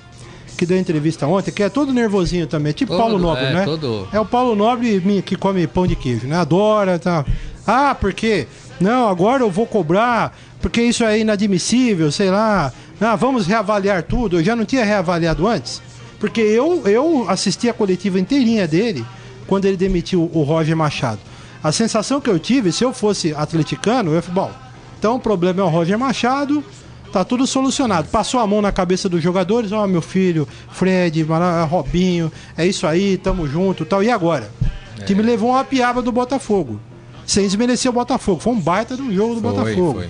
que 0.58 0.66
deu 0.66 0.76
entrevista 0.78 1.26
ontem, 1.26 1.50
que 1.50 1.62
é 1.62 1.68
todo 1.68 1.92
nervosinho 1.92 2.46
também, 2.46 2.72
tipo 2.72 2.92
Todo, 2.92 3.00
Paulo 3.00 3.18
Nobre, 3.18 3.44
é, 3.44 3.52
né? 3.52 3.64
todo. 3.64 4.08
É 4.12 4.18
o 4.20 4.24
Paulo 4.26 4.54
Nobre 4.56 5.22
que 5.24 5.36
come 5.36 5.66
pão 5.66 5.86
de 5.86 5.94
queijo, 5.96 6.26
né? 6.26 6.36
Adora, 6.36 6.98
tá. 6.98 7.24
Ah, 7.66 7.94
porque 7.98 8.46
não, 8.80 9.08
agora 9.08 9.42
eu 9.42 9.50
vou 9.50 9.66
cobrar, 9.66 10.36
porque 10.60 10.82
isso 10.82 11.02
é 11.04 11.18
inadmissível, 11.18 12.12
sei 12.12 12.30
lá. 12.30 12.72
Ah, 13.00 13.16
vamos 13.16 13.46
reavaliar 13.46 14.02
tudo. 14.02 14.38
Eu 14.38 14.44
já 14.44 14.54
não 14.54 14.64
tinha 14.64 14.84
reavaliado 14.84 15.46
antes, 15.46 15.82
porque 16.20 16.40
eu 16.40 16.86
eu 16.86 17.28
assisti 17.28 17.68
a 17.68 17.74
coletiva 17.74 18.20
inteirinha 18.20 18.66
dele 18.66 19.04
quando 19.46 19.64
ele 19.64 19.76
demitiu 19.76 20.30
o 20.32 20.42
Roger 20.42 20.76
Machado. 20.76 21.20
A 21.62 21.72
sensação 21.72 22.20
que 22.20 22.30
eu 22.30 22.38
tive, 22.38 22.70
se 22.70 22.84
eu 22.84 22.92
fosse 22.92 23.34
atleticano, 23.34 24.12
eu 24.12 24.22
falar, 24.22 24.34
bom, 24.34 24.52
então 24.98 25.16
o 25.16 25.20
problema 25.20 25.60
é 25.60 25.64
o 25.64 25.68
Roger 25.68 25.98
Machado, 25.98 26.62
tá 27.12 27.24
tudo 27.24 27.46
solucionado. 27.46 28.08
Passou 28.08 28.40
a 28.40 28.46
mão 28.46 28.62
na 28.62 28.70
cabeça 28.70 29.08
dos 29.08 29.22
jogadores, 29.22 29.72
ó, 29.72 29.86
meu 29.86 30.02
filho, 30.02 30.46
Fred, 30.70 31.26
Robinho, 31.68 32.30
é 32.56 32.66
isso 32.66 32.86
aí, 32.86 33.16
tamo 33.16 33.48
junto 33.48 33.84
tal. 33.84 34.02
E 34.02 34.10
agora? 34.10 34.50
O 34.98 35.04
time 35.04 35.22
levou 35.22 35.50
uma 35.50 35.64
piaba 35.64 36.00
do 36.00 36.12
Botafogo. 36.12 36.80
Sem 37.26 37.44
desmerecer 37.44 37.90
o 37.90 37.94
Botafogo. 37.94 38.40
Foi 38.40 38.52
um 38.52 38.60
baita 38.60 38.96
do 38.96 39.12
jogo 39.12 39.34
do 39.36 39.40
Foi, 39.40 39.52
Botafogo. 39.52 39.92
foi. 39.94 40.08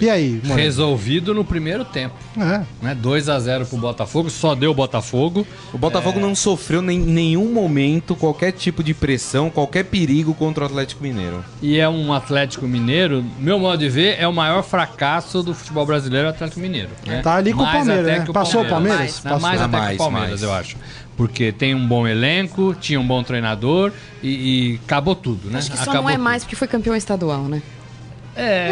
E 0.00 0.08
aí, 0.08 0.40
mano? 0.44 0.54
Resolvido 0.54 1.34
no 1.34 1.44
primeiro 1.44 1.84
tempo. 1.84 2.14
É. 2.38 2.62
Né? 2.80 2.94
2 2.94 3.28
a 3.28 3.40
0 3.40 3.66
pro 3.66 3.76
Botafogo, 3.76 4.30
só 4.30 4.54
deu 4.54 4.70
o 4.70 4.74
Botafogo. 4.74 5.44
O 5.72 5.78
Botafogo 5.78 6.20
não 6.20 6.32
sofreu 6.32 6.80
nem- 6.80 7.00
em 7.00 7.04
nenhum 7.06 7.52
momento 7.52 8.14
qualquer 8.14 8.52
tipo 8.52 8.84
de 8.84 8.94
pressão, 8.94 9.50
qualquer 9.50 9.84
perigo 9.86 10.32
contra 10.32 10.62
o 10.62 10.66
Atlético 10.68 11.02
Mineiro. 11.02 11.44
E 11.60 11.76
é 11.76 11.88
um 11.88 12.12
Atlético 12.12 12.68
Mineiro, 12.68 13.24
meu 13.40 13.58
modo 13.58 13.78
de 13.78 13.88
ver, 13.88 14.14
é 14.20 14.28
o 14.28 14.32
maior 14.32 14.62
fracasso 14.62 15.42
do 15.42 15.52
futebol 15.52 15.84
brasileiro 15.84 16.28
o 16.28 16.30
Atlético 16.30 16.60
Mineiro. 16.60 16.90
né? 17.04 17.20
Tá 17.20 17.34
ali 17.34 17.52
com 17.52 17.58
o 17.58 17.64
Mais 17.64 17.78
Palmeiras, 17.78 18.06
até 18.06 18.18
né? 18.20 18.24
que 18.26 18.32
Passou 18.32 18.62
o 18.62 18.68
Palmeiras? 18.68 18.98
Mais. 19.00 19.24
Não, 19.24 19.40
mais 19.40 19.60
Ah, 19.60 19.64
até 19.64 19.76
que 19.76 19.82
mais, 19.82 19.94
o 19.96 19.98
Palmeiras, 19.98 20.30
mais. 20.30 20.42
eu 20.44 20.52
acho. 20.52 20.76
Porque 21.20 21.52
tem 21.52 21.74
um 21.74 21.86
bom 21.86 22.06
elenco, 22.08 22.74
tinha 22.80 22.98
um 22.98 23.06
bom 23.06 23.22
treinador 23.22 23.92
e, 24.22 24.28
e 24.72 24.80
acabou 24.86 25.14
tudo, 25.14 25.50
né? 25.50 25.58
Acho 25.58 25.70
que 25.70 25.76
só 25.76 25.82
acabou 25.82 26.04
não 26.04 26.08
é 26.08 26.14
tudo. 26.14 26.22
mais 26.24 26.44
porque 26.44 26.56
foi 26.56 26.66
campeão 26.66 26.96
estadual, 26.96 27.42
né? 27.42 27.60
É, 28.34 28.70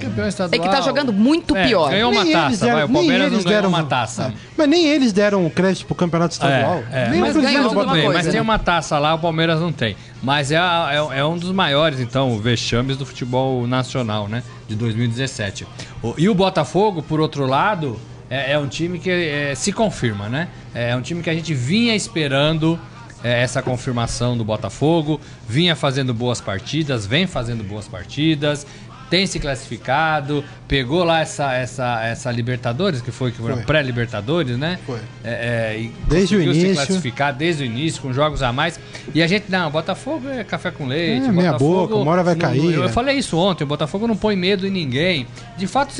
campeão 0.00 0.24
É 0.24 0.28
estadual. 0.28 0.62
que 0.62 0.68
tá 0.70 0.80
jogando 0.80 1.12
muito 1.12 1.54
É, 1.54 1.66
pior. 1.66 1.90
ganhou 1.90 2.10
uma 2.10 2.24
Nem 2.24 2.32
eles 2.32 2.42
taça, 2.44 2.64
deram- 2.64 2.76
vai. 2.78 2.84
O 2.84 2.88
Palmeiras 2.88 3.24
não 3.32 3.38
ganhou 3.42 3.44
deram- 3.50 3.68
uma 3.68 3.84
taça. 3.84 4.22
É. 4.22 4.32
Mas 4.56 4.68
nem 4.70 4.86
eles 4.86 5.12
deram 5.12 5.50
crédito 5.50 5.84
pro 5.84 5.94
campeonato 5.94 6.32
estadual. 6.32 6.82
É, 6.90 7.04
é. 7.04 7.08
Nem 7.10 7.20
Mas 7.20 7.36
ganhou 7.36 7.74
bem, 7.74 7.84
coisa, 8.04 8.12
mas 8.14 8.24
né? 8.26 8.32
tem 8.32 8.40
uma 8.40 8.58
taça 8.58 8.98
lá, 8.98 9.12
o 9.12 9.18
Palmeiras 9.18 9.60
não 9.60 9.70
tem. 9.70 9.94
Mas 10.22 10.50
é, 10.50 10.56
é, 10.56 11.18
é 11.18 11.24
um 11.26 11.36
dos 11.36 11.50
maiores, 11.52 12.00
então, 12.00 12.38
vexames 12.38 12.96
do 12.96 13.04
futebol 13.04 13.66
nacional, 13.66 14.28
né? 14.28 14.42
De 14.66 14.74
2017. 14.74 15.66
O- 16.02 16.14
e 16.16 16.26
o 16.30 16.34
Botafogo, 16.34 17.02
por 17.02 17.20
outro 17.20 17.44
lado, 17.44 18.00
é, 18.30 18.52
é 18.52 18.58
um 18.58 18.66
time 18.66 18.98
que 18.98 19.10
é, 19.10 19.54
se 19.54 19.72
confirma, 19.72 20.30
né? 20.30 20.48
É 20.74 20.94
um 20.96 21.02
time 21.02 21.22
que 21.22 21.30
a 21.30 21.34
gente 21.34 21.52
vinha 21.54 21.94
esperando 21.94 22.78
é, 23.22 23.42
essa 23.42 23.62
confirmação 23.62 24.36
do 24.36 24.44
Botafogo, 24.44 25.20
vinha 25.48 25.76
fazendo 25.76 26.12
boas 26.12 26.40
partidas, 26.40 27.06
vem 27.06 27.26
fazendo 27.26 27.62
boas 27.62 27.86
partidas. 27.86 28.66
Tem 29.08 29.26
se 29.26 29.38
classificado, 29.38 30.42
pegou 30.66 31.04
lá 31.04 31.20
essa, 31.20 31.52
essa, 31.52 32.02
essa 32.02 32.32
Libertadores, 32.32 33.02
que 33.02 33.10
foi, 33.12 33.30
que 33.30 33.36
foi, 33.36 33.52
Foi. 33.52 33.62
pré-Libertadores, 33.62 34.56
né? 34.56 34.78
Foi. 34.86 34.98
É, 35.22 35.82
é, 35.84 35.90
Desde 36.08 36.34
o 36.34 36.38
conseguiu 36.38 36.54
se 36.54 36.66
início. 36.66 36.86
classificar 36.86 37.34
desde 37.34 37.62
o 37.62 37.66
início, 37.66 38.00
com 38.00 38.10
jogos 38.10 38.42
a 38.42 38.54
mais. 38.54 38.80
E 39.14 39.22
a 39.22 39.26
gente, 39.26 39.50
não, 39.50 39.70
Botafogo 39.70 40.30
é 40.30 40.42
café 40.42 40.70
com 40.70 40.86
leite. 40.86 41.26
É, 41.26 41.30
meia 41.30 41.52
boca, 41.52 41.94
uma 41.94 42.10
hora 42.10 42.22
vai 42.22 42.34
cair, 42.34 42.72
Eu 42.72 42.84
é. 42.84 42.88
falei 42.88 43.18
isso 43.18 43.36
ontem, 43.36 43.64
o 43.64 43.66
Botafogo 43.66 44.06
não 44.06 44.16
põe 44.16 44.34
medo 44.34 44.66
em 44.66 44.70
ninguém. 44.70 45.26
De 45.58 45.66
fato, 45.66 45.92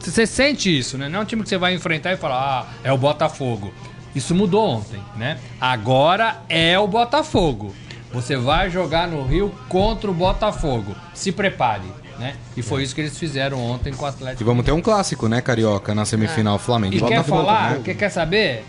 você 0.00 0.26
sente 0.26 0.76
isso, 0.76 0.98
né? 0.98 1.08
Não 1.08 1.20
é 1.20 1.22
um 1.22 1.24
time 1.24 1.44
que 1.44 1.48
você 1.48 1.58
vai 1.58 1.72
enfrentar 1.72 2.14
e 2.14 2.16
falar, 2.16 2.66
ah, 2.68 2.74
é 2.82 2.92
o 2.92 2.98
Botafogo. 2.98 3.72
Isso 4.16 4.34
mudou 4.34 4.66
ontem, 4.66 4.98
né? 5.14 5.38
Agora 5.60 6.38
é 6.48 6.78
o 6.78 6.88
Botafogo. 6.88 7.74
Você 8.14 8.34
vai 8.34 8.70
jogar 8.70 9.06
no 9.06 9.22
Rio 9.22 9.52
contra 9.68 10.10
o 10.10 10.14
Botafogo. 10.14 10.96
Se 11.12 11.30
prepare, 11.30 11.84
né? 12.18 12.34
E 12.56 12.62
foi 12.62 12.82
isso 12.82 12.94
que 12.94 13.02
eles 13.02 13.18
fizeram 13.18 13.62
ontem 13.62 13.92
com 13.92 14.06
o 14.06 14.08
Atlético. 14.08 14.42
E 14.42 14.46
vamos 14.46 14.64
ter 14.64 14.72
um 14.72 14.80
clássico, 14.80 15.28
né, 15.28 15.42
Carioca, 15.42 15.94
na 15.94 16.06
semifinal 16.06 16.58
Flamengo. 16.58 16.94
E 16.94 16.98
quer 16.98 17.18
Botafogo. 17.18 17.36
falar? 17.42 17.78
Quer, 17.80 17.94
quer 17.94 18.08
saber? 18.08 18.64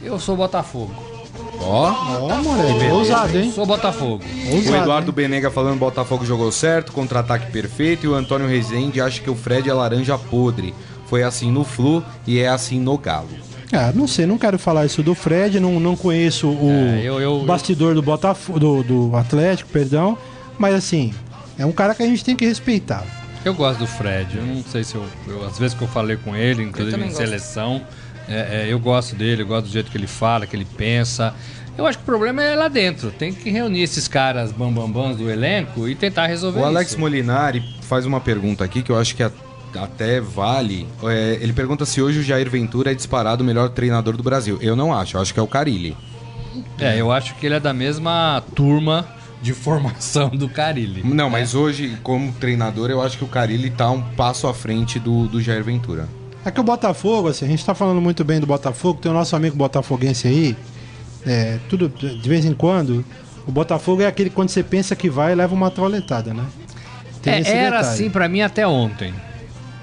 Eu 0.00 0.20
sou 0.20 0.36
Botafogo. 0.36 0.94
Ó, 1.60 1.90
Ó, 1.90 2.36
moleque, 2.36 2.86
ousado, 2.92 3.36
hein? 3.36 3.50
Sou 3.50 3.66
Botafogo. 3.66 4.22
o 4.24 4.54
Ousado, 4.54 4.76
Eduardo 4.76 5.10
hein? 5.10 5.14
Benega 5.16 5.50
falando 5.50 5.76
Botafogo 5.76 6.24
jogou 6.24 6.52
certo, 6.52 6.92
contra-ataque 6.92 7.50
perfeito, 7.50 8.06
e 8.06 8.08
o 8.08 8.14
Antônio 8.14 8.46
Rezende 8.46 9.00
acha 9.00 9.20
que 9.20 9.30
o 9.30 9.34
Fred 9.34 9.68
é 9.68 9.74
laranja 9.74 10.16
podre. 10.16 10.72
Foi 11.06 11.24
assim 11.24 11.50
no 11.50 11.64
Flu 11.64 12.04
e 12.24 12.38
é 12.38 12.46
assim 12.46 12.78
no 12.78 12.96
Galo. 12.96 13.53
Ah, 13.72 13.92
não 13.94 14.06
sei, 14.06 14.26
não 14.26 14.38
quero 14.38 14.58
falar 14.58 14.86
isso 14.86 15.02
do 15.02 15.14
Fred, 15.14 15.58
não, 15.58 15.80
não 15.80 15.96
conheço 15.96 16.48
o 16.48 16.70
É, 16.70 17.00
eu- 17.02 17.20
eu- 17.20 17.44
bastidor 17.44 17.94
do 17.94 18.02
Botafogo, 18.02 18.58
do, 18.60 18.82
do 18.82 19.16
Atlético, 19.16 19.70
perdão, 19.70 20.16
mas 20.58 20.74
assim, 20.74 21.12
é 21.58 21.64
um 21.66 21.72
cara 21.72 21.94
que 21.94 22.02
a 22.02 22.06
gente 22.06 22.24
tem 22.24 22.36
que 22.36 22.44
respeitar. 22.46 23.04
Eu 23.44 23.52
gosto 23.54 23.80
do 23.80 23.86
Fred. 23.86 24.36
Eu 24.38 24.46
não 24.46 24.62
sei 24.62 24.84
se 24.84 24.94
eu, 24.94 25.04
eu- 25.28 25.44
Às 25.46 25.58
vezes 25.58 25.76
que 25.76 25.82
eu 25.82 25.88
falei 25.88 26.16
com 26.16 26.34
ele, 26.36 26.62
inclusive 26.62 26.96
em 26.96 27.04
gosto. 27.06 27.16
seleção, 27.16 27.82
é, 28.28 28.64
é, 28.68 28.72
eu 28.72 28.78
gosto 28.78 29.14
dele, 29.16 29.42
eu 29.42 29.46
gosto 29.46 29.66
do 29.66 29.72
jeito 29.72 29.90
que 29.90 29.96
ele 29.98 30.06
fala, 30.06 30.46
que 30.46 30.54
ele 30.56 30.64
pensa. 30.64 31.34
Eu 31.76 31.86
acho 31.86 31.98
que 31.98 32.02
o 32.04 32.06
problema 32.06 32.42
é 32.42 32.54
lá 32.54 32.68
dentro. 32.68 33.10
Tem 33.10 33.34
que 33.34 33.50
reunir 33.50 33.82
esses 33.82 34.06
caras 34.06 34.52
bambambãs 34.52 35.16
do 35.16 35.28
elenco 35.28 35.88
e 35.88 35.94
tentar 35.94 36.26
resolver 36.28 36.60
O 36.60 36.64
Alex 36.64 36.92
isso. 36.92 37.00
Molinari 37.00 37.62
faz 37.82 38.06
uma 38.06 38.20
pergunta 38.20 38.62
aqui 38.64 38.80
que 38.82 38.90
eu 38.92 38.96
acho 38.98 39.14
que 39.16 39.22
é 39.24 39.30
até 39.76 40.20
vale. 40.20 40.86
É, 41.04 41.38
ele 41.40 41.52
pergunta 41.52 41.84
se 41.84 42.00
hoje 42.02 42.20
o 42.20 42.22
Jair 42.22 42.48
Ventura 42.50 42.92
é 42.92 42.94
disparado 42.94 43.42
o 43.42 43.46
melhor 43.46 43.68
treinador 43.70 44.16
do 44.16 44.22
Brasil. 44.22 44.58
Eu 44.60 44.74
não 44.76 44.92
acho, 44.92 45.16
eu 45.16 45.20
acho 45.22 45.32
que 45.34 45.40
é 45.40 45.42
o 45.42 45.46
Carilli. 45.46 45.96
É, 46.78 47.00
eu 47.00 47.10
acho 47.10 47.34
que 47.36 47.46
ele 47.46 47.54
é 47.54 47.60
da 47.60 47.72
mesma 47.72 48.42
turma 48.54 49.06
de 49.42 49.52
formação 49.52 50.28
do 50.30 50.48
Carilli. 50.48 51.02
Não, 51.04 51.28
mas 51.28 51.54
hoje, 51.54 51.98
como 52.02 52.32
treinador, 52.32 52.90
eu 52.90 53.02
acho 53.02 53.18
que 53.18 53.24
o 53.24 53.28
Carilli 53.28 53.70
tá 53.70 53.90
um 53.90 54.00
passo 54.00 54.46
à 54.46 54.54
frente 54.54 54.98
do, 54.98 55.26
do 55.28 55.40
Jair 55.42 55.62
Ventura. 55.64 56.08
É 56.44 56.50
que 56.50 56.60
o 56.60 56.64
Botafogo, 56.64 57.28
assim, 57.28 57.44
a 57.44 57.48
gente 57.48 57.64
tá 57.64 57.74
falando 57.74 58.00
muito 58.00 58.22
bem 58.24 58.38
do 58.40 58.46
Botafogo, 58.46 59.00
tem 59.00 59.10
o 59.10 59.14
nosso 59.14 59.34
amigo 59.34 59.56
botafoguense 59.56 60.28
aí, 60.28 60.56
é, 61.26 61.58
tudo, 61.70 61.88
de 61.88 62.28
vez 62.28 62.44
em 62.44 62.52
quando, 62.52 63.02
o 63.46 63.50
Botafogo 63.52 64.02
é 64.02 64.06
aquele 64.06 64.28
que 64.28 64.36
quando 64.36 64.50
você 64.50 64.62
pensa 64.62 64.94
que 64.94 65.08
vai, 65.08 65.34
leva 65.34 65.54
uma 65.54 65.70
trauletada, 65.70 66.34
né? 66.34 66.44
Tem 67.22 67.34
É, 67.34 67.40
esse 67.40 67.50
era 67.50 67.78
detalhe. 67.78 67.86
assim 67.94 68.10
pra 68.10 68.28
mim 68.28 68.42
até 68.42 68.66
ontem, 68.66 69.14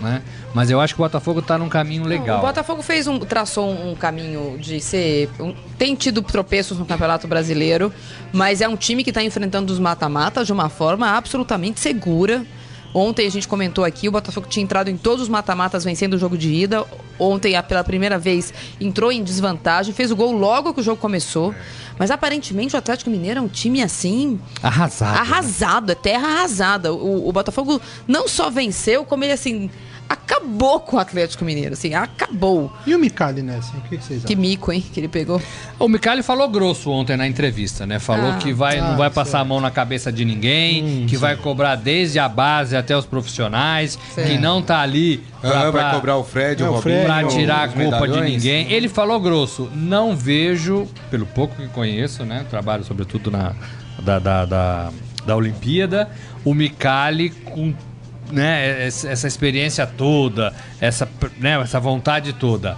né? 0.01 0.21
Mas 0.53 0.69
eu 0.69 0.81
acho 0.81 0.95
que 0.95 1.01
o 1.01 1.03
Botafogo 1.05 1.41
tá 1.41 1.57
num 1.57 1.69
caminho 1.69 2.03
legal. 2.05 2.39
O 2.39 2.41
Botafogo 2.41 2.81
fez 2.81 3.07
um, 3.07 3.19
traçou 3.19 3.69
um, 3.69 3.91
um 3.91 3.95
caminho 3.95 4.57
de 4.59 4.81
ser. 4.81 5.29
um- 5.39 5.53
tem 5.77 5.95
tido 5.95 6.21
tropeços 6.21 6.77
no 6.77 6.85
Campeonato 6.85 7.27
Brasileiro, 7.27 7.93
mas 8.33 8.61
é 8.61 8.67
um 8.67 8.75
time 8.75 9.03
que 9.03 9.09
está 9.11 9.23
enfrentando 9.23 9.71
os 9.71 9.79
mata-matas 9.79 10.45
de 10.47 10.53
uma 10.53 10.67
forma 10.69 11.07
absolutamente 11.15 11.79
segura. 11.79 12.43
Ontem 12.93 13.25
a 13.25 13.31
gente 13.31 13.47
comentou 13.47 13.85
aqui, 13.85 14.07
o 14.07 14.11
Botafogo 14.11 14.47
tinha 14.49 14.63
entrado 14.63 14.89
em 14.89 14.97
todos 14.97 15.23
os 15.23 15.29
mata-matas 15.29 15.83
vencendo 15.83 16.15
o 16.15 16.17
jogo 16.17 16.37
de 16.37 16.51
ida. 16.53 16.85
Ontem, 17.17 17.53
pela 17.63 17.83
primeira 17.83 18.17
vez, 18.17 18.53
entrou 18.79 19.11
em 19.11 19.23
desvantagem, 19.23 19.93
fez 19.93 20.11
o 20.11 20.15
gol 20.15 20.31
logo 20.31 20.73
que 20.73 20.81
o 20.81 20.83
jogo 20.83 20.99
começou. 20.99 21.53
Mas 21.97 22.09
aparentemente 22.09 22.75
o 22.75 22.79
Atlético 22.79 23.09
Mineiro 23.09 23.39
é 23.39 23.41
um 23.43 23.47
time 23.47 23.81
assim. 23.81 24.39
Arrasado. 24.61 25.19
Arrasado, 25.19 25.91
é 25.91 25.95
terra 25.95 26.27
arrasada. 26.27 26.93
O, 26.93 27.29
o 27.29 27.31
Botafogo 27.31 27.79
não 28.07 28.27
só 28.27 28.49
venceu, 28.49 29.05
como 29.05 29.23
ele 29.23 29.33
assim. 29.33 29.69
Acabou 30.09 30.79
com 30.81 30.97
o 30.97 30.99
Atlético 30.99 31.45
Mineiro, 31.45 31.73
assim, 31.73 31.93
acabou. 31.93 32.71
E 32.85 32.93
o 32.95 32.99
Micali 32.99 33.41
nessa, 33.41 33.73
hein? 33.75 33.81
O 33.85 33.89
que, 33.89 33.97
que 33.97 34.03
vocês 34.03 34.23
Que 34.23 34.33
acham? 34.33 34.41
mico, 34.41 34.71
hein, 34.71 34.81
que 34.81 34.99
ele 34.99 35.07
pegou. 35.07 35.41
O 35.79 35.87
Micali 35.87 36.21
falou 36.23 36.49
grosso 36.49 36.89
ontem 36.91 37.15
na 37.15 37.27
entrevista, 37.27 37.85
né? 37.85 37.99
Falou 37.99 38.31
Ah. 38.31 38.37
que 38.37 38.51
vai, 38.51 38.79
Ah, 38.79 38.89
não 38.91 38.97
vai 38.97 39.09
passar 39.09 39.39
a 39.39 39.45
mão 39.45 39.61
na 39.61 39.69
cabeça 39.71 40.11
de 40.11 40.25
ninguém, 40.25 41.05
que 41.05 41.15
vai 41.17 41.35
cobrar 41.37 41.75
desde 41.75 42.17
a 42.19 42.27
base 42.27 42.75
até 42.75 42.95
os 42.97 43.05
profissionais, 43.05 43.97
que 44.15 44.37
não 44.37 44.61
tá 44.61 44.79
ali 44.81 45.23
pra, 45.41 45.67
Ah, 45.67 45.71
vai 45.71 45.91
cobrar 45.95 46.17
o 46.17 46.23
Fred, 46.23 46.61
É, 46.63 46.67
o 46.69 46.73
Robinho, 46.73 47.03
pra 47.05 47.23
tirar 47.25 47.63
a 47.63 47.67
culpa 47.67 48.07
de 48.07 48.21
ninguém. 48.21 48.71
Ele 48.71 48.89
falou 48.89 49.19
grosso, 49.19 49.69
não 49.73 50.15
vejo, 50.15 50.87
pelo 51.09 51.25
pouco 51.25 51.55
que 51.55 51.67
conheço, 51.69 52.25
né? 52.25 52.45
Trabalho 52.49 52.83
sobretudo 52.83 53.29
na 53.31 53.53
da, 54.01 54.17
da, 54.19 54.45
da, 54.45 54.91
da 55.25 55.35
Olimpíada, 55.35 56.09
o 56.43 56.53
Micali 56.53 57.29
com 57.29 57.73
né, 58.31 58.87
essa 58.87 59.27
experiência 59.27 59.85
toda, 59.85 60.53
essa, 60.79 61.07
né, 61.37 61.59
essa 61.61 61.79
vontade 61.79 62.33
toda. 62.33 62.77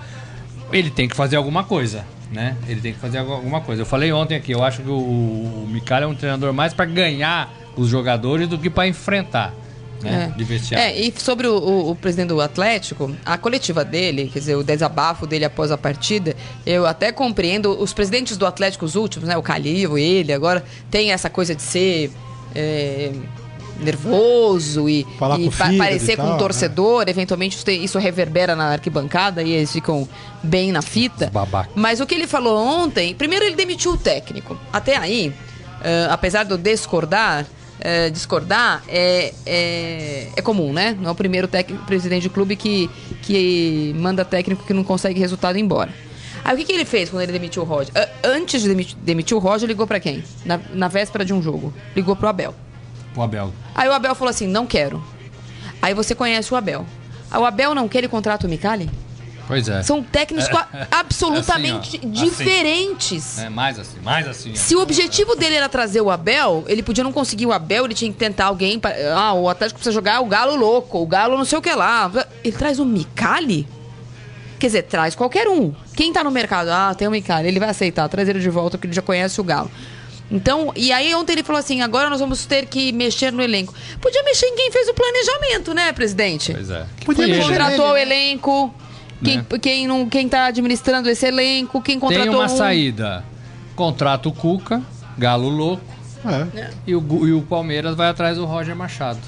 Ele 0.71 0.89
tem 0.89 1.07
que 1.07 1.15
fazer 1.15 1.35
alguma 1.35 1.63
coisa. 1.63 2.03
Né? 2.31 2.55
Ele 2.67 2.81
tem 2.81 2.93
que 2.93 2.99
fazer 2.99 3.19
alguma 3.19 3.61
coisa. 3.61 3.83
Eu 3.83 3.85
falei 3.85 4.11
ontem 4.11 4.35
aqui, 4.35 4.51
eu 4.51 4.63
acho 4.63 4.81
que 4.81 4.89
o, 4.89 4.93
o 4.95 5.67
Micali 5.71 6.03
é 6.03 6.07
um 6.07 6.15
treinador 6.15 6.51
mais 6.51 6.73
pra 6.73 6.83
ganhar 6.83 7.53
os 7.77 7.87
jogadores 7.87 8.47
do 8.47 8.57
que 8.57 8.71
pra 8.71 8.87
enfrentar. 8.87 9.53
Né? 10.01 10.33
Vestiário. 10.37 10.85
É, 10.87 10.99
e 10.99 11.13
sobre 11.15 11.47
o, 11.47 11.55
o- 11.57 11.91
o 11.91 11.95
presidente 11.95 12.29
do 12.29 12.41
Atlético, 12.41 13.15
a 13.23 13.37
coletiva 13.37 13.85
dele, 13.85 14.29
quer 14.33 14.39
dizer, 14.39 14.55
o 14.55 14.63
desabafo 14.63 15.27
dele 15.27 15.45
após 15.45 15.69
a 15.71 15.77
partida, 15.77 16.35
eu 16.65 16.85
até 16.87 17.11
compreendo. 17.11 17.79
Os 17.79 17.93
presidentes 17.93 18.35
do 18.35 18.45
Atlético, 18.47 18.83
os 18.83 18.95
últimos, 18.95 19.29
né? 19.29 19.37
O 19.37 19.41
Calil, 19.43 19.95
ele, 19.97 20.33
agora 20.33 20.63
tem 20.89 21.11
essa 21.11 21.29
coisa 21.29 21.53
de 21.53 21.61
ser. 21.61 22.11
é, 22.55 23.11
nervoso 23.79 24.87
e, 24.89 25.05
Falar 25.17 25.39
e 25.39 25.45
com 25.45 25.51
pa- 25.51 25.71
parecer 25.77 26.13
e 26.13 26.15
com 26.15 26.21
tal, 26.23 26.31
um 26.31 26.33
né? 26.33 26.39
torcedor, 26.39 27.05
eventualmente 27.07 27.57
isso, 27.71 27.97
reverbera 27.99 28.55
na 28.55 28.69
arquibancada 28.73 29.41
e 29.43 29.51
eles 29.51 29.71
ficam 29.71 30.07
bem 30.41 30.71
na 30.71 30.81
fita. 30.81 31.29
Mas 31.75 31.99
o 31.99 32.05
que 32.05 32.15
ele 32.15 32.27
falou 32.27 32.57
ontem, 32.57 33.13
primeiro 33.15 33.45
ele 33.45 33.55
demitiu 33.55 33.91
o 33.93 33.97
técnico. 33.97 34.57
Até 34.71 34.97
aí, 34.97 35.33
eh, 35.83 36.07
apesar 36.09 36.43
de 36.43 36.51
eu 36.51 36.57
discordar, 36.57 37.45
eh, 37.79 38.09
discordar 38.09 38.83
é, 38.87 39.33
é, 39.45 40.27
é 40.35 40.41
comum, 40.41 40.71
né? 40.73 40.97
Não 40.99 41.09
é 41.09 41.11
o 41.11 41.15
primeiro 41.15 41.47
técnico, 41.47 41.83
presidente 41.85 42.23
de 42.23 42.29
clube 42.29 42.55
que, 42.55 42.89
que 43.21 43.95
manda 43.97 44.23
técnico 44.25 44.63
que 44.65 44.73
não 44.73 44.83
consegue 44.83 45.19
resultado 45.19 45.57
embora. 45.57 45.91
Aí 46.45 46.55
o 46.55 46.57
que, 46.57 46.65
que 46.65 46.73
ele 46.73 46.83
fez 46.83 47.09
quando 47.09 47.21
ele 47.23 47.31
demitiu 47.31 47.61
o 47.63 47.65
Roger? 47.65 47.89
Ah, 47.95 48.09
Antes 48.25 48.61
de 48.61 48.67
demitir, 48.67 48.97
demitir 49.01 49.35
o 49.37 49.39
Roger, 49.39 49.65
ligou 49.67 49.87
pra 49.87 49.97
quem? 49.99 50.21
Na, 50.43 50.59
na 50.73 50.87
véspera 50.89 51.23
de 51.23 51.33
um 51.33 51.41
jogo. 51.41 51.73
Ligou 51.95 52.17
pro 52.17 52.27
Abel. 52.27 52.53
O 53.15 53.21
Abel. 53.21 53.53
Aí 53.75 53.87
o 53.87 53.93
Abel 53.93 54.15
falou 54.15 54.29
assim: 54.29 54.47
não 54.47 54.65
quero. 54.65 55.03
Aí 55.81 55.93
você 55.93 56.15
conhece 56.15 56.53
o 56.53 56.57
Abel. 56.57 56.85
Aí 57.29 57.39
o 57.39 57.45
Abel 57.45 57.73
não 57.75 57.87
quer 57.87 57.99
ele 57.99 58.07
contrata 58.07 58.45
o 58.47 58.49
Micali? 58.49 58.89
Pois 59.45 59.67
é. 59.67 59.83
São 59.83 60.01
técnicos 60.01 60.47
co- 60.47 60.63
absolutamente 60.89 61.97
Assim, 61.97 62.11
diferentes. 62.11 63.39
É, 63.39 63.49
mais 63.49 63.77
assim, 63.77 63.99
mais 64.01 64.27
assim. 64.27 64.51
ó. 64.53 64.55
Se 64.55 64.75
o 64.75 64.81
objetivo 64.81 65.35
dele 65.35 65.55
era 65.55 65.67
trazer 65.67 65.99
o 65.99 66.09
Abel, 66.09 66.63
ele 66.67 66.81
podia 66.81 67.03
não 67.03 67.11
conseguir 67.11 67.45
o 67.45 67.51
Abel, 67.51 67.85
ele 67.85 67.93
tinha 67.93 68.11
que 68.11 68.17
tentar 68.17 68.45
alguém. 68.45 68.79
Pra, 68.79 68.93
ah, 69.15 69.33
o 69.33 69.49
Atlético 69.49 69.79
precisa 69.79 69.93
jogar 69.93 70.21
o 70.21 70.25
Galo 70.27 70.55
louco, 70.55 70.97
o 70.99 71.05
Galo 71.05 71.37
não 71.37 71.43
sei 71.45 71.57
o 71.57 71.61
que 71.61 71.73
lá. 71.73 72.09
Ele 72.43 72.55
traz 72.55 72.79
o 72.79 72.85
Micali? 72.85 73.67
Quer 74.57 74.67
dizer, 74.67 74.83
traz 74.83 75.13
qualquer 75.13 75.47
um. 75.49 75.73
Quem 75.93 76.13
tá 76.13 76.23
no 76.23 76.31
mercado? 76.31 76.69
Ah, 76.69 76.95
tem 76.97 77.05
o 77.07 77.11
Micali, 77.11 77.47
ele 77.49 77.59
vai 77.59 77.69
aceitar, 77.69 78.07
traz 78.07 78.29
ele 78.29 78.39
de 78.39 78.49
volta 78.49 78.77
porque 78.77 78.87
ele 78.87 78.95
já 78.95 79.01
conhece 79.01 79.41
o 79.41 79.43
Galo. 79.43 79.69
Então, 80.31 80.71
e 80.75 80.91
aí 80.91 81.13
ontem 81.13 81.33
ele 81.33 81.43
falou 81.43 81.59
assim: 81.59 81.81
agora 81.81 82.09
nós 82.09 82.19
vamos 82.19 82.45
ter 82.45 82.65
que 82.65 82.91
mexer 82.91 83.31
no 83.31 83.41
elenco. 83.41 83.73
Podia 84.01 84.23
mexer 84.23 84.47
em 84.47 84.55
quem 84.55 84.71
fez 84.71 84.87
o 84.87 84.93
planejamento, 84.93 85.73
né, 85.73 85.91
presidente? 85.93 86.53
Pois 86.53 86.69
é. 86.69 86.85
Podia 87.05 87.25
Quem 87.25 87.35
mexer 87.35 87.49
contratou 87.49 87.89
o 87.91 87.93
nele, 87.93 88.13
elenco, 88.13 88.73
quem, 89.23 89.37
Né? 89.37 89.45
quem, 89.61 89.87
não, 89.87 90.09
quem 90.09 90.27
tá 90.27 90.45
administrando 90.45 91.09
esse 91.09 91.25
elenco, 91.27 91.81
quem 91.81 91.99
contratou 91.99 92.25
Tem 92.27 92.35
uma 92.35 92.45
um- 92.45 92.57
saída. 92.57 93.23
Contrata 93.75 94.29
o 94.29 94.31
Cuca, 94.31 94.81
Galo 95.17 95.49
louco, 95.49 95.83
É. 96.25 96.69
e 96.87 96.95
o, 96.95 97.27
e 97.27 97.33
o 97.33 97.41
Palmeiras 97.41 97.95
vai 97.95 98.07
atrás 98.09 98.37
do 98.37 98.45
Roger 98.45 98.75
Machado. 98.75 99.19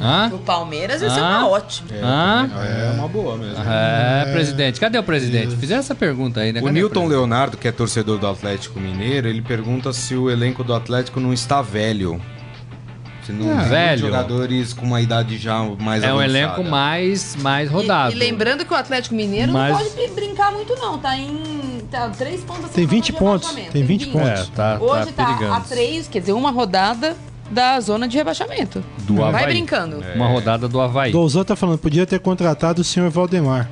Hã? 0.00 0.30
O 0.32 0.38
Palmeiras, 0.38 1.02
é 1.02 1.08
Ah. 1.08 1.14
uma 1.14 1.48
ótima. 1.48 1.88
Hã? 2.02 2.50
É 2.56 2.92
uma 2.94 3.06
boa 3.08 3.36
mesmo. 3.36 3.62
É, 3.62 4.32
presidente. 4.32 4.80
Cadê 4.80 4.98
o 4.98 5.02
presidente? 5.02 5.54
Fizeram 5.56 5.80
essa 5.80 5.94
pergunta 5.94 6.40
aí, 6.40 6.52
né? 6.52 6.60
O 6.60 6.64
Cadê 6.64 6.74
Newton 6.78 6.92
presidente? 7.00 7.16
Leonardo, 7.18 7.56
que 7.56 7.68
é 7.68 7.72
torcedor 7.72 8.18
do 8.18 8.26
Atlético 8.26 8.80
Mineiro, 8.80 9.28
ele 9.28 9.42
pergunta 9.42 9.92
se 9.92 10.14
o 10.14 10.30
elenco 10.30 10.64
do 10.64 10.74
Atlético 10.74 11.20
não 11.20 11.32
está 11.32 11.60
velho. 11.60 12.20
Se 13.26 13.32
não 13.32 13.54
tem 13.58 13.68
velho. 13.68 14.00
jogadores 14.00 14.72
com 14.72 14.86
uma 14.86 15.00
idade 15.00 15.36
já 15.36 15.58
mais 15.78 16.02
É 16.02 16.06
um 16.12 16.18
avançada. 16.18 16.38
elenco 16.38 16.64
mais, 16.64 17.36
mais 17.36 17.68
E, 17.70 17.72
rodado. 17.72 18.12
e 18.12 18.18
lembrando 18.18 18.64
que 18.64 18.72
o 18.72 18.76
Atlético 18.76 19.14
Mineiro 19.14 19.52
Mas- 19.52 19.72
não 19.72 19.78
pode 19.78 19.90
brin- 19.94 20.14
brincar 20.14 20.50
muito, 20.52 20.74
não. 20.76 20.98
Tá 20.98 21.16
em. 21.16 21.80
Tá 21.90 22.08
três 22.08 22.40
pontos 22.42 22.70
Tem 22.70 22.84
da 22.86 22.90
20 22.90 23.06
zona 23.06 23.18
de 23.18 23.24
pontos, 23.24 23.52
tem 23.72 23.82
20 23.84 24.06
pontos. 24.06 24.28
É, 24.28 24.44
tá, 24.54 24.78
Hoje 24.80 25.12
tá 25.12 25.24
tá, 25.36 25.56
a 25.56 25.60
três, 25.60 26.06
quer 26.08 26.20
dizer, 26.20 26.32
uma 26.32 26.50
rodada 26.52 27.16
da 27.50 27.80
zona 27.80 28.06
de 28.06 28.16
rebaixamento. 28.16 28.82
Do 29.00 29.16
Vai 29.16 29.28
Havaí. 29.28 29.46
brincando. 29.46 30.02
Uma 30.14 30.28
rodada 30.28 30.68
do 30.68 30.80
Havaí. 30.80 31.12
Douzão 31.12 31.44
tá 31.44 31.56
falando, 31.56 31.78
podia 31.78 32.06
ter 32.06 32.20
contratado 32.20 32.80
o 32.80 32.84
senhor 32.84 33.10
Valdemar. 33.10 33.68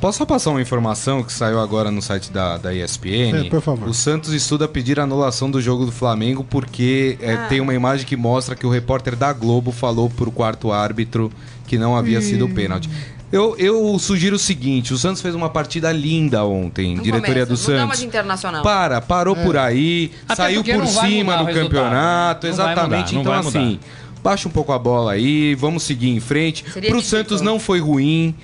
Posso 0.00 0.18
só 0.18 0.26
passar 0.26 0.50
uma 0.50 0.60
informação 0.60 1.22
que 1.22 1.32
saiu 1.32 1.58
agora 1.58 1.90
no 1.90 2.02
site 2.02 2.30
da, 2.30 2.58
da 2.58 2.74
ESPN? 2.74 3.46
É, 3.46 3.48
por 3.48 3.62
favor. 3.62 3.88
O 3.88 3.94
Santos 3.94 4.34
estuda 4.34 4.68
pedir 4.68 5.00
anulação 5.00 5.50
do 5.50 5.62
jogo 5.62 5.86
do 5.86 5.92
Flamengo 5.92 6.44
porque 6.44 7.16
é, 7.22 7.32
Ah. 7.34 7.46
tem 7.48 7.58
uma 7.60 7.72
imagem 7.72 8.04
que 8.06 8.14
mostra 8.16 8.54
que 8.54 8.66
o 8.66 8.70
repórter 8.70 9.16
da 9.16 9.32
Globo 9.32 9.72
falou 9.72 10.10
pro 10.10 10.30
quarto 10.30 10.70
árbitro 10.70 11.32
que 11.66 11.78
não 11.78 11.96
havia 11.96 12.20
sido 12.20 12.46
pênalti. 12.50 12.90
Eu, 13.34 13.56
eu 13.58 13.98
sugiro 13.98 14.36
o 14.36 14.38
seguinte: 14.38 14.94
o 14.94 14.96
Santos 14.96 15.20
fez 15.20 15.34
uma 15.34 15.48
partida 15.50 15.90
linda 15.90 16.44
ontem, 16.44 16.94
Não 16.94 17.02
diretoria 17.02 17.44
começa, 17.44 17.66
do 17.66 17.72
não 17.72 17.78
dá 17.78 17.84
uma 17.84 17.86
Santos. 17.88 18.00
de 18.00 18.06
internacional. 18.06 18.62
Para, 18.62 19.00
parou 19.00 19.34
por 19.34 19.56
aí, 19.56 20.12
Até 20.28 20.36
saiu 20.36 20.62
por 20.62 20.76
não 20.76 20.86
cima 20.86 21.36
do 21.38 21.46
campeonato, 21.52 22.46
Não 22.46 22.54
vai 22.56 22.72
exatamente. 22.72 23.12
mudar, 23.12 23.12
não 23.14 23.20
então, 23.22 23.32
vai 23.32 23.42
mudar. 23.42 23.58
assim, 23.58 23.80
baixa 24.22 24.48
um 24.48 24.52
pouco 24.52 24.72
a 24.72 24.78
bola 24.78 25.12
aí, 25.12 25.56
vamos 25.56 25.82
seguir 25.82 26.10
em 26.10 26.20
frente. 26.20 26.64
Seria 26.72 26.90
Pro. 26.90 27.02
Santos 27.02 27.40
não 27.40 27.58
foi 27.58 27.80
ruim 27.80 28.36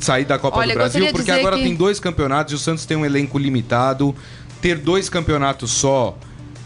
sair 0.00 0.24
da 0.24 0.36
Copa 0.40 0.58
Olha, 0.58 0.74
do 0.74 0.78
Brasil, 0.78 1.06
porque 1.12 1.30
agora 1.30 1.56
que- 1.56 1.62
tem 1.62 1.76
dois 1.76 2.00
campeonatos 2.00 2.52
e 2.52 2.56
o 2.56 2.58
Santos 2.58 2.84
tem 2.84 2.96
um 2.96 3.04
elenco 3.06 3.38
limitado. 3.38 4.12
Ter 4.60 4.76
dois 4.76 5.08
campeonatos 5.08 5.70
só 5.70 6.16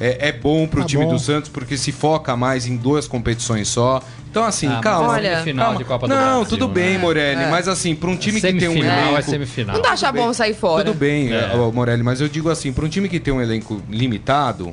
é, 0.01 0.29
é 0.29 0.33
bom 0.33 0.67
pro 0.67 0.81
Tá 0.83 0.87
time 0.87 1.05
bom. 1.05 1.13
do 1.13 1.19
Santos, 1.19 1.49
porque 1.51 1.77
se 1.77 1.93
foca 1.93 2.37
mais 2.37 2.67
em 2.67 2.77
duas 2.77 3.07
competições 3.09 3.69
só. 3.69 4.03
Então, 4.31 4.45
assim, 4.45 4.67
Ah, 4.69 4.81
calma. 4.81 5.09
Olha, 5.15 5.31
semifinal 5.39 5.65
calma. 5.67 5.79
de 5.79 5.85
Copa 5.85 6.07
do 6.09 6.15
não, 6.15 6.23
Brasil, 6.41 6.47
tudo 6.47 6.69
né? 6.69 6.75
bem, 6.75 6.99
Morelli, 6.99 7.43
É. 7.45 7.51
mas 7.51 7.67
assim, 7.69 7.95
pra 7.95 8.11
um 8.11 8.17
time 8.17 8.39
que 8.39 8.53
tem 8.53 8.69
um 8.69 8.73
semifinal 8.73 8.99
é 8.99 9.09
elenco... 9.13 9.31
semifinal. 9.31 9.75
Não 9.77 9.83
dá 9.83 9.91
achar 9.93 10.13
bom 10.13 10.31
sair 10.35 10.53
fora. 10.55 10.85
Tudo 10.85 10.95
bem, 10.99 11.33
É. 11.33 11.55
ô, 11.57 11.73
Morelli, 11.73 12.03
mas 12.03 12.21
eu 12.21 12.29
digo 12.29 12.51
assim, 12.51 12.71
para 12.73 12.85
um 12.85 12.89
time 12.89 13.09
que 13.09 13.19
tem 13.19 13.33
um 13.33 13.41
elenco 13.41 13.81
limitado, 13.89 14.71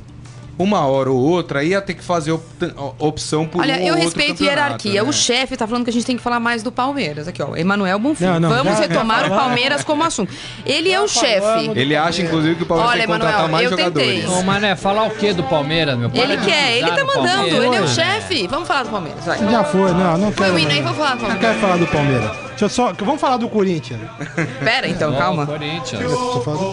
uma 0.57 0.85
hora 0.85 1.09
ou 1.11 1.17
outra 1.17 1.63
ia 1.63 1.81
ter 1.81 1.93
que 1.95 2.03
fazer 2.03 2.31
opta- 2.31 2.73
opção 2.99 3.45
por 3.47 3.61
Olha, 3.61 3.75
um 3.75 3.79
eu 3.79 3.85
outro 3.95 4.03
respeito 4.03 4.43
hierarquia. 4.43 5.01
né? 5.03 5.09
O 5.09 5.11
chefe 5.11 5.57
tá 5.57 5.65
falando 5.65 5.83
que 5.83 5.89
a 5.89 5.93
gente 5.93 6.05
tem 6.05 6.15
que 6.15 6.21
falar 6.23 6.39
mais 6.39 6.61
do 6.63 6.71
Palmeiras. 6.71 7.27
Aqui, 7.27 7.41
ó. 7.41 7.55
Emanuel 7.55 7.97
Bonfim. 7.99 8.25
Não, 8.25 8.39
não, 8.39 8.49
Vamos 8.49 8.73
já- 8.73 8.79
retomar 8.81 9.25
o. 9.25 9.35
Palmeiras 9.35 9.83
como 9.83 10.03
assunto. 10.03 10.31
Ele 10.65 10.91
é 10.91 11.01
o 11.01 11.07
chefe. 11.07 11.71
Ele 11.75 11.95
acha, 11.95 12.21
inclusive, 12.21 12.55
que 12.55 12.63
o 12.63 12.65
Palmeiras 12.65 12.91
Olha, 12.93 12.99
tem 13.01 13.07
que 13.07 13.13
contratar 13.13 13.39
Emanuel, 13.49 13.51
mais 13.51 13.71
eu 13.71 13.77
tentei. 13.77 14.21
jogadores. 14.21 14.39
Ô, 14.39 14.43
Mané, 14.43 14.75
falar 14.75 15.03
o 15.03 15.09
que 15.11 15.33
do 15.33 15.43
Palmeiras, 15.43 15.97
meu? 15.97 16.09
Para 16.09 16.21
Ele 16.21 16.37
quer, 16.37 16.77
ele 16.77 16.91
tá 16.91 17.03
mandando. 17.03 17.47
Ele 17.63 17.75
é 17.75 17.81
o 17.81 17.87
chefe. 17.87 18.47
Vamos 18.47 18.67
falar 18.67 18.83
do 18.83 18.89
Palmeiras. 18.89 19.25
Vai. 19.25 19.39
Já 19.39 19.63
foi, 19.63 19.91
não, 19.91 20.17
não 20.17 20.31
Foi 20.31 20.45
quero. 20.45 20.55
o 20.55 20.59
hino 20.59 20.71
aí, 20.71 20.81
não. 20.81 20.93
vou 20.93 20.93
falar 20.95 21.15
do 21.15 21.21
Não 21.23 21.29
Palmeiras. 21.29 21.47
quero 21.49 21.59
falar 21.59 21.77
do 21.77 21.87
Palmeiras. 21.87 22.31
Deixa 22.49 22.65
eu 22.65 22.69
só. 22.69 22.93
Vamos 22.93 23.19
falar 23.19 23.37
do 23.37 23.49
Corinthians. 23.49 23.99
Pera, 24.63 24.87
então, 24.87 25.13
Ó, 25.13 25.17
calma. 25.17 25.45
Corinthians. 25.45 26.01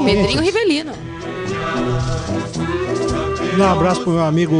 Pedrinho 0.04 0.42
Rivelino. 0.42 0.92
Dar 3.60 3.66
um 3.66 3.72
abraço 3.72 4.00
pro 4.00 4.12
meu 4.12 4.24
amigo 4.24 4.56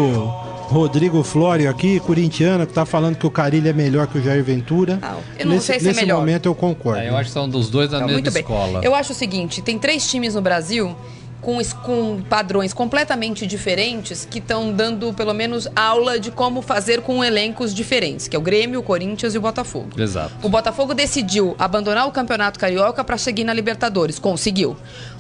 Rodrigo 0.69 1.23
Flório 1.23 1.71
aqui, 1.71 1.99
corintiano, 2.01 2.67
que 2.67 2.73
tá 2.75 2.85
falando 2.85 3.17
que 3.17 3.27
o 3.27 3.31
Carilho 3.31 3.67
é 3.67 3.73
melhor 3.73 4.07
que 4.07 4.19
o 4.19 4.23
Jair 4.23 4.45
Ventura. 4.45 4.99
Não, 5.01 5.19
eu 5.39 5.47
não 5.47 5.55
nesse, 5.55 5.67
sei 5.69 5.81
se 5.81 5.87
é 5.87 5.89
nesse 5.89 6.01
melhor. 6.03 6.19
momento 6.19 6.45
eu 6.45 6.55
concordo. 6.55 7.01
É, 7.01 7.09
eu 7.09 7.17
acho 7.17 7.29
que 7.31 7.33
são 7.33 7.49
dos 7.49 7.71
dois 7.71 7.89
da 7.91 7.99
Tá, 7.99 8.05
mesma 8.05 8.21
muito 8.21 8.31
bem. 8.31 8.43
escola. 8.43 8.81
Eu 8.85 8.95
acho 8.95 9.13
o 9.13 9.15
seguinte: 9.15 9.63
tem 9.63 9.79
três 9.79 10.07
times 10.07 10.35
no 10.35 10.43
Brasil 10.43 10.95
com, 11.41 11.59
com 11.83 12.21
padrões 12.29 12.75
completamente 12.75 13.47
diferentes 13.47 14.29
que 14.31 14.39
estão 14.39 14.71
dando, 14.71 15.15
pelo 15.15 15.33
menos, 15.33 15.67
aula 15.75 16.21
de 16.21 16.31
como 16.31 16.61
fazer 16.61 17.01
com 17.01 17.25
elencos 17.25 17.75
diferentes, 17.75 18.29
que 18.29 18.37
é 18.37 18.39
o 18.39 18.43
Grêmio, 18.43 18.81
o 18.81 18.83
Corinthians 18.83 19.35
e 19.35 19.39
o 19.39 19.41
Botafogo. 19.41 19.89
Exato. 19.97 20.35
O 20.43 20.51
Botafogo 20.51 20.93
decidiu 20.93 21.57
abandonar 21.59 22.07
o 22.07 22.11
Campeonato 22.13 22.61
Carioca 22.61 23.03
para 23.03 23.17
seguir 23.17 23.45
na 23.45 23.55
Libertadores. 23.55 24.19
Conseguiu. 24.19 24.77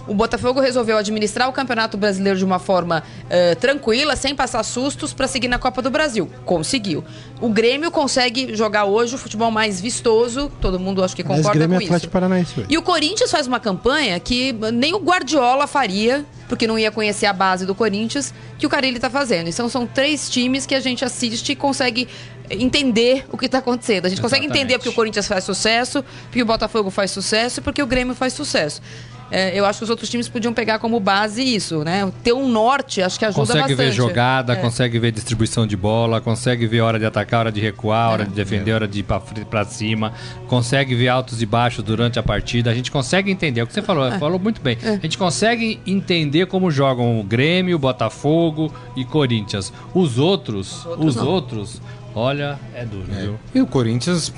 O 0.06 0.14
Botafogo 0.14 0.60
resolveu 0.60 0.96
administrar 0.96 1.48
o 1.48 1.52
Campeonato 1.52 1.96
Brasileiro 1.96 2.38
de 2.38 2.44
uma 2.44 2.58
forma 2.58 3.02
eh, 3.28 3.54
tranquila, 3.54 4.16
sem 4.16 4.34
passar 4.34 4.62
sustos, 4.62 5.12
para 5.12 5.28
seguir 5.28 5.48
na 5.48 5.58
Copa 5.58 5.80
do 5.82 5.90
Brasil. 5.90 6.28
Conseguiu. 6.44 7.04
O 7.40 7.48
Grêmio 7.48 7.90
consegue 7.90 8.54
jogar 8.54 8.84
hoje 8.84 9.14
o 9.14 9.18
futebol 9.18 9.50
mais 9.50 9.80
vistoso. 9.80 10.50
Todo 10.60 10.80
mundo 10.80 11.04
acho 11.04 11.14
que 11.14 11.22
Mas 11.22 11.38
concorda 11.38 11.58
Grêmio 11.58 11.76
com 11.76 11.82
é 11.82 11.86
Atlético 11.86 12.06
isso. 12.06 12.12
Paranaense 12.12 12.60
hoje. 12.60 12.66
E 12.68 12.78
o 12.78 12.82
Corinthians 12.82 13.30
faz 13.30 13.46
uma 13.46 13.60
campanha 13.60 14.18
que 14.18 14.52
nem 14.72 14.94
o 14.94 14.98
Guardiola 14.98 15.66
faria, 15.66 16.24
porque 16.48 16.66
não 16.66 16.78
ia 16.78 16.90
conhecer 16.90 17.26
a 17.26 17.32
base 17.32 17.64
do 17.64 17.74
Corinthians, 17.74 18.34
que 18.58 18.66
o 18.66 18.68
Carilli 18.68 18.98
tá 18.98 19.08
fazendo. 19.08 19.48
Então 19.48 19.68
são 19.68 19.86
três 19.86 20.28
times 20.28 20.66
que 20.66 20.74
a 20.74 20.80
gente 20.80 21.04
assiste 21.04 21.52
e 21.52 21.56
consegue 21.56 22.08
entender 22.50 23.24
o 23.30 23.38
que 23.38 23.48
tá 23.48 23.58
acontecendo. 23.58 24.06
A 24.06 24.08
gente 24.08 24.20
consegue 24.20 24.44
Exatamente. 24.44 24.64
entender 24.64 24.78
porque 24.78 24.88
o 24.88 24.92
Corinthians 24.92 25.28
faz 25.28 25.44
sucesso, 25.44 26.04
porque 26.24 26.42
o 26.42 26.46
Botafogo 26.46 26.90
faz 26.90 27.10
sucesso 27.10 27.60
e 27.60 27.62
porque 27.62 27.82
o 27.82 27.86
Grêmio 27.86 28.14
faz 28.14 28.32
sucesso. 28.32 28.82
É, 29.30 29.58
eu 29.58 29.64
acho 29.64 29.78
que 29.78 29.84
os 29.84 29.90
outros 29.90 30.08
times 30.08 30.28
podiam 30.28 30.52
pegar 30.52 30.78
como 30.78 30.98
base 30.98 31.42
isso, 31.42 31.84
né? 31.84 32.10
Ter 32.22 32.32
um 32.32 32.48
norte, 32.48 33.00
acho 33.02 33.18
que 33.18 33.24
ajuda 33.24 33.40
Consegue 33.40 33.60
bastante. 33.60 33.76
ver 33.76 33.92
jogada, 33.92 34.52
É. 34.54 34.56
consegue 34.56 34.98
ver 34.98 35.12
distribuição 35.12 35.66
de 35.66 35.76
bola, 35.76 36.20
consegue 36.20 36.66
ver 36.66 36.80
hora 36.80 36.98
de 36.98 37.06
atacar, 37.06 37.40
hora 37.40 37.52
de 37.52 37.60
recuar, 37.60 38.10
hora 38.10 38.24
de 38.24 38.32
defender, 38.32 38.72
hora 38.72 38.88
de 38.88 39.00
ir 39.00 39.04
pra 39.48 39.64
cima, 39.64 40.12
consegue 40.48 40.94
ver 40.94 41.08
altos 41.08 41.40
e 41.40 41.46
baixos 41.46 41.84
durante 41.84 42.18
a 42.18 42.22
partida. 42.22 42.70
A 42.70 42.74
gente 42.74 42.90
consegue 42.90 43.30
entender, 43.30 43.60
é 43.60 43.62
o 43.62 43.66
que 43.66 43.72
você 43.72 43.82
falou, 43.82 44.10
falou 44.18 44.38
muito 44.38 44.60
bem. 44.60 44.76
A 44.82 44.96
gente 44.96 45.16
consegue 45.16 45.80
entender 45.86 46.46
como 46.46 46.70
jogam 46.70 47.20
o 47.20 47.22
Grêmio, 47.22 47.78
Botafogo 47.78 48.72
e 48.96 49.04
Corinthians. 49.04 49.72
Os 49.94 50.18
outros, 50.18 50.84
os 50.98 51.16
outros, 51.16 51.80
olha, 52.14 52.58
é 52.74 52.84
duro, 52.84 53.06
viu? 53.08 53.38
E 53.54 53.60
o 53.60 53.66
Corinthians 53.66 54.32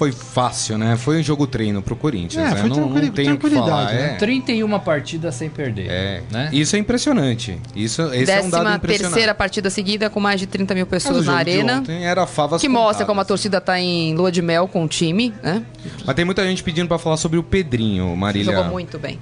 foi 0.00 0.12
fácil, 0.12 0.78
né? 0.78 0.96
Foi 0.96 1.20
um 1.20 1.22
jogo 1.22 1.46
treino 1.46 1.82
pro 1.82 1.94
Corinthians, 1.94 2.42
É, 2.42 2.54
né? 2.54 2.56
foi 2.60 2.70
Não, 2.70 2.76
não 2.76 2.84
tranquili- 2.84 3.10
tenho 3.10 3.34
o 3.34 3.36
que 3.36 3.40
tranquilidade, 3.50 3.70
falar. 3.70 3.92
né? 3.92 4.12
É. 4.14 4.16
31 4.16 4.78
partidas 4.80 5.34
sem 5.34 5.50
perder. 5.50 5.90
É. 5.90 6.22
Né? 6.30 6.48
Isso 6.54 6.74
é 6.74 6.78
impressionante. 6.78 7.58
Isso, 7.76 8.00
esse 8.14 8.32
é 8.32 8.40
um 8.40 8.48
dado 8.48 8.62
Décima 8.62 8.76
impressionante. 8.76 9.12
terceira 9.12 9.34
partida 9.34 9.68
seguida 9.68 10.08
com 10.08 10.18
mais 10.18 10.40
de 10.40 10.46
30 10.46 10.74
mil 10.74 10.86
pessoas 10.86 11.26
na 11.26 11.34
arena. 11.34 11.82
era 12.00 12.26
favas 12.26 12.62
Que 12.62 12.68
mostra 12.68 12.86
contadas. 13.04 13.06
como 13.08 13.20
a 13.20 13.24
torcida 13.26 13.60
tá 13.60 13.78
em 13.78 14.14
lua 14.14 14.32
de 14.32 14.40
mel 14.40 14.66
com 14.66 14.84
o 14.84 14.88
time, 14.88 15.34
né? 15.42 15.62
Mas 16.06 16.16
tem 16.16 16.24
muita 16.24 16.42
gente 16.46 16.62
pedindo 16.62 16.88
pra 16.88 16.98
falar 16.98 17.18
sobre 17.18 17.36
o 17.38 17.42
Pedrinho, 17.42 18.16
Marília. 18.16 18.54
Jogou 18.54 18.70
muito 18.70 18.98
bem. 18.98 19.18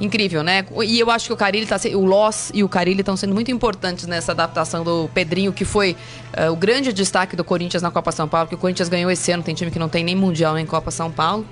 Incrível, 0.00 0.44
né? 0.44 0.64
E 0.86 1.00
eu 1.00 1.10
acho 1.10 1.26
que 1.26 1.32
o 1.32 1.36
Carilli 1.36 1.66
tá 1.66 1.76
se- 1.76 1.94
o 1.94 2.04
Loss 2.04 2.52
e 2.54 2.62
o 2.62 2.68
Carilli 2.68 3.00
estão 3.00 3.16
sendo 3.16 3.34
muito 3.34 3.50
importantes 3.50 4.06
nessa 4.06 4.30
adaptação 4.30 4.84
do 4.84 5.10
Pedrinho, 5.12 5.52
que 5.52 5.64
foi 5.64 5.96
eh, 6.34 6.48
o 6.48 6.54
grande 6.54 6.92
destaque 6.92 7.34
do 7.34 7.42
Corinthians 7.42 7.82
na 7.82 7.90
Copa 7.90 8.12
São 8.12 8.28
Paulo, 8.28 8.48
que 8.48 8.54
o 8.54 8.58
Corinthians 8.58 8.88
ganhou 8.88 9.10
esse 9.10 9.32
ano, 9.32 9.42
tem 9.42 9.54
time 9.56 9.70
que 9.72 9.78
não 9.78 9.88
tem 9.88 10.04
nem 10.04 10.14
Mundial 10.14 10.54
nem 10.54 10.64
Copa 10.64 10.92
São 10.92 11.10
Paulo. 11.10 11.44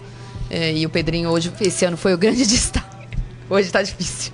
Eh, 0.49 0.75
e 0.77 0.87
o 0.87 0.91
Pedrinho 0.91 1.29
hoje, 1.31 1.53
esse 1.61 1.85
ano, 1.85 1.97
foi 1.97 2.15
o 2.15 2.19
grande 2.19 2.47
destaque. 2.47 2.87
Hoje 3.51 3.69
tá 3.71 3.83
difícil. 3.83 4.33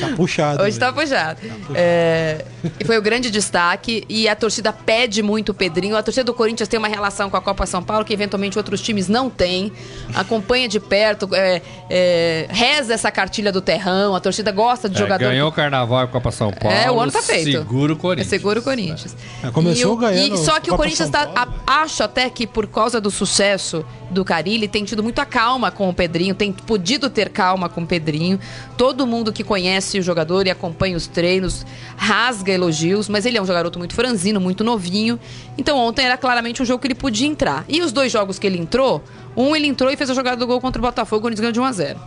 Tá 0.00 0.08
puxado. 0.16 0.62
Hoje 0.62 0.78
tá 0.78 0.92
puxado. 0.92 1.40
É, 1.74 2.44
e 2.78 2.84
foi 2.84 2.98
o 2.98 3.02
grande 3.02 3.30
destaque. 3.30 4.04
E 4.08 4.28
a 4.28 4.36
torcida 4.36 4.72
pede 4.72 5.22
muito 5.22 5.50
o 5.50 5.54
Pedrinho. 5.54 5.96
A 5.96 6.02
torcida 6.02 6.24
do 6.24 6.34
Corinthians 6.34 6.68
tem 6.68 6.78
uma 6.78 6.88
relação 6.88 7.30
com 7.30 7.36
a 7.36 7.40
Copa 7.40 7.64
São 7.66 7.82
Paulo 7.82 8.04
que 8.04 8.12
eventualmente 8.12 8.58
outros 8.58 8.80
times 8.80 9.08
não 9.08 9.30
têm. 9.30 9.72
Acompanha 10.14 10.68
de 10.68 10.78
perto, 10.78 11.28
é, 11.34 11.62
é, 11.88 12.46
reza 12.50 12.94
essa 12.94 13.10
cartilha 13.10 13.50
do 13.50 13.60
terrão. 13.60 14.14
A 14.14 14.20
torcida 14.20 14.52
gosta 14.52 14.88
de 14.88 14.96
É, 14.96 14.98
jogador. 14.98 15.24
ganhou 15.24 15.48
o 15.48 15.52
Carnaval 15.52 16.00
e 16.00 16.04
a 16.04 16.06
Copa 16.06 16.30
São 16.30 16.52
Paulo. 16.52 16.76
É, 16.76 16.90
o 16.90 17.00
ano 17.00 17.10
tá 17.12 17.22
feito. 17.22 17.50
Segura 17.52 17.92
o 17.92 17.96
Corinthians. 17.96 18.26
É 18.26 18.30
seguro 18.30 18.60
o 18.60 18.62
Corinthians. 18.62 19.16
É, 19.42 19.50
começou 19.50 19.92
E 19.92 19.94
o- 19.94 19.96
ganhando 19.96 20.34
e 20.34 20.38
Só 20.38 20.60
que 20.60 20.68
o 20.68 20.72
Copa 20.72 20.82
Corinthians 20.84 21.08
São 21.10 21.32
tá, 21.32 21.48
a- 21.66 21.82
acho 21.82 22.02
até 22.02 22.28
que 22.28 22.46
por 22.46 22.66
causa 22.66 23.00
do 23.00 23.10
sucesso 23.10 23.84
do 24.10 24.24
Carilli, 24.24 24.68
tem 24.68 24.84
tido 24.84 25.02
muita 25.02 25.24
calma 25.24 25.70
com 25.70 25.88
o 25.88 25.94
Pedrinho, 25.94 26.34
tem 26.34 26.52
podido 26.52 27.08
ter 27.08 27.30
calma 27.30 27.68
com 27.68 27.82
o 27.82 27.86
Pedrinho. 27.86 28.38
Todo 28.76 29.06
mundo 29.06 29.32
que 29.32 29.42
conhece 29.62 29.98
o 29.98 30.02
jogador 30.02 30.46
e 30.46 30.50
acompanha 30.50 30.96
os 30.96 31.06
treinos 31.06 31.64
rasga 31.96 32.52
elogios, 32.52 33.08
mas 33.08 33.24
ele 33.24 33.38
é 33.38 33.42
um 33.42 33.46
garoto 33.46 33.78
muito 33.78 33.94
franzino, 33.94 34.40
muito 34.40 34.64
novinho. 34.64 35.20
Então 35.56 35.78
ontem 35.78 36.04
era 36.04 36.16
claramente 36.16 36.60
um 36.60 36.64
jogo 36.64 36.80
que 36.80 36.88
ele 36.88 36.94
podia 36.96 37.28
entrar. 37.28 37.64
E 37.68 37.80
os 37.80 37.92
dois 37.92 38.10
jogos 38.10 38.38
que 38.40 38.46
ele 38.46 38.58
entrou, 38.58 39.02
um 39.36 39.54
ele 39.54 39.68
entrou 39.68 39.88
e 39.90 39.96
fez 39.96 40.10
a 40.10 40.14
jogada 40.14 40.36
do 40.36 40.46
gol 40.48 40.60
contra 40.60 40.80
o 40.80 40.82
Botafogo, 40.82 41.28
onde 41.28 41.36
ganhou 41.36 41.52
de 41.52 41.60
1 41.60 41.64
a 41.64 41.72
0. 41.72 42.00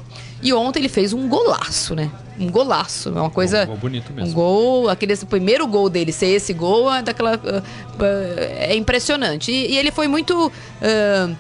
E 0.44 0.54
ontem 0.54 0.80
ele 0.80 0.90
fez 0.90 1.14
um 1.14 1.30
golaço, 1.30 1.96
né? 1.96 2.12
Um 2.38 2.50
golaço. 2.52 3.10
É 3.10 3.22
uma 3.22 3.30
coisa. 3.30 3.64
Um 3.64 3.68
gol 3.68 3.78
bonito 3.78 4.12
mesmo. 4.14 4.30
Um 4.30 4.34
gol, 4.34 4.90
aquele 4.90 5.14
esse 5.14 5.26
primeiro 5.26 5.66
gol 5.66 5.90
dele 5.90 6.12
ser 6.12 6.28
esse 6.28 6.52
gol 6.54 6.94
é 6.94 7.02
daquela. 7.02 7.36
ah, 7.36 7.62
ah, 8.00 8.04
é 8.60 8.76
impressionante. 8.76 9.50
E, 9.50 9.72
e 9.72 9.78
ele 9.78 9.92
foi 9.92 10.08
muito. 10.10 10.52
mo- 10.82 11.36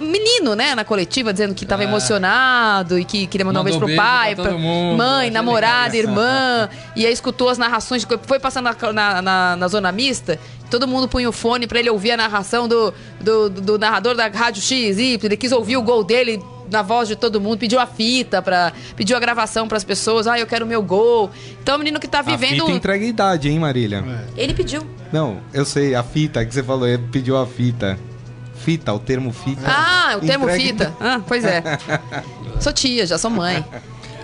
menino, 0.00 0.54
né, 0.54 0.74
na 0.74 0.84
coletiva, 0.84 1.32
dizendo 1.32 1.54
que 1.54 1.64
estava 1.64 1.82
É. 1.82 1.86
emocionado 1.86 2.98
e 2.98 3.04
que 3.04 3.26
queria 3.26 3.44
mandar 3.44 3.60
um 3.60 3.64
Mandou 3.64 3.78
beijo 3.78 3.78
pro 3.78 3.86
beijo 3.86 4.02
pai, 4.02 4.34
pra 4.34 4.44
todo 4.44 4.58
mundo, 4.58 4.96
mãe, 4.98 5.18
achei 5.20 5.30
namorada, 5.30 5.96
irmã. 5.96 6.68
E 6.96 7.06
aí 7.06 7.12
escutou 7.12 7.48
as 7.48 7.58
narrações, 7.58 8.06
foi 8.26 8.38
passando 8.38 8.64
na, 8.66 8.92
na, 8.92 9.22
na- 9.22 9.56
na 9.56 9.68
zona 9.68 9.90
mista, 9.92 10.38
todo 10.70 10.86
mundo 10.86 11.08
punha 11.08 11.28
o 11.28 11.32
fone 11.32 11.66
pra 11.66 11.78
ele 11.78 11.90
ouvir 11.90 12.12
a 12.12 12.16
narração 12.16 12.68
do, 12.68 12.92
do, 13.20 13.48
do 13.50 13.78
narrador 13.78 14.14
da 14.14 14.28
Rádio 14.28 14.62
X, 14.62 14.98
Y, 14.98 15.18
ele 15.24 15.36
quis 15.36 15.52
ouvir 15.52 15.76
o 15.76 15.82
gol 15.82 16.04
dele 16.04 16.42
na 16.70 16.82
voz 16.82 17.08
de 17.08 17.16
todo 17.16 17.40
mundo, 17.40 17.58
pediu 17.58 17.80
a 17.80 17.86
fita 17.86 18.40
para 18.40 18.72
pediu 18.94 19.16
a 19.16 19.20
gravação 19.20 19.66
pras 19.66 19.82
pessoas, 19.82 20.28
ah, 20.28 20.38
eu 20.38 20.46
quero 20.46 20.64
o 20.64 20.68
meu 20.68 20.80
gol. 20.80 21.28
Então, 21.60 21.74
o 21.74 21.78
menino 21.78 21.98
que 21.98 22.06
tá 22.06 22.20
A 22.20 22.22
vivendo, 22.22 22.60
fita 22.64 22.70
entrega 22.76 23.04
idade, 23.04 23.48
hein, 23.48 23.58
Marília? 23.58 24.04
ele 24.36 24.54
pediu. 24.54 24.86
Não, 25.12 25.40
eu 25.52 25.64
sei, 25.64 25.96
a 25.96 26.02
fita 26.04 26.44
que 26.46 26.54
você 26.54 26.62
falou, 26.62 26.86
ele 26.86 27.02
pediu 27.10 27.36
a 27.36 27.44
fita. 27.44 27.98
Fita, 28.64 28.92
o 28.92 28.98
termo 28.98 29.32
fita. 29.32 29.62
Ah, 29.64 30.16
o 30.16 30.20
termo 30.20 30.44
Entrega 30.48 30.62
fita. 30.62 30.96
Ah, 31.00 31.20
pois 31.26 31.44
é. 31.44 31.62
sou 32.60 32.72
tia, 32.72 33.06
já 33.06 33.16
sou 33.16 33.30
mãe. 33.30 33.64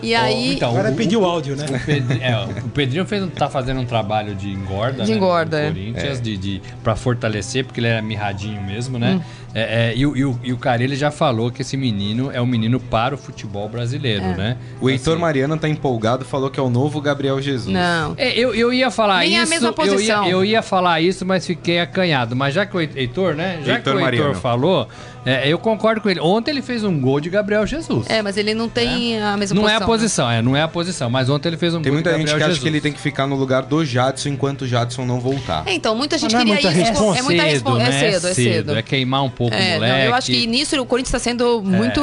E 0.03 0.15
aí, 0.15 0.55
Então, 0.55 0.71
Agora 0.71 0.91
o- 0.91 0.95
pediu 0.95 1.25
áudio, 1.25 1.57
né? 1.57 1.67
O, 1.69 1.85
Pedri- 1.87 2.21
é, 2.23 2.37
o 2.65 2.69
Pedrinho 2.69 3.05
fez, 3.07 3.27
tá 3.35 3.49
fazendo 3.49 3.81
um 3.81 3.87
trabalho 3.87 4.35
de 4.35 4.49
engorda, 4.51 5.05
De 5.05 5.11
né, 5.11 5.17
engorda, 5.17 5.59
no 5.59 5.65
é. 5.65 5.69
Corinthians, 5.71 6.21
de, 6.21 6.37
de, 6.37 6.63
pra 6.83 6.95
fortalecer, 6.97 7.65
porque 7.65 7.81
ele 7.81 7.89
era 7.89 8.03
mirradinho 8.03 8.63
mesmo, 8.63 8.99
né? 8.99 9.21
É, 9.55 9.89
é, 9.91 9.97
e, 9.97 10.05
o- 10.07 10.15
e, 10.17 10.25
o, 10.25 10.39
e 10.45 10.53
o 10.53 10.59
cara, 10.59 10.85
ele 10.85 10.95
já 10.97 11.11
falou 11.11 11.51
que 11.51 11.63
esse 11.63 11.77
menino 11.79 12.31
é 12.31 12.41
um 12.43 12.47
menino 12.47 12.79
para 12.79 13.15
o 13.15 13.19
futebol 13.19 13.69
brasileiro, 13.69 14.23
né? 14.37 14.57
O 14.81 14.91
Heitor 14.91 15.15
Assim, 15.15 15.23
Mariano 15.23 15.57
tá 15.57 15.67
empolgado, 15.69 16.25
falou 16.27 16.51
que 16.51 16.61
é 16.61 16.63
o 16.63 16.69
novo 16.69 17.01
Gabriel 17.01 17.41
Jesus. 17.41 17.73
não. 17.75 18.15
É, 18.19 18.39
eu, 18.39 18.55
eu 18.55 18.73
ia 18.73 18.91
falar 18.91 19.21
Nem 19.21 19.37
é 19.37 19.41
a 19.41 19.43
isso, 19.45 19.51
mesma 19.51 19.69
eu, 19.69 19.73
ia, 19.85 19.91
posição. 19.93 20.27
eu 20.29 20.45
ia 20.45 20.63
falar 20.63 21.01
isso, 21.01 21.25
mas 21.25 21.47
fiquei 21.47 21.81
acanhado. 21.81 22.37
Mas 22.37 22.55
já 22.55 22.67
que 22.67 22.77
o 22.77 22.81
Heitor, 22.81 23.35
né? 23.35 23.61
Já 23.65 23.77
Heitor 23.77 23.83
que 23.83 23.89
o 23.89 23.93
Heitor 23.93 24.01
Mariano. 24.03 24.35
falou, 24.35 24.89
é, 25.27 25.49
eu 25.49 25.59
concordo 25.59 26.01
com 26.01 26.09
ele. 26.09 26.21
Ontem 26.21 26.53
ele 26.53 26.63
fez 26.63 26.85
um 26.85 26.99
gol 27.01 27.21
de 27.21 27.29
Gabriel 27.29 27.67
Jesus. 27.67 28.07
É, 28.09 28.23
mas 28.23 28.37
ele 28.37 28.55
não 28.55 28.69
tem 28.69 29.21
a 29.21 29.37
mesma 29.37 29.55
não 29.55 29.63
posição. 29.63 29.69
é 29.69 29.77
a 29.77 29.81
né? 29.81 29.87
posição, 29.87 30.31
é, 30.31 30.43
não 30.43 30.57
é 30.57 30.63
a 30.63 30.69
posição. 30.69 31.11
Mas 31.11 31.29
ontem 31.29 31.49
ele 31.49 31.57
fez 31.57 31.75
um 31.75 31.83
Tem 31.83 31.93
gol 31.93 32.01
de 32.01 32.05
muita 32.05 32.11
gente 32.19 32.29
Gabriel 32.29 32.39
que 32.39 32.43
acha 32.45 32.53
Jesus. 32.53 32.63
que 32.63 32.69
ele 32.69 32.81
tem 32.81 32.93
que 32.93 33.01
ficar 33.01 33.27
no 33.27 33.35
lugar 33.37 33.63
do 33.65 33.85
Jadson 33.85 34.29
enquanto 34.31 34.63
o 34.63 34.67
Jadson 34.67 35.05
não 35.05 35.19
voltar. 35.21 35.67
É, 35.67 35.75
então, 35.75 35.95
muita 35.97 36.17
gente 36.17 36.33
não 36.33 36.41
é 36.41 36.45
queria 36.45 36.71
muita 36.71 36.91
isso. 36.93 37.19
É 37.19 37.23
muita 37.23 37.43
responsa. 37.43 37.79
né? 37.79 37.89
É 37.89 38.13
cedo, 38.13 38.29
é 38.29 38.35
cedo. 38.35 38.75
É 38.77 38.83
queimar 38.83 39.25
um 39.25 39.31
pouco 39.31 39.55
o 39.55 39.59
É, 39.59 39.73
não, 39.73 39.79
moleque. 39.81 40.07
eu 40.07 40.15
acho 40.15 40.31
que 40.31 40.47
nisso 40.47 40.81
o 40.81 40.87
Corinthians 40.87 41.09
está 41.15 41.19
sendo 41.19 41.61
muito. 41.63 42.01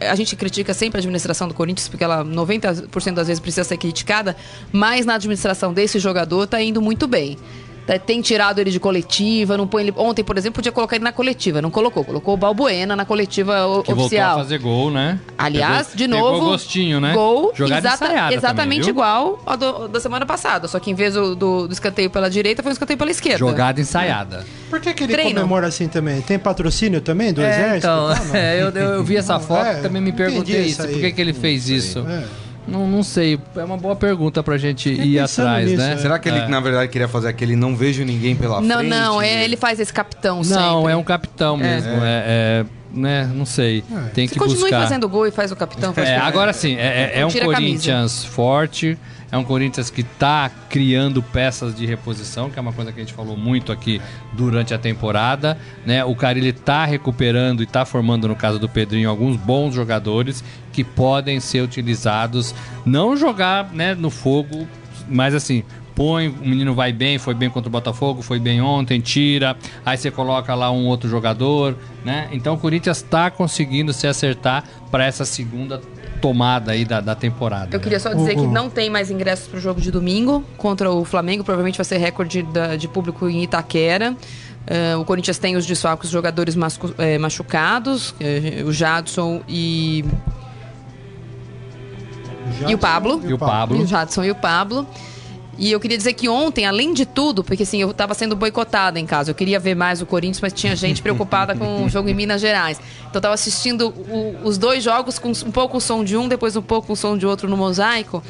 A 0.00 0.14
gente 0.14 0.36
critica 0.36 0.72
sempre 0.72 0.98
a 0.98 1.00
administração 1.00 1.48
do 1.48 1.54
Corinthians, 1.54 1.88
porque 1.88 2.04
ela 2.04 2.24
90% 2.24 3.14
das 3.14 3.26
vezes 3.26 3.40
precisa 3.40 3.64
ser 3.64 3.76
criticada, 3.76 4.36
mas 4.70 5.04
na 5.04 5.14
administração 5.14 5.72
desse 5.72 5.98
jogador 5.98 6.44
está 6.44 6.62
indo 6.62 6.80
muito 6.80 7.08
bem. 7.08 7.36
Tá- 7.86 7.98
Tem 7.98 8.20
tirado 8.20 8.58
ele 8.60 8.70
de 8.70 8.78
coletiva, 8.78 9.56
não 9.56 9.66
põe 9.66 9.82
ele. 9.82 9.94
Ontem, 9.96 10.22
por 10.22 10.38
exemplo, 10.38 10.56
podia 10.56 10.70
colocar 10.72 10.96
ele 10.96 11.04
na 11.04 11.12
coletiva, 11.12 11.60
não 11.60 11.70
colocou. 11.70 12.04
Colocou 12.04 12.34
o 12.34 12.36
Balbuena 12.36 12.94
na 12.94 13.04
coletiva 13.04 13.66
o- 13.66 13.82
Que 13.82 13.88
voltou 13.90 14.06
oficial. 14.06 14.36
a 14.36 14.42
fazer 14.42 14.58
gol, 14.58 14.90
né? 14.90 15.18
Aliás, 15.36 15.88
Pegou- 15.88 15.96
de 15.96 16.08
pegou 16.14 16.32
novo. 16.32 16.44
gostinho, 16.50 17.00
né? 17.00 17.12
Gol 17.12 17.52
Jogada 17.54 17.88
exata- 17.88 18.04
ensaiada 18.06 18.34
exatamente 18.34 18.80
também, 18.82 18.90
igual 18.90 19.42
ao 19.44 19.56
do- 19.56 19.88
da 19.88 19.98
semana 20.00 20.24
passada. 20.24 20.68
Só 20.68 20.78
que 20.78 20.90
em 20.90 20.94
vez 20.94 21.14
do, 21.14 21.34
do- 21.34 21.66
do 21.68 21.72
escanteio 21.72 22.08
pela 22.10 22.30
direita, 22.30 22.62
foi 22.62 22.70
um 22.70 22.72
escanteio 22.72 22.98
pela 22.98 23.10
esquerda. 23.10 23.38
Jogada 23.38 23.80
ensaiada. 23.80 24.44
Por 24.70 24.80
que, 24.80 24.94
que 24.94 25.04
ele 25.04 25.12
Treino. 25.12 25.34
comemora 25.34 25.66
assim 25.66 25.88
também? 25.88 26.20
Tem 26.22 26.38
patrocínio 26.38 27.00
também 27.00 27.32
do 27.32 27.42
É, 27.42 27.50
exército? 27.50 27.76
então, 27.78 28.08
é, 28.34 28.62
eu, 28.62 28.68
eu, 28.70 29.04
vi 29.04 29.16
essa 29.16 29.38
foto 29.40 29.66
É, 29.66 29.78
e 29.78 29.82
também 29.82 30.00
me 30.00 30.12
perguntei 30.12 30.60
isso 30.62 30.82
isso. 30.82 30.92
Por 30.92 31.00
que, 31.00 31.12
que 31.12 31.20
ele 31.20 31.32
fez 31.32 31.68
isso? 31.68 31.98
É. 32.08 32.24
Não, 32.66 32.86
não 32.86 33.02
sei. 33.02 33.38
É 33.56 33.64
uma 33.64 33.76
boa 33.76 33.96
pergunta 33.96 34.42
pra 34.42 34.56
gente 34.56 34.88
ir 34.88 35.18
atrás, 35.18 35.64
nisso, 35.70 35.82
né? 35.82 35.94
é. 35.94 35.96
Será 35.96 36.18
que 36.18 36.28
ele, 36.28 36.38
É. 36.38 36.48
na 36.48 36.60
verdade, 36.60 36.90
queria 36.90 37.08
fazer 37.08 37.28
aquele 37.28 37.56
não 37.56 37.74
vejo 37.76 38.04
ninguém 38.04 38.36
pela 38.36 38.60
Não, 38.60 38.78
frente? 38.78 38.90
não, 38.90 39.20
é, 39.20 39.44
ele 39.44 39.56
faz 39.56 39.80
esse 39.80 39.92
capitão 39.92 40.36
Não, 40.38 40.44
sempre. 40.44 40.92
é 40.92 40.96
um 40.96 41.02
capitão 41.02 41.56
mesmo. 41.56 41.90
É, 42.02 42.04
é, 42.04 42.64
né? 42.94 43.30
Não 43.34 43.44
sei. 43.44 43.82
Tem 44.14 44.28
Se 44.28 44.34
que 44.34 44.38
continue 44.38 44.62
buscar. 44.62 44.82
fazendo 44.82 45.08
gol 45.08 45.26
e 45.26 45.30
faz 45.30 45.50
o 45.50 45.56
capitão, 45.56 45.92
faz 45.92 46.08
É, 46.08 46.16
agora 46.18 46.52
sim, 46.52 46.76
é, 46.76 47.12
é- 47.14 47.20
é 47.20 47.26
um. 47.26 47.30
Corinthians 47.32 48.24
forte, 48.24 48.96
é 49.30 49.36
um 49.36 49.42
Corinthians 49.44 49.88
que 49.90 50.02
tá 50.02 50.50
criando 50.68 51.22
peças 51.22 51.74
de 51.74 51.86
reposição, 51.86 52.50
que 52.50 52.58
é 52.58 52.62
uma 52.62 52.72
coisa 52.72 52.92
que 52.92 53.00
a 53.00 53.02
gente 53.02 53.14
falou 53.14 53.34
muito 53.36 53.72
aqui 53.72 54.00
durante 54.34 54.74
a 54.74 54.78
temporada, 54.78 55.56
né? 55.86 56.04
O 56.04 56.14
Carilli 56.14 56.52
tá 56.52 56.84
recuperando 56.84 57.62
e 57.62 57.66
tá 57.66 57.84
formando, 57.86 58.28
no 58.28 58.36
caso 58.36 58.58
do 58.58 58.68
Pedrinho, 58.68 59.08
alguns 59.08 59.36
bons 59.36 59.74
jogadores 59.74 60.44
que 60.72 60.82
podem 60.82 61.38
ser 61.40 61.60
utilizados, 61.62 62.54
não 62.84 63.16
jogar, 63.16 63.70
né, 63.72 63.94
no 63.94 64.10
fogo, 64.10 64.66
mas 65.08 65.34
assim, 65.34 65.62
põe, 65.94 66.28
o 66.28 66.48
menino 66.48 66.74
vai 66.74 66.92
bem, 66.92 67.18
foi 67.18 67.34
bem 67.34 67.50
contra 67.50 67.68
o 67.68 67.72
Botafogo, 67.72 68.22
foi 68.22 68.38
bem 68.38 68.60
ontem, 68.62 69.00
tira, 69.00 69.56
aí 69.84 69.96
você 69.98 70.10
coloca 70.10 70.54
lá 70.54 70.70
um 70.70 70.86
outro 70.86 71.08
jogador, 71.08 71.76
né? 72.04 72.28
Então 72.32 72.54
o 72.54 72.58
Corinthians 72.58 73.02
tá 73.02 73.30
conseguindo 73.30 73.92
se 73.92 74.06
acertar 74.06 74.64
para 74.90 75.04
essa 75.04 75.24
segunda 75.26 75.80
tomada 76.22 76.72
aí 76.72 76.84
da, 76.84 77.00
da 77.00 77.14
temporada. 77.14 77.68
Eu 77.74 77.78
né? 77.78 77.82
queria 77.82 78.00
só 78.00 78.14
dizer 78.14 78.32
O- 78.32 78.34
que 78.36 78.40
o- 78.46 78.50
não 78.50 78.70
tem 78.70 78.88
mais 78.88 79.10
ingressos 79.10 79.48
pro 79.48 79.60
jogo 79.60 79.80
de 79.80 79.90
domingo 79.90 80.42
contra 80.56 80.90
o 80.90 81.04
Flamengo. 81.04 81.42
Provavelmente 81.44 81.76
vai 81.76 81.84
ser 81.84 81.98
recorde 81.98 82.42
da- 82.44 82.76
de 82.76 82.86
público 82.88 83.28
em 83.28 83.42
Itaquera. 83.42 84.16
Eh, 84.64 84.94
o 84.96 85.04
Corinthians 85.04 85.38
tem 85.38 85.56
os 85.56 85.66
desfalques, 85.66 86.06
os 86.06 86.12
jogadores 86.12 86.54
mascu- 86.54 86.94
eh, 86.96 87.18
machucados, 87.18 88.14
eh, 88.20 88.62
o 88.64 88.72
Jadson 88.72 89.42
e, 89.48 90.04
e 92.68 92.74
o 92.74 92.78
Pablo. 92.78 93.20
E 93.24 93.32
o 93.32 93.38
Pablo. 93.38 93.80
O 93.82 93.86
Jadson 93.86 94.24
e 94.24 94.30
o 94.30 94.34
Pablo. 94.34 94.86
E 95.58 95.70
eu 95.70 95.78
queria 95.78 95.96
dizer 95.98 96.14
que 96.14 96.28
ontem, 96.28 96.64
além 96.66 96.94
de 96.94 97.04
tudo, 97.04 97.44
porque 97.44 97.62
assim, 97.62 97.80
eu 97.82 97.92
tava 97.92 98.14
sendo 98.14 98.34
boicotada 98.34 98.98
em 98.98 99.04
casa, 99.04 99.30
eu 99.30 99.34
queria 99.34 99.60
ver 99.60 99.74
mais 99.74 100.00
o 100.00 100.06
Corinthians, 100.06 100.40
mas 100.40 100.52
tinha 100.52 100.74
gente 100.74 101.02
preocupada 101.02 101.54
com 101.54 101.84
o 101.84 101.88
jogo 101.90 102.08
em 102.08 102.14
Minas 102.14 102.40
Gerais. 102.40 102.80
Então 103.00 103.12
eu 103.14 103.20
tava 103.20 103.34
assistindo 103.34 103.88
o- 103.88 104.36
os 104.44 104.56
dois 104.56 104.82
jogos 104.82 105.18
com 105.18 105.28
um 105.30 105.50
pouco 105.52 105.76
o 105.76 105.80
som 105.80 106.02
de 106.02 106.16
um, 106.16 106.26
depois 106.26 106.56
um 106.56 106.62
pouco 106.62 106.94
o 106.94 106.96
som 106.96 107.16
de 107.18 107.26
outro 107.26 107.48
no 107.48 107.56
mosaico. 107.56 108.22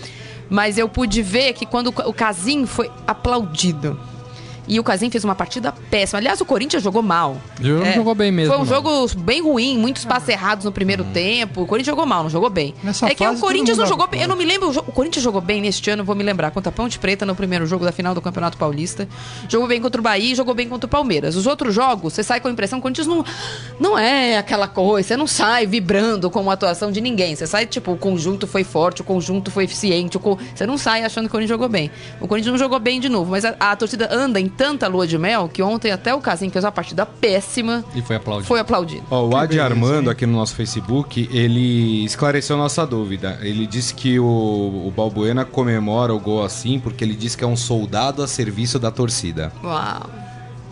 Mas 0.50 0.76
eu 0.76 0.88
pude 0.88 1.22
ver 1.22 1.52
que 1.54 1.64
quando 1.64 1.88
o 1.88 2.12
Casim 2.12 2.66
foi 2.66 2.90
aplaudido. 3.06 3.98
E 4.72 4.80
o 4.80 4.84
Casim 4.84 5.10
fez 5.10 5.22
uma 5.22 5.34
partida 5.34 5.72
péssima. 5.90 6.18
Aliás, 6.18 6.40
o 6.40 6.44
Corinthians 6.46 6.82
jogou 6.82 7.02
mal. 7.02 7.36
Jogou- 7.60 7.84
não 7.84 7.92
jogou 7.92 8.14
bem 8.14 8.32
mesmo, 8.32 8.54
Foi 8.54 8.56
um 8.62 8.64
não. 8.64 8.74
jogo 8.74 9.06
bem 9.18 9.42
ruim, 9.42 9.76
muitos 9.76 10.04
passes 10.04 10.28
errados 10.30 10.64
no 10.64 10.72
primeiro 10.72 11.04
tempo. 11.04 11.62
O 11.62 11.66
Corinthians 11.66 11.92
jogou 11.92 12.06
mal, 12.06 12.22
não 12.22 12.30
jogou 12.30 12.48
bem. 12.48 12.74
Nessa 12.82 13.06
é 13.06 13.14
que 13.14 13.26
o 13.26 13.38
Corinthians 13.38 13.76
não 13.76 13.86
jogou 13.86 14.06
bem. 14.06 14.22
Eu 14.22 14.28
não 14.28 14.36
me 14.36 14.44
lembro. 14.44 14.70
o 14.70 14.92
Corinthians 14.92 15.22
jogou 15.22 15.40
bem 15.40 15.60
neste 15.60 15.90
ano, 15.90 16.02
vou 16.04 16.14
me 16.14 16.22
lembrar. 16.24 16.50
Contra 16.52 16.70
a 16.70 16.72
Ponte 16.72 16.98
Preta 16.98 17.26
no 17.26 17.34
primeiro 17.34 17.66
jogo 17.66 17.84
da 17.84 17.92
final 17.92 18.14
do 18.14 18.20
Campeonato 18.22 18.56
Paulista. 18.56 19.06
Jogou 19.48 19.68
bem 19.68 19.80
contra 19.80 20.00
o 20.00 20.02
Bahia 20.04 20.32
e 20.32 20.34
jogou 20.34 20.54
bem 20.54 20.68
contra 20.68 20.86
o 20.86 20.88
Palmeiras. 20.90 21.36
Os 21.36 21.46
outros 21.46 21.74
jogos, 21.74 22.14
você 22.14 22.22
sai 22.22 22.40
com 22.40 22.48
a 22.48 22.50
impressão 22.50 22.78
que 22.78 22.80
o 22.80 22.82
Corinthians 22.84 23.06
não, 23.06 23.24
não 23.78 23.98
é 23.98 24.38
aquela 24.38 24.66
coisa. 24.68 25.08
Você 25.08 25.16
não 25.16 25.26
sai 25.26 25.66
vibrando 25.66 26.30
com 26.30 26.48
a 26.48 26.54
atuação 26.54 26.90
de 26.90 27.00
ninguém. 27.00 27.34
Você 27.36 27.46
sai, 27.46 27.66
tipo, 27.66 27.92
o 27.92 27.96
conjunto 27.98 28.46
foi 28.46 28.64
forte, 28.64 29.02
o 29.02 29.04
conjunto 29.04 29.50
foi 29.50 29.64
eficiente. 29.64 30.16
o 30.16 30.20
co- 30.20 30.38
Você 30.54 30.64
não 30.66 30.78
sai 30.78 31.04
achando 31.04 31.24
que 31.24 31.28
o 31.28 31.32
Corinthians 31.32 31.50
jogou 31.54 31.68
bem. 31.68 31.90
O 32.20 32.26
Corinthians 32.28 32.52
não 32.52 32.58
jogou 32.58 32.78
bem 32.78 32.98
de 33.00 33.08
novo. 33.08 33.30
Mas 33.30 33.44
a, 33.44 33.54
a 33.60 33.76
torcida 33.76 34.08
anda 34.12 34.40
em 34.40 34.48
tanta 34.62 34.86
lua 34.86 35.08
de 35.08 35.18
mel 35.18 35.48
que 35.48 35.60
ontem 35.60 35.90
até 35.90 36.14
o 36.14 36.20
Casim 36.20 36.48
fez 36.48 36.64
uma 36.64 36.70
partida 36.70 37.04
péssima. 37.04 37.84
E 37.96 38.00
foi 38.00 38.14
aplaudido. 38.14 38.46
Foi 38.46 38.60
aplaudido. 38.60 39.02
Ó, 39.10 39.26
o 39.26 39.36
Adi 39.36 39.58
Armando, 39.58 40.08
aqui 40.08 40.24
no 40.24 40.34
nosso 40.34 40.54
Facebook, 40.54 41.28
ele 41.32 42.04
esclareceu 42.04 42.56
nossa 42.56 42.86
dúvida. 42.86 43.40
Ele 43.42 43.66
disse 43.66 43.92
que 43.92 44.20
o, 44.20 44.24
o 44.24 44.92
Balbuena 44.96 45.44
comemora 45.44 46.14
o 46.14 46.20
gol 46.20 46.44
assim 46.44 46.78
porque 46.78 47.02
ele 47.02 47.16
disse 47.16 47.36
que 47.36 47.42
é 47.42 47.46
um 47.46 47.56
soldado 47.56 48.22
a 48.22 48.28
serviço 48.28 48.78
da 48.78 48.92
torcida. 48.92 49.52
Uau. 49.64 50.08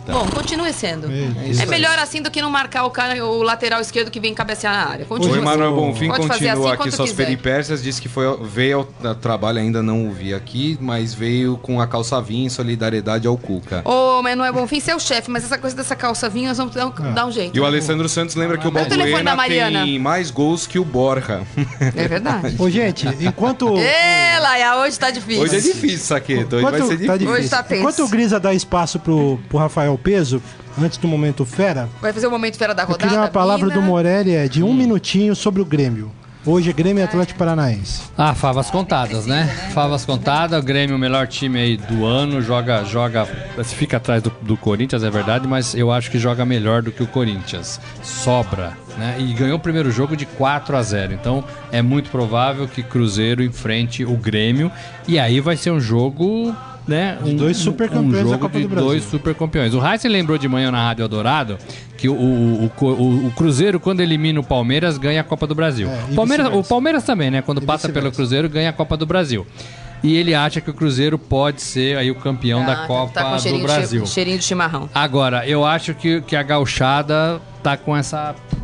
Bom, 0.07 0.25
continue 0.27 0.73
sendo. 0.73 1.07
É 1.11 1.63
É, 1.63 1.65
melhor 1.65 1.97
assim 1.99 2.21
do 2.21 2.29
que 2.31 2.41
não 2.41 2.49
marcar 2.49 2.85
o, 2.85 2.89
cara, 2.89 3.23
o 3.25 3.43
lateral 3.43 3.79
esquerdo 3.81 4.09
que 4.09 4.19
vem 4.19 4.33
cabecear 4.33 4.73
na 4.73 4.91
área. 4.91 5.05
O 5.05 5.07
Continue 5.07 5.37
Emanuel 5.37 5.69
assim. 5.69 5.75
Bonfim 5.79 6.07
Pode 6.07 6.27
continua 6.27 6.73
assim 6.73 6.81
aqui 6.81 6.91
suas 6.91 7.09
quiser. 7.11 7.23
peripécias, 7.25 7.83
disse 7.83 8.01
que 8.01 8.09
foi, 8.09 8.25
veio 8.43 8.87
ao 9.03 9.15
trabalho, 9.15 9.59
ainda 9.59 9.83
não 9.83 10.07
o 10.07 10.11
vi 10.11 10.33
aqui, 10.33 10.77
mas 10.81 11.13
veio 11.13 11.57
com 11.57 11.79
a 11.79 11.87
calça 11.87 12.21
vinha 12.21 12.45
em 12.45 12.49
solidariedade 12.49 13.27
ao 13.27 13.37
Cuca. 13.37 13.81
Ô, 13.85 14.21
Manuel 14.21 14.53
Bonfim, 14.53 14.81
é 14.87 14.95
o 14.95 14.99
chefe, 14.99 15.29
mas 15.29 15.43
essa 15.43 15.57
coisa 15.57 15.75
dessa 15.75 15.95
calça 15.95 16.27
vinha, 16.29 16.49
nós 16.49 16.57
vamos 16.57 16.73
dar 16.73 16.87
um, 16.87 17.13
dar 17.13 17.25
um 17.25 17.31
jeito. 17.31 17.55
E 17.55 17.59
o 17.59 17.65
Alessandro 17.65 18.09
Santos 18.09 18.35
lembra 18.35 18.57
que 18.57 18.65
o 18.67 18.69
o 18.69 18.71
Balbuena 18.71 19.35
tem 19.83 19.99
mais 19.99 20.31
gols 20.31 20.65
que 20.65 20.79
o 20.79 20.85
Borja. 20.85 21.41
É 21.95 22.07
verdade. 22.07 22.55
Ô, 22.59 22.69
gente, 22.69 23.07
enquanto. 23.21 23.77
Ê, 23.77 24.39
Laia, 24.39 24.77
hoje 24.77 24.97
tá 24.97 25.11
difícil. 25.11 25.43
Hoje 25.43 25.57
é 25.57 25.59
difícil, 25.59 25.99
Saqueto. 25.99 26.55
Hoje 26.55 26.63
vai 26.65 26.73
ser 26.73 26.79
tá 26.79 26.87
difícil. 26.87 27.17
difícil. 27.17 27.33
Hoje 27.33 27.49
tá 27.49 27.63
tenso. 27.63 27.81
Enquanto 27.81 28.03
o 28.03 28.07
Grisa 28.07 28.39
dá 28.39 28.53
espaço 28.53 28.99
pro, 28.99 29.39
pro 29.49 29.57
Rafael 29.57 29.90
Peso, 29.97 30.41
antes 30.81 30.97
do 30.97 31.07
momento 31.07 31.45
fera, 31.45 31.87
Vai 32.01 32.13
fazer 32.13 32.27
o 32.27 32.31
momento 32.31 32.57
fera 32.57 32.73
da 32.73 32.83
eu 32.83 32.87
rodada? 32.87 33.03
queria 33.07 33.19
uma 33.21 33.27
palavra 33.29 33.67
Mina? 33.67 33.79
do 33.79 33.85
Morelli 33.85 34.35
é 34.35 34.47
de 34.47 34.63
um 34.63 34.73
minutinho 34.73 35.35
sobre 35.35 35.61
o 35.61 35.65
Grêmio. 35.65 36.11
Hoje 36.43 36.71
é 36.71 36.73
Grêmio 36.73 37.01
e 37.01 37.03
Atlético 37.03 37.37
Paranaense. 37.37 38.01
Ah, 38.17 38.33
favas 38.33 38.71
contadas, 38.71 39.27
né? 39.27 39.45
Favas 39.75 40.03
contadas, 40.03 40.59
o 40.59 40.65
Grêmio, 40.65 40.95
o 40.95 40.99
melhor 40.99 41.27
time 41.27 41.59
aí 41.59 41.77
do 41.77 42.03
ano, 42.03 42.41
joga, 42.41 42.83
joga, 42.83 43.27
fica 43.63 43.97
atrás 43.97 44.23
do, 44.23 44.33
do 44.41 44.57
Corinthians, 44.57 45.03
é 45.03 45.09
verdade, 45.11 45.47
mas 45.47 45.75
eu 45.75 45.91
acho 45.91 46.09
que 46.09 46.17
joga 46.17 46.43
melhor 46.43 46.81
do 46.81 46.91
que 46.91 47.03
o 47.03 47.05
Corinthians. 47.07 47.79
Sobra, 48.01 48.73
né? 48.97 49.17
E 49.19 49.33
ganhou 49.33 49.57
o 49.57 49.59
primeiro 49.59 49.91
jogo 49.91 50.17
de 50.17 50.25
4 50.25 50.75
a 50.75 50.81
0. 50.81 51.13
Então 51.13 51.43
é 51.71 51.81
muito 51.83 52.09
provável 52.09 52.67
que 52.67 52.81
Cruzeiro 52.81 53.43
enfrente 53.43 54.03
o 54.03 54.17
Grêmio 54.17 54.71
e 55.07 55.19
aí 55.19 55.39
vai 55.39 55.55
ser 55.55 55.69
um 55.69 55.79
jogo, 55.79 56.55
né? 56.87 57.17
Um, 57.23 57.35
dois 57.35 57.57
supercampeões 57.57 58.07
um 58.07 58.23
da 58.25 58.29
jogo 58.31 58.39
Copa 58.39 58.57
de 58.57 58.63
do 58.63 58.69
Brasil. 58.69 58.89
dois 58.89 59.03
super 59.03 59.35
campeões. 59.35 59.73
O 59.73 59.85
Heisen 59.85 60.11
lembrou 60.11 60.37
de 60.37 60.47
manhã 60.47 60.71
na 60.71 60.81
Rádio 60.83 61.03
Eldorado 61.03 61.57
que 61.97 62.09
o, 62.09 62.13
o, 62.13 62.71
o, 62.81 63.27
o- 63.27 63.31
Cruzeiro, 63.35 63.79
quando 63.79 63.99
elimina 64.01 64.39
o 64.39 64.43
Palmeiras, 64.43 64.97
ganha 64.97 65.21
a 65.21 65.23
Copa 65.23 65.45
do 65.45 65.53
Brasil. 65.53 65.87
É, 65.87 66.15
Palmeiras, 66.15 66.47
o. 66.53 66.63
Palmeiras 66.63 67.03
também, 67.03 67.29
né? 67.29 67.41
Quando 67.41 67.61
passa 67.61 67.87
pelo. 67.89 68.11
Cruzeiro, 68.11 68.49
ganha 68.49 68.69
a 68.69 68.73
Copa 68.73 68.97
do 68.97 69.05
Brasil. 69.05 69.45
E 70.03 70.15
ele 70.15 70.33
acha 70.33 70.59
que 70.59 70.69
o 70.69 70.73
Cruzeiro 70.73 71.17
pode 71.17 71.61
ser 71.61 71.97
aí 71.97 72.09
o 72.09 72.15
campeão 72.15 72.65
da 72.65 72.83
Ah, 72.83 72.87
Copa 72.87 73.13
tá 73.13 73.23
com 73.23 73.35
do 73.35 73.41
cheirinho, 73.41 73.63
Brasil. 73.63 74.05
Cheirinho 74.07 74.37
de 74.39 74.43
chimarrão. 74.43 74.89
Agora, 74.93 75.47
eu 75.47 75.63
acho 75.65 75.93
que, 75.93 76.21
que 76.21 76.35
a 76.35 76.41
gauchada 76.43 77.39
tá 77.61 77.77
com 77.77 77.95
esse 77.95 78.15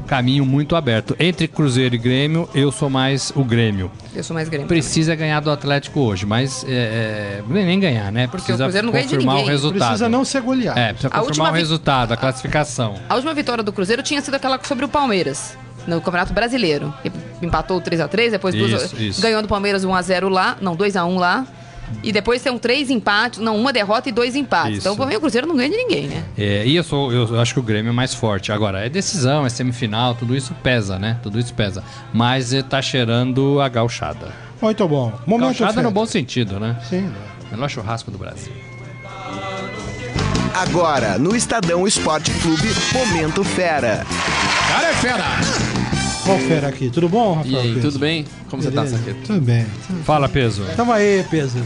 caminho 0.07 0.45
muito 0.45 0.75
aberto. 0.75 1.15
Entre 1.19 1.47
Cruzeiro 1.47 1.93
e 1.93 1.97
Grêmio, 1.97 2.49
eu 2.55 2.71
sou 2.71 2.89
mais 2.89 3.31
o 3.35 3.43
Grêmio. 3.43 3.91
Eu 4.15 4.23
sou 4.23 4.33
mais 4.33 4.49
Grêmio. 4.49 4.67
Precisa 4.67 5.13
ganhar 5.15 5.39
do 5.41 5.51
Atlético 5.51 5.99
hoje, 5.99 6.25
mas 6.25 6.65
é, 6.67 7.41
é, 7.47 7.53
nem 7.63 7.79
ganhar, 7.79 8.11
né? 8.11 8.25
Porque 8.27 8.45
Precisa 8.45 8.63
o 8.63 8.65
Cruzeiro 8.65 8.87
não 8.87 8.93
ganha 8.93 9.05
de 9.05 9.09
confirmar 9.13 9.35
o 9.35 9.37
ninguém. 9.39 9.51
resultado. 9.51 9.87
Precisa 9.89 10.09
não 10.09 10.25
ser 10.25 10.41
goleado. 10.41 10.79
É, 10.79 10.87
precisa 10.93 11.09
A 11.13 11.19
confirmar 11.19 11.51
o 11.51 11.55
resultado, 11.55 12.11
a 12.13 12.17
classificação. 12.17 12.95
A 13.07 13.15
última 13.15 13.33
vitória 13.33 13.63
do 13.63 13.71
Cruzeiro 13.71 14.01
tinha 14.01 14.21
sido 14.21 14.33
aquela 14.35 14.59
sobre 14.63 14.85
o 14.85 14.89
Palmeiras. 14.89 15.57
No 15.87 16.01
Campeonato 16.01 16.33
Brasileiro. 16.33 16.93
Empatou 17.41 17.79
3x3, 17.81 18.31
depois 18.31 18.53
duas- 18.53 18.83
Isso, 18.83 19.01
isso. 19.01 19.21
ganhou 19.21 19.41
do 19.41 19.47
Palmeiras 19.47 19.83
1x0 19.85 20.27
lá. 20.29 20.57
Não, 20.61 20.75
2x1 20.75 21.17
lá. 21.17 21.45
E 22.03 22.11
depois 22.11 22.41
tem 22.41 22.51
um 22.51 22.57
três 22.57 22.89
empates. 22.89 23.39
Não, 23.39 23.55
uma 23.55 23.71
derrota 23.71 24.09
e 24.09 24.11
dois 24.11 24.35
empates. 24.35 24.79
Isso. 24.79 24.79
Então, 24.81 24.97
pra 24.97 25.05
mim, 25.05 25.15
o 25.15 25.21
Cruzeiro 25.21 25.47
não 25.47 25.55
ganha 25.55 25.69
de 25.69 25.77
ninguém, 25.77 26.07
né? 26.07 26.23
É, 26.37 26.65
e 26.67 26.75
eu 26.75 26.83
sou, 26.83 27.09
eu 27.13 27.39
acho 27.39 27.53
que 27.53 27.59
o 27.61 27.63
Grêmio 27.63 27.89
é 27.91 27.93
mais 27.93 28.13
forte. 28.13 28.51
Agora, 28.51 28.85
é 28.85 28.89
decisão, 28.89 29.45
é 29.45 29.49
semifinal, 29.49 30.13
tudo 30.13 30.35
isso 30.35 30.53
pesa, 30.61 30.99
né? 30.99 31.17
Tudo 31.23 31.39
isso 31.39 31.53
pesa. 31.53 31.81
Mas 32.13 32.53
eh, 32.53 32.61
tá 32.61 32.81
cheirando 32.81 33.61
a 33.61 33.69
gauchada. 33.69 34.27
Muito 34.61 34.85
bom. 34.85 35.13
Momento 35.25 35.57
Gauchada 35.59 35.81
no 35.81 35.91
bom 35.91 36.05
sentido, 36.05 36.59
né? 36.59 36.75
Sim. 36.89 37.09
Melhor 37.49 37.69
churrasco 37.69 38.11
do 38.11 38.17
Brasil. 38.17 38.51
Agora, 40.53 41.17
no 41.17 41.35
Estadão 41.35 41.87
Esporte 41.87 42.31
Clube, 42.41 42.67
Momento 42.91 43.43
Fera. 43.43 44.05
Cara 44.67 44.89
é 44.89 44.93
fera! 44.93 45.76
Qual 46.27 46.37
fera 46.39 46.67
aqui? 46.67 46.89
Tudo 46.89 47.09
bom, 47.09 47.33
Rafael? 47.35 47.53
E 47.53 47.57
aí, 47.57 47.73
Peso? 47.75 47.87
tudo 47.87 47.99
bem? 47.99 48.25
Como 48.49 48.61
você 48.61 48.69
tá, 48.69 48.81
Beleza? 48.81 48.97
Saqueto? 48.99 49.19
Tudo 49.25 49.41
bem. 49.41 49.65
Fala, 50.03 50.29
peso. 50.29 50.63
Tamo 50.75 50.91
aí, 50.91 51.25
Peso. 51.29 51.63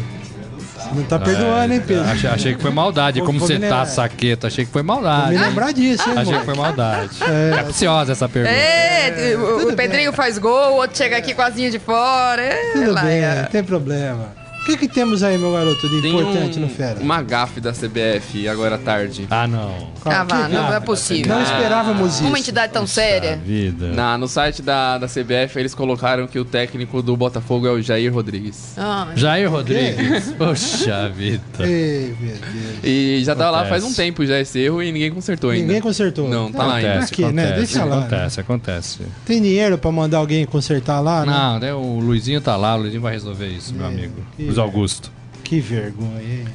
Não 0.93 1.03
tá 1.03 1.17
perdoando, 1.19 1.73
hein, 1.73 1.79
Peso? 1.85 2.01
Achei, 2.03 2.29
achei 2.29 2.55
que 2.55 2.61
foi 2.61 2.71
maldade. 2.71 3.19
Vou- 3.19 3.27
Como 3.27 3.39
vou 3.39 3.47
você 3.47 3.53
me 3.55 3.59
tá, 3.61 3.65
lembrar. 3.67 3.85
saqueta? 3.85 4.47
Achei 4.47 4.65
que 4.65 4.71
foi 4.71 4.83
Vou 4.83 4.95
maldade. 4.95 5.31
me 5.31 5.37
lembrar 5.37 5.71
disso, 5.71 6.09
hein, 6.09 6.17
Achei 6.17 6.37
que 6.39 6.45
foi 6.45 6.55
maldade. 6.55 7.09
É 7.23 7.55
capciosa 7.55 8.11
essa 8.11 8.27
pergunta. 8.27 8.53
É, 8.55 9.35
o, 9.37 9.69
o 9.69 9.73
Pedrinho 9.75 10.11
faz 10.11 10.37
gol, 10.37 10.73
o 10.73 10.75
outro 10.77 10.97
chega 10.97 11.17
aqui 11.17 11.33
com 11.33 11.41
a 11.41 11.45
asinha 11.47 11.71
de 11.71 11.79
fora. 11.79 12.41
É, 12.41 12.71
Tudo 12.73 12.91
lá, 12.91 13.01
bem, 13.03 13.19
é. 13.23 13.41
não 13.43 13.49
tem 13.49 13.63
problema. 13.63 14.40
O 14.61 14.63
que, 14.63 14.77
que 14.77 14.87
temos 14.87 15.23
aí, 15.23 15.39
meu 15.39 15.51
garoto, 15.51 15.89
de 15.89 16.01
Tem 16.03 16.13
importante 16.13 16.59
um, 16.59 16.61
no 16.61 16.69
Fera? 16.69 16.99
uma 16.99 17.19
gafe 17.23 17.59
da 17.59 17.71
CBF 17.73 18.47
agora 18.47 18.75
à 18.75 18.77
tarde. 18.77 19.25
Ah, 19.29 19.47
não. 19.47 19.89
Ah, 20.05 20.23
vá, 20.23 20.45
que- 20.47 20.53
não 20.53 20.71
é 20.73 20.79
possível. 20.79 21.33
Não 21.35 21.41
esperávamos 21.41 22.13
isso. 22.15 22.23
Uma 22.25 22.37
entidade 22.37 22.71
tão 22.71 22.85
séria. 22.85 23.37
Vida. 23.43 23.87
Na, 23.87 24.19
no 24.19 24.27
site 24.27 24.61
da, 24.61 24.99
da 24.99 25.07
CBF, 25.07 25.57
eles 25.59 25.73
colocaram 25.73 26.27
que 26.27 26.37
o 26.37 26.45
técnico 26.45 27.01
do 27.01 27.17
Botafogo 27.17 27.65
é 27.67 27.71
o 27.71 27.81
Jair 27.81 28.13
Rodrigues. 28.13 28.75
Ah, 28.77 29.07
Jair 29.15 29.49
Rodrigues. 29.49 30.31
Poxa 30.37 31.09
vida. 31.09 31.41
Ei, 31.59 32.15
meu 32.19 32.35
Deus. 32.35 32.83
E 32.83 33.21
já 33.25 33.35
tá 33.35 33.49
lá 33.49 33.65
faz 33.65 33.83
um 33.83 33.93
tempo 33.93 34.23
já 34.25 34.39
esse 34.39 34.59
erro 34.59 34.81
e 34.83 34.91
ninguém 34.91 35.11
consertou 35.11 35.49
ainda. 35.49 35.65
Ninguém 35.65 35.81
consertou. 35.81 36.29
Não, 36.29 36.51
tá 36.51 36.63
lá 36.65 36.75
ainda. 36.75 36.89
Acontece, 36.91 37.13
Aqui, 37.13 37.21
né? 37.23 37.43
acontece, 37.45 37.57
Deixa 37.73 37.83
lá, 37.85 37.95
né? 37.95 38.01
acontece, 38.05 38.39
acontece. 38.39 38.99
Tem 39.25 39.41
dinheiro 39.41 39.77
pra 39.79 39.91
mandar 39.91 40.19
alguém 40.19 40.45
consertar 40.45 40.99
lá, 40.99 41.25
né? 41.25 41.31
Não, 41.31 41.59
né, 41.59 41.73
o 41.73 41.99
Luizinho 41.99 42.39
tá 42.41 42.55
lá, 42.55 42.75
o 42.75 42.81
Luizinho 42.81 43.01
vai 43.01 43.13
resolver 43.13 43.47
isso, 43.47 43.73
meu 43.73 43.87
amigo. 43.87 44.13
Augusto. 44.57 45.11
Que 45.43 45.59
vergonha, 45.59 46.21
hein? 46.21 46.45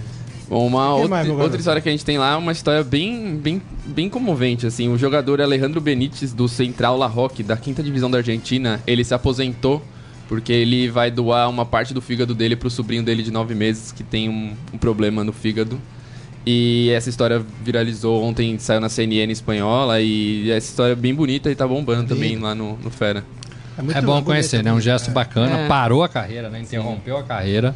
Bom, 0.49 0.67
uma 0.67 0.87
que 0.87 0.93
outra, 0.93 1.09
mais, 1.09 1.29
outra 1.29 1.59
história 1.59 1.83
que 1.83 1.89
a 1.89 1.93
gente 1.93 2.05
tem 2.05 2.19
lá 2.19 2.35
é 2.35 2.37
uma 2.37 2.53
história 2.53 2.85
bem, 2.85 3.37
bem, 3.37 3.61
bem 3.85 4.09
comovente, 4.09 4.67
assim. 4.67 4.89
O 4.89 4.97
jogador 4.97 5.41
Alejandro 5.41 5.81
Benítez, 5.81 6.33
do 6.33 6.49
Central 6.49 6.97
La 6.97 7.09
Roque, 7.09 7.43
da 7.43 7.57
quinta 7.57 7.83
divisão 7.83 8.11
da 8.11 8.19
Argentina, 8.19 8.81
ele 8.87 9.03
se 9.03 9.13
aposentou 9.13 9.83
porque 10.29 10.53
ele 10.53 10.89
vai 10.89 11.11
doar 11.11 11.49
uma 11.49 11.65
parte 11.65 11.95
do 11.95 12.01
fígado 12.01 12.35
dele 12.35 12.57
pro 12.57 12.69
sobrinho 12.69 13.03
dele 13.03 13.23
de 13.23 13.31
nove 13.31 13.55
meses, 13.55 13.93
que 13.93 14.03
tem 14.03 14.29
um, 14.29 14.55
um 14.73 14.79
problema 14.79 15.23
no 15.23 15.33
fígado. 15.33 15.81
E 16.45 16.91
essa 16.91 17.09
história 17.09 17.45
viralizou 17.63 18.23
ontem, 18.23 18.59
saiu 18.59 18.81
na 18.81 18.89
CNN 18.89 19.33
espanhola, 19.33 20.01
e 20.01 20.51
essa 20.51 20.69
história 20.69 20.93
é 20.93 20.97
bem 20.97 21.15
bonita 21.15 21.51
e 21.51 21.55
tá 21.55 21.67
bombando 21.67 22.09
também 22.09 22.39
lá 22.39 22.55
no, 22.55 22.77
no 22.79 22.91
Fera. 22.91 23.25
Muito 23.83 23.97
É 23.97 24.01
bom 24.01 24.23
conhecer, 24.23 24.63
né? 24.63 24.73
Um 24.73 24.81
gesto 24.81 25.11
bacana. 25.11 25.61
É. 25.61 25.69
Parou 25.69 26.03
a 26.03 26.09
carreira, 26.09 26.49
né? 26.49 26.61
Interrompeu 26.61 27.17
a 27.19 27.23
carreira 27.23 27.75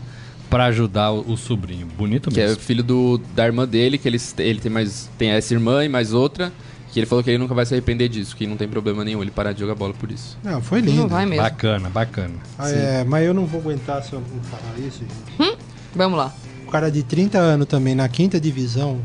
pra 0.48 0.64
ajudar 0.66 1.10
o, 1.12 1.32
o 1.32 1.36
sobrinho. 1.36 1.86
Bonito 1.86 2.30
Que 2.30 2.40
é 2.40 2.46
mesmo. 2.48 2.60
filho 2.62 2.82
do, 2.82 3.18
da 3.34 3.44
irmã 3.46 3.66
dele, 3.66 3.98
que 3.98 4.08
eles, 4.08 4.34
ele 4.38 4.60
tem 4.60 4.70
mais. 4.70 5.08
Tem 5.18 5.30
essa 5.30 5.52
irmã 5.54 5.84
e 5.84 5.88
mais 5.88 6.12
outra. 6.12 6.52
Que 6.92 6.98
ele 6.98 7.06
falou 7.06 7.22
que 7.22 7.30
ele 7.30 7.38
nunca 7.38 7.54
vai 7.54 7.64
se 7.64 7.72
arrepender 7.72 8.08
disso, 8.08 8.34
que 8.34 8.44
não 8.48 8.56
tem 8.56 8.66
problema 8.66 9.04
nenhum 9.04 9.22
ele 9.22 9.30
parar 9.30 9.52
de 9.52 9.60
jogar 9.60 9.76
bola 9.76 9.94
por 9.94 10.10
isso. 10.10 10.36
Não, 10.42 10.60
foi 10.60 10.80
lindo. 10.80 11.02
não 11.02 11.08
vai 11.08 11.24
mesmo. 11.24 11.40
Bacana, 11.44 11.88
bacana. 11.88 12.34
Ah, 12.58 12.68
é, 12.68 13.04
mas 13.04 13.24
eu 13.24 13.32
não 13.32 13.46
vou 13.46 13.60
aguentar 13.60 14.02
se 14.02 14.12
eu 14.12 14.20
não 14.20 14.42
falar 14.42 14.76
isso, 14.76 14.98
gente. 15.38 15.56
Vamos 15.94 16.18
lá. 16.18 16.34
O 16.66 16.70
cara 16.70 16.90
de 16.90 17.04
30 17.04 17.38
anos 17.38 17.68
também, 17.68 17.94
na 17.94 18.08
quinta 18.08 18.40
divisão, 18.40 19.00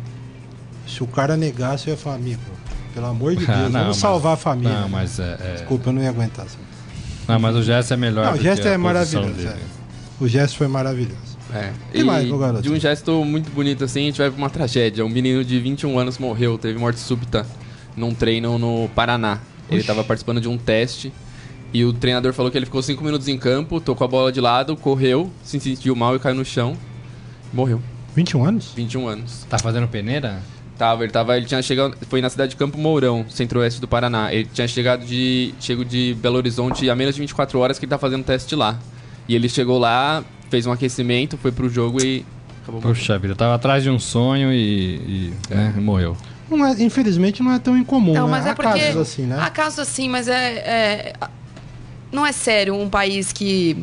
se 0.87 1.03
o 1.03 1.07
cara 1.07 1.37
negasse, 1.37 1.87
eu 1.87 1.93
ia 1.93 1.97
falar, 1.97 2.15
amigo, 2.15 2.41
pelo 2.95 3.05
amor 3.05 3.35
de 3.35 3.45
Deus, 3.45 3.49
Ah, 3.49 3.61
não, 3.63 3.69
vamos 3.71 3.87
mas- 3.87 3.97
salvar 3.97 4.33
a 4.33 4.37
família. 4.37 4.81
Não, 4.81 4.89
mas 4.89 5.19
é. 5.19 5.37
é- 5.39 5.51
Desculpa, 5.57 5.89
eu 5.89 5.93
não 5.93 6.01
ia 6.01 6.09
aguentar. 6.09 6.47
Não, 7.27 7.39
mas 7.39 7.55
o 7.55 7.63
gesto 7.63 7.93
é 7.93 7.97
melhor. 7.97 8.25
Não, 8.25 8.33
o 8.33 8.41
gesto 8.41 8.67
é 8.67 8.77
maravilhoso. 8.77 9.47
é. 9.47 9.57
O 10.19 10.27
gesto 10.27 10.57
foi 10.57 10.67
maravilhoso. 10.67 11.35
É. 11.53 11.71
Que 11.91 12.03
mais, 12.03 12.25
meu 12.25 12.37
garoto? 12.37 12.61
de 12.61 12.71
um 12.71 12.79
gesto 12.79 13.23
muito 13.23 13.49
bonito 13.51 13.83
assim, 13.83 14.01
a 14.01 14.05
gente 14.05 14.17
vai 14.17 14.29
pra 14.29 14.37
uma 14.37 14.49
tragédia. 14.49 15.05
Um 15.05 15.09
menino 15.09 15.43
de 15.43 15.59
21 15.59 15.97
anos 15.99 16.17
morreu, 16.17 16.57
teve 16.57 16.77
morte 16.79 16.99
súbita 16.99 17.45
num 17.95 18.13
treino 18.13 18.57
no 18.57 18.89
Paraná. 18.89 19.39
Ele 19.69 19.83
tava 19.83 20.03
participando 20.03 20.41
de 20.41 20.47
um 20.47 20.57
teste 20.57 21.11
e 21.73 21.83
o 21.83 21.91
treinador 21.93 22.33
falou 22.33 22.51
que 22.51 22.57
ele 22.57 22.65
ficou 22.65 22.81
5 22.81 23.03
minutos 23.03 23.27
em 23.27 23.37
campo, 23.37 23.79
tocou 23.81 24.05
a 24.05 24.07
bola 24.07 24.31
de 24.31 24.39
lado, 24.39 24.75
correu, 24.77 25.31
se 25.43 25.59
sentiu 25.59 25.95
mal 25.95 26.15
e 26.15 26.19
caiu 26.19 26.35
no 26.35 26.45
chão. 26.45 26.77
Morreu. 27.53 27.81
21 28.15 28.45
anos? 28.45 28.71
21 28.75 29.07
anos. 29.07 29.45
Tá 29.49 29.57
fazendo 29.59 29.87
peneira? 29.87 30.41
Tava, 30.77 31.03
ele 31.03 31.11
tava, 31.11 31.37
ele 31.37 31.45
tinha 31.45 31.61
chegado, 31.61 31.95
foi 32.09 32.21
na 32.21 32.29
cidade 32.29 32.51
de 32.51 32.55
Campo 32.57 32.77
Mourão, 32.77 33.25
centro-oeste 33.29 33.79
do 33.79 33.87
Paraná. 33.87 34.33
Ele 34.33 34.47
tinha 34.53 34.67
chegado 34.67 35.05
de, 35.05 35.53
chego 35.59 35.85
de 35.85 36.13
Belo 36.21 36.35
Horizonte 36.35 36.89
há 36.89 36.95
menos 36.95 37.15
de 37.15 37.21
24 37.21 37.57
horas 37.59 37.79
que 37.79 37.85
ele 37.85 37.89
tá 37.89 37.97
fazendo 37.97 38.23
teste 38.25 38.55
lá. 38.55 38.77
E 39.27 39.33
ele 39.35 39.47
chegou 39.47 39.79
lá, 39.79 40.23
fez 40.49 40.65
um 40.67 40.71
aquecimento, 40.73 41.37
foi 41.37 41.51
pro 41.51 41.69
jogo 41.69 42.03
e 42.03 42.25
acabou 42.61 42.81
morrendo. 42.81 42.97
Puxa 42.99 43.17
vida, 43.17 43.35
tava 43.35 43.55
atrás 43.55 43.83
de 43.83 43.89
um 43.89 43.97
sonho 43.99 44.51
e. 44.51 44.95
e, 44.95 45.33
né, 45.49 45.73
morreu. 45.77 46.17
Não 46.49 46.63
é, 46.65 46.71
infelizmente 46.83 47.41
não 47.41 47.51
é 47.53 47.57
tão 47.59 47.75
incomum, 47.75 48.13
Não, 48.13 48.25
né? 48.25 48.31
mas 48.31 48.45
é 48.45 48.49
Há 48.51 48.55
porque. 48.55 48.79
casos 48.79 48.97
assim, 49.01 49.23
né? 49.23 49.37
Há 49.39 49.49
casos 49.49 49.79
assim, 49.79 50.09
mas 50.09 50.27
é, 50.27 50.33
é- 50.57 51.13
Não 52.11 52.25
é 52.25 52.31
sério 52.31 52.75
um 52.75 52.89
país 52.89 53.31
que. 53.31 53.77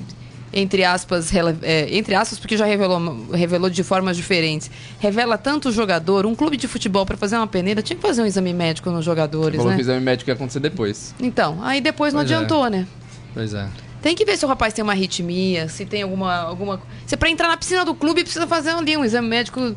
Entre 0.52 0.84
aspas, 0.84 1.30
rele- 1.30 1.56
é, 1.62 1.96
entre 1.96 2.14
aspas, 2.14 2.38
porque 2.38 2.56
já 2.58 2.66
revelou, 2.66 3.26
revelou 3.32 3.70
de 3.70 3.82
formas 3.82 4.16
diferentes. 4.16 4.70
Revela 5.00 5.38
tanto 5.38 5.72
jogador, 5.72 6.26
um 6.26 6.34
clube 6.34 6.56
de 6.58 6.68
futebol 6.68 7.06
para 7.06 7.16
fazer 7.16 7.36
uma 7.36 7.46
peneira, 7.46 7.80
tinha 7.80 7.96
que 7.96 8.02
fazer 8.02 8.22
um 8.22 8.26
exame 8.26 8.52
médico 8.52 8.90
nos 8.90 9.04
jogadores, 9.04 9.56
Falou 9.56 9.70
né? 9.70 9.76
que 9.76 9.82
o 9.82 9.84
exame 9.84 10.00
médico 10.04 10.28
ia 10.28 10.34
acontecer 10.34 10.60
depois. 10.60 11.14
Então, 11.20 11.58
aí 11.62 11.80
depois 11.80 12.12
não 12.12 12.20
Pois 12.20 12.30
é. 12.30 12.34
adiantou, 12.34 12.68
né? 12.68 12.86
Pois 13.32 13.54
é. 13.54 13.66
Tem 14.02 14.14
que 14.14 14.24
ver 14.24 14.36
se 14.36 14.44
o 14.44 14.48
rapaz 14.48 14.74
tem 14.74 14.82
uma 14.82 14.92
arritmia, 14.92 15.68
se 15.68 15.86
tem 15.86 16.02
alguma. 16.02 16.34
alguma... 16.34 16.80
Se 17.06 17.16
para 17.16 17.30
entrar 17.30 17.48
na 17.48 17.56
piscina 17.56 17.84
do 17.84 17.94
clube 17.94 18.22
precisa 18.22 18.46
fazer 18.46 18.70
ali 18.70 18.96
um 18.96 19.04
exame 19.04 19.28
médico 19.28 19.74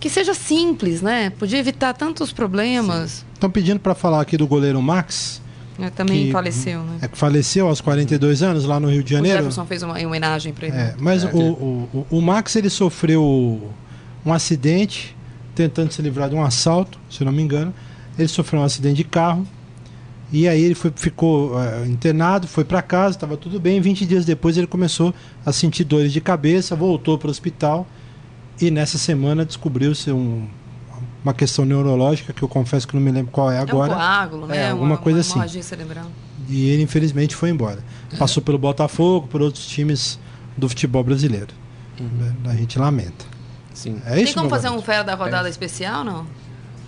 que 0.00 0.10
seja 0.10 0.34
simples, 0.34 1.00
né? 1.00 1.30
Podia 1.38 1.58
evitar 1.58 1.94
tantos 1.94 2.32
problemas. 2.32 3.24
Estão 3.32 3.50
pedindo 3.50 3.78
pra 3.78 3.94
falar 3.94 4.20
aqui 4.22 4.36
do 4.36 4.46
goleiro 4.46 4.82
Max, 4.82 5.40
É, 5.82 5.90
também 5.90 6.26
Que- 6.26 6.32
faleceu, 6.32 6.82
né? 6.82 6.98
é 7.02 7.08
que 7.08 7.16
faleceu 7.18 7.66
aos 7.68 7.80
42 7.80 8.42
anos 8.42 8.64
lá 8.64 8.78
no 8.80 8.88
Rio 8.90 9.02
de 9.02 9.14
O 9.14 9.16
Janeiro. 9.16 9.38
Jefferson 9.38 9.64
fez 9.66 9.82
uma 9.82 10.00
em 10.00 10.06
homenagem 10.06 10.52
para 10.52 10.66
ele. 10.68 10.76
É, 10.76 10.94
mas 10.98 11.24
É, 11.24 11.26
o, 11.28 11.36
o, 11.38 11.88
o- 12.10 12.18
o 12.18 12.20
Max 12.22 12.54
ele 12.56 12.68
sofreu 12.70 13.70
um 14.24 14.32
acidente 14.32 15.16
tentando 15.54 15.92
se 15.92 16.00
livrar 16.02 16.28
de 16.28 16.34
um 16.34 16.42
assalto, 16.44 16.98
se 17.10 17.22
eu 17.22 17.24
não 17.26 17.32
me 17.32 17.42
engano. 17.42 17.72
Ele 18.18 18.28
sofreu 18.28 18.60
um 18.60 18.64
acidente 18.64 18.96
de 18.96 19.04
carro 19.04 19.46
e 20.32 20.46
aí 20.46 20.62
ele 20.62 20.74
foi, 20.74 20.92
ficou 20.94 21.60
é, 21.60 21.86
internado, 21.86 22.46
foi 22.46 22.64
para 22.64 22.80
casa, 22.82 23.16
estava 23.16 23.36
tudo 23.36 23.58
bem. 23.58 23.80
20 23.80 24.06
dias 24.06 24.24
depois 24.24 24.56
ele 24.56 24.66
começou 24.66 25.12
a 25.44 25.52
sentir 25.52 25.84
dores 25.84 26.12
de 26.12 26.20
cabeça, 26.20 26.76
voltou 26.76 27.16
para 27.18 27.28
o 27.28 27.30
hospital 27.30 27.86
e 28.60 28.70
nessa 28.70 28.98
semana 28.98 29.44
descobriu-se 29.44 30.10
um- 30.12 30.46
uma 31.24 31.34
questão 31.34 31.64
neurológica 31.64 32.32
que 32.32 32.42
eu 32.42 32.48
confesso 32.48 32.86
que 32.88 32.94
não 32.94 33.02
me 33.02 33.10
lembro 33.10 33.30
qual 33.30 33.50
é 33.50 33.56
É 33.56 33.60
um 33.60 33.62
agora. 33.62 33.94
coágulo, 33.94 34.46
né? 34.46 34.56
É, 34.56 34.70
alguma 34.70 34.92
uma, 34.92 34.96
coisa 34.98 35.34
uma 35.34 35.44
assim. 35.44 35.62
cerebral. 35.62 36.06
E 36.48 36.68
ele 36.70 36.82
infelizmente 36.82 37.36
foi 37.36 37.50
embora. 37.50 37.84
Passou 38.18 38.42
pelo 38.42 38.58
Botafogo, 38.58 39.26
por 39.28 39.40
outros 39.42 39.66
times 39.66 40.18
do 40.56 40.68
futebol 40.68 41.04
brasileiro. 41.04 41.54
A 42.46 42.54
gente 42.54 42.78
lamenta. 42.78 43.26
Sim. 43.74 44.00
É 44.06 44.14
Tem 44.14 44.24
isso, 44.24 44.34
como 44.34 44.48
fazer 44.48 44.68
um 44.68 44.72
garoto? 44.72 44.86
fera 44.86 45.02
da 45.04 45.14
rodada 45.14 45.48
especial, 45.48 46.04
não? 46.04 46.26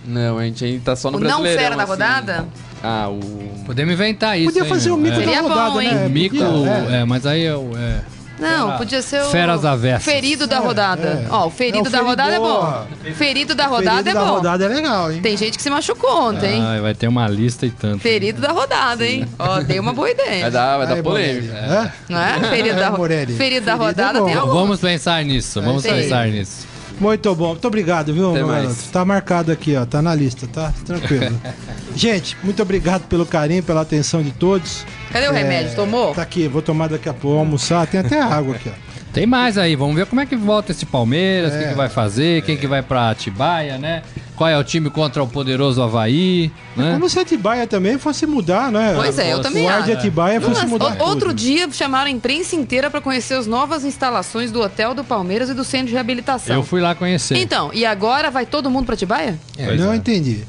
Não, 0.05 0.37
a 0.37 0.43
gente 0.43 0.65
ainda 0.65 0.81
tá 0.83 0.95
só 0.95 1.09
no 1.09 1.17
O 1.17 1.21
não 1.21 1.43
fera 1.43 1.75
da 1.75 1.83
assim. 1.83 1.91
rodada? 1.91 2.47
Ah, 2.83 3.07
o. 3.09 3.63
Podemos 3.65 3.93
inventar 3.93 4.37
isso. 4.37 4.47
Podia 4.47 4.63
hein, 4.63 4.69
fazer 4.69 4.91
o 4.91 4.97
mico 4.97 5.15
é. 5.15 5.19
da 5.19 5.25
Seria 5.25 5.41
bom, 5.41 5.49
rodada, 5.49 5.83
hein? 5.83 5.93
né? 5.93 6.09
Mico, 6.09 6.35
é. 6.35 7.01
é, 7.01 7.05
mas 7.05 7.25
aí 7.25 7.43
é 7.45 7.55
o. 7.55 7.71
É. 7.77 8.03
Não, 8.43 8.65
Fera- 8.67 8.77
podia 8.77 9.01
ser 9.01 9.21
o. 9.23 9.25
Feras 9.29 9.65
avessas. 9.65 10.03
Ferido 10.03 10.45
da 10.47 10.57
É, 10.57 10.59
rodada. 10.59 11.07
é. 11.07 11.27
Ó, 11.29 11.47
o 11.47 11.49
ferido 11.49 11.85
É 11.85 11.89
o 11.89 11.91
da 11.91 12.01
rodada 12.01 12.29
é 12.29 12.39
feridor. 12.39 12.61
bom. 12.61 12.87
Ferido 13.15 13.55
da 13.55 13.65
rodada 13.67 13.97
Ferido 14.03 14.09
é 14.09 14.13
da 14.13 14.25
bom. 14.25 14.31
rodada 14.35 14.65
é 14.65 14.67
legal, 14.67 15.11
hein? 15.11 15.21
Tem 15.21 15.35
gente 15.37 15.57
que 15.57 15.63
se 15.63 15.69
machucou 15.69 16.29
ontem, 16.29 16.55
hein? 16.55 16.61
Ai, 16.65 16.81
vai 16.81 16.93
ter 16.93 17.07
uma 17.07 17.27
lista 17.27 17.65
e 17.65 17.69
tanto. 17.71 17.99
Ferido 17.99 18.41
da 18.41 18.51
rodada, 18.51 19.05
hein? 19.05 19.27
Ó, 19.39 19.59
dei 19.61 19.79
uma 19.79 19.93
boa 19.93 20.09
ideia. 20.11 20.41
Vai 20.43 20.51
dar, 20.51 20.77
vai 20.77 20.87
dar 20.87 20.93
Aí, 20.95 21.03
polêmica. 21.03 21.53
Morelli, 21.53 21.73
é? 21.73 21.91
Não 22.09 22.19
é? 22.19 22.39
Ferido 22.49 22.75
da, 22.79 22.85
É, 22.85 22.89
Morelli. 22.89 23.33
ferido 23.35 23.65
da 23.65 23.71
Ferido 23.73 23.83
é 23.83 23.87
rodada 23.87 24.19
bom. 24.19 24.25
tem 24.25 24.35
algum. 24.35 24.53
Vamos 24.53 24.79
pensar 24.79 25.23
nisso, 25.23 25.61
vamos 25.61 25.83
Tem. 25.83 25.93
pensar 25.93 26.27
nisso. 26.27 26.67
Muito 26.99 27.33
bom. 27.35 27.49
Muito 27.49 27.67
obrigado, 27.67 28.13
viu, 28.13 28.29
Até 28.31 28.39
meu 28.39 28.47
mais. 28.47 28.87
Tá 28.91 29.03
marcado 29.03 29.51
aqui, 29.51 29.75
ó. 29.75 29.85
Tá 29.85 30.01
na 30.01 30.13
lista, 30.15 30.47
tá? 30.47 30.73
Tranquilo. 30.85 31.39
gente, 31.95 32.37
muito 32.43 32.61
obrigado 32.61 33.03
pelo 33.07 33.25
carinho, 33.25 33.63
pela 33.63 33.81
atenção 33.81 34.21
de 34.21 34.31
todos. 34.31 34.85
Cadê 35.11 35.27
o 35.27 35.33
É, 35.33 35.41
remédio? 35.41 35.75
Tomou? 35.75 36.13
Tá 36.13 36.21
aqui, 36.21 36.47
vou 36.47 36.61
tomar 36.61 36.87
daqui 36.89 37.09
a 37.09 37.13
pouco, 37.13 37.39
almoçar. 37.39 37.85
Tem 37.87 37.99
até 37.99 38.21
água 38.21 38.55
aqui, 38.55 38.69
ó. 38.69 38.93
Tem 39.11 39.27
mais 39.27 39.59
aí, 39.59 39.75
vamos 39.75 39.95
ver 39.95 40.07
como 40.07 40.21
é 40.21 40.25
que 40.25 40.35
volta 40.35 40.71
esse 40.71 40.87
Palmeiras, 40.87 41.53
o 41.53 41.57
que, 41.59 41.63
É. 41.65 41.67
que 41.69 41.75
vai 41.75 41.87
fazer, 41.87 42.41
quem 42.41 42.57
que 42.57 42.65
vai 42.65 42.81
pra 42.81 43.11
Atibaia, 43.11 43.77
né? 43.77 44.01
Qual 44.43 44.51
é 44.51 44.57
o 44.57 44.63
time 44.63 44.89
contra 44.89 45.23
o 45.23 45.27
poderoso 45.27 45.81
Havaí, 45.81 46.51
né? 46.75 46.91
Como 46.91 47.07
se 47.07 47.17
Atibaia 47.17 47.65
também 47.65 47.97
fosse 47.97 48.25
mudar, 48.25 48.69
né? 48.69 48.91
Pois 48.93 49.17
é, 49.17 49.31
eu 49.31 49.41
também 49.41 49.65
O 49.65 49.69
ar 49.69 49.83
de 49.83 49.91
acho. 49.91 49.99
Atibaia 49.99 50.41
fosse 50.41 50.65
mudar. 50.65 50.97
o- 50.99 51.03
outro 51.05 51.33
dia 51.33 51.69
chamaram 51.71 52.07
a 52.07 52.11
imprensa 52.11 52.53
inteira 52.53 52.89
para 52.89 52.99
conhecer 52.99 53.35
as 53.35 53.47
novas 53.47 53.85
instalações 53.85 54.51
do 54.51 54.59
hotel 54.59 54.93
do 54.93 55.01
Palmeiras 55.01 55.49
e 55.49 55.53
do 55.53 55.63
centro 55.63 55.87
de 55.87 55.93
reabilitação. 55.93 56.57
Eu 56.57 56.63
fui 56.63 56.81
lá 56.81 56.93
conhecer. 56.93 57.37
Então, 57.37 57.71
e 57.73 57.85
agora 57.85 58.29
vai 58.29 58.45
todo 58.45 58.69
mundo 58.69 58.85
para 58.85 58.95
Atibaia? 58.95 59.39
É, 59.57 59.73
não 59.77 59.93
é. 59.93 59.95
entendi. 59.95 60.43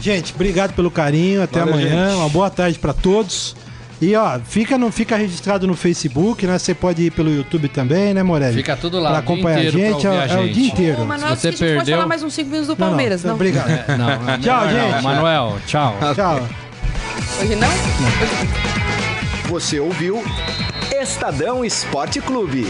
Gente, 0.00 0.34
obrigado 0.34 0.72
pelo 0.74 0.90
carinho. 0.90 1.42
Até 1.44 1.60
Valeu, 1.60 1.74
amanhã. 1.74 2.08
gente. 2.08 2.16
Uma 2.18 2.28
boa 2.28 2.50
tarde 2.50 2.76
pra 2.76 2.92
todos. 2.92 3.54
E 4.02 4.16
ó, 4.16 4.40
fica, 4.40 4.76
não 4.76 4.90
fica 4.90 5.14
registrado 5.16 5.64
no 5.64 5.76
Facebook, 5.76 6.44
né? 6.44 6.58
Você 6.58 6.74
pode 6.74 7.02
ir 7.02 7.12
pelo 7.12 7.30
YouTube 7.32 7.68
também, 7.68 8.12
né, 8.12 8.20
Morelli? 8.24 8.56
Fica 8.56 8.76
tudo 8.76 8.98
lá, 8.98 9.10
Pra 9.10 9.18
acompanhar 9.20 9.58
a 9.60 9.62
gente, 9.70 9.80
é, 9.80 9.92
ouvir 9.94 10.06
a 10.08 10.24
é 10.26 10.40
o 10.40 10.48
dia 10.52 10.66
inteiro. 10.72 11.02
Ô, 11.08 11.12
é 11.14 11.18
Se 11.18 11.24
você 11.36 11.50
gente 11.50 11.58
pode 11.60 11.72
perdeu- 11.76 11.94
falar 11.96 12.08
mais 12.08 12.22
uns 12.24 12.34
5 12.34 12.50
minutos 12.50 12.66
do 12.66 12.76
Não, 12.76 12.86
não, 12.86 12.90
Palmeiras, 12.90 13.22
não. 13.22 13.34
Obrigado. 13.34 13.68
Não, 13.96 13.98
não, 13.98 14.16
Tchau, 14.40 14.66
melhor 14.66 14.72
não. 14.72 14.90
gente. 14.92 15.02
Manuel, 15.04 15.58
tchau. 15.68 15.96
Tchau. 16.16 16.48
Hoje 17.40 17.54
não? 17.56 17.68
Você 19.50 19.78
ouviu 19.78 20.20
Estadão 21.00 21.64
Esporte 21.64 22.20
Clube. 22.20 22.66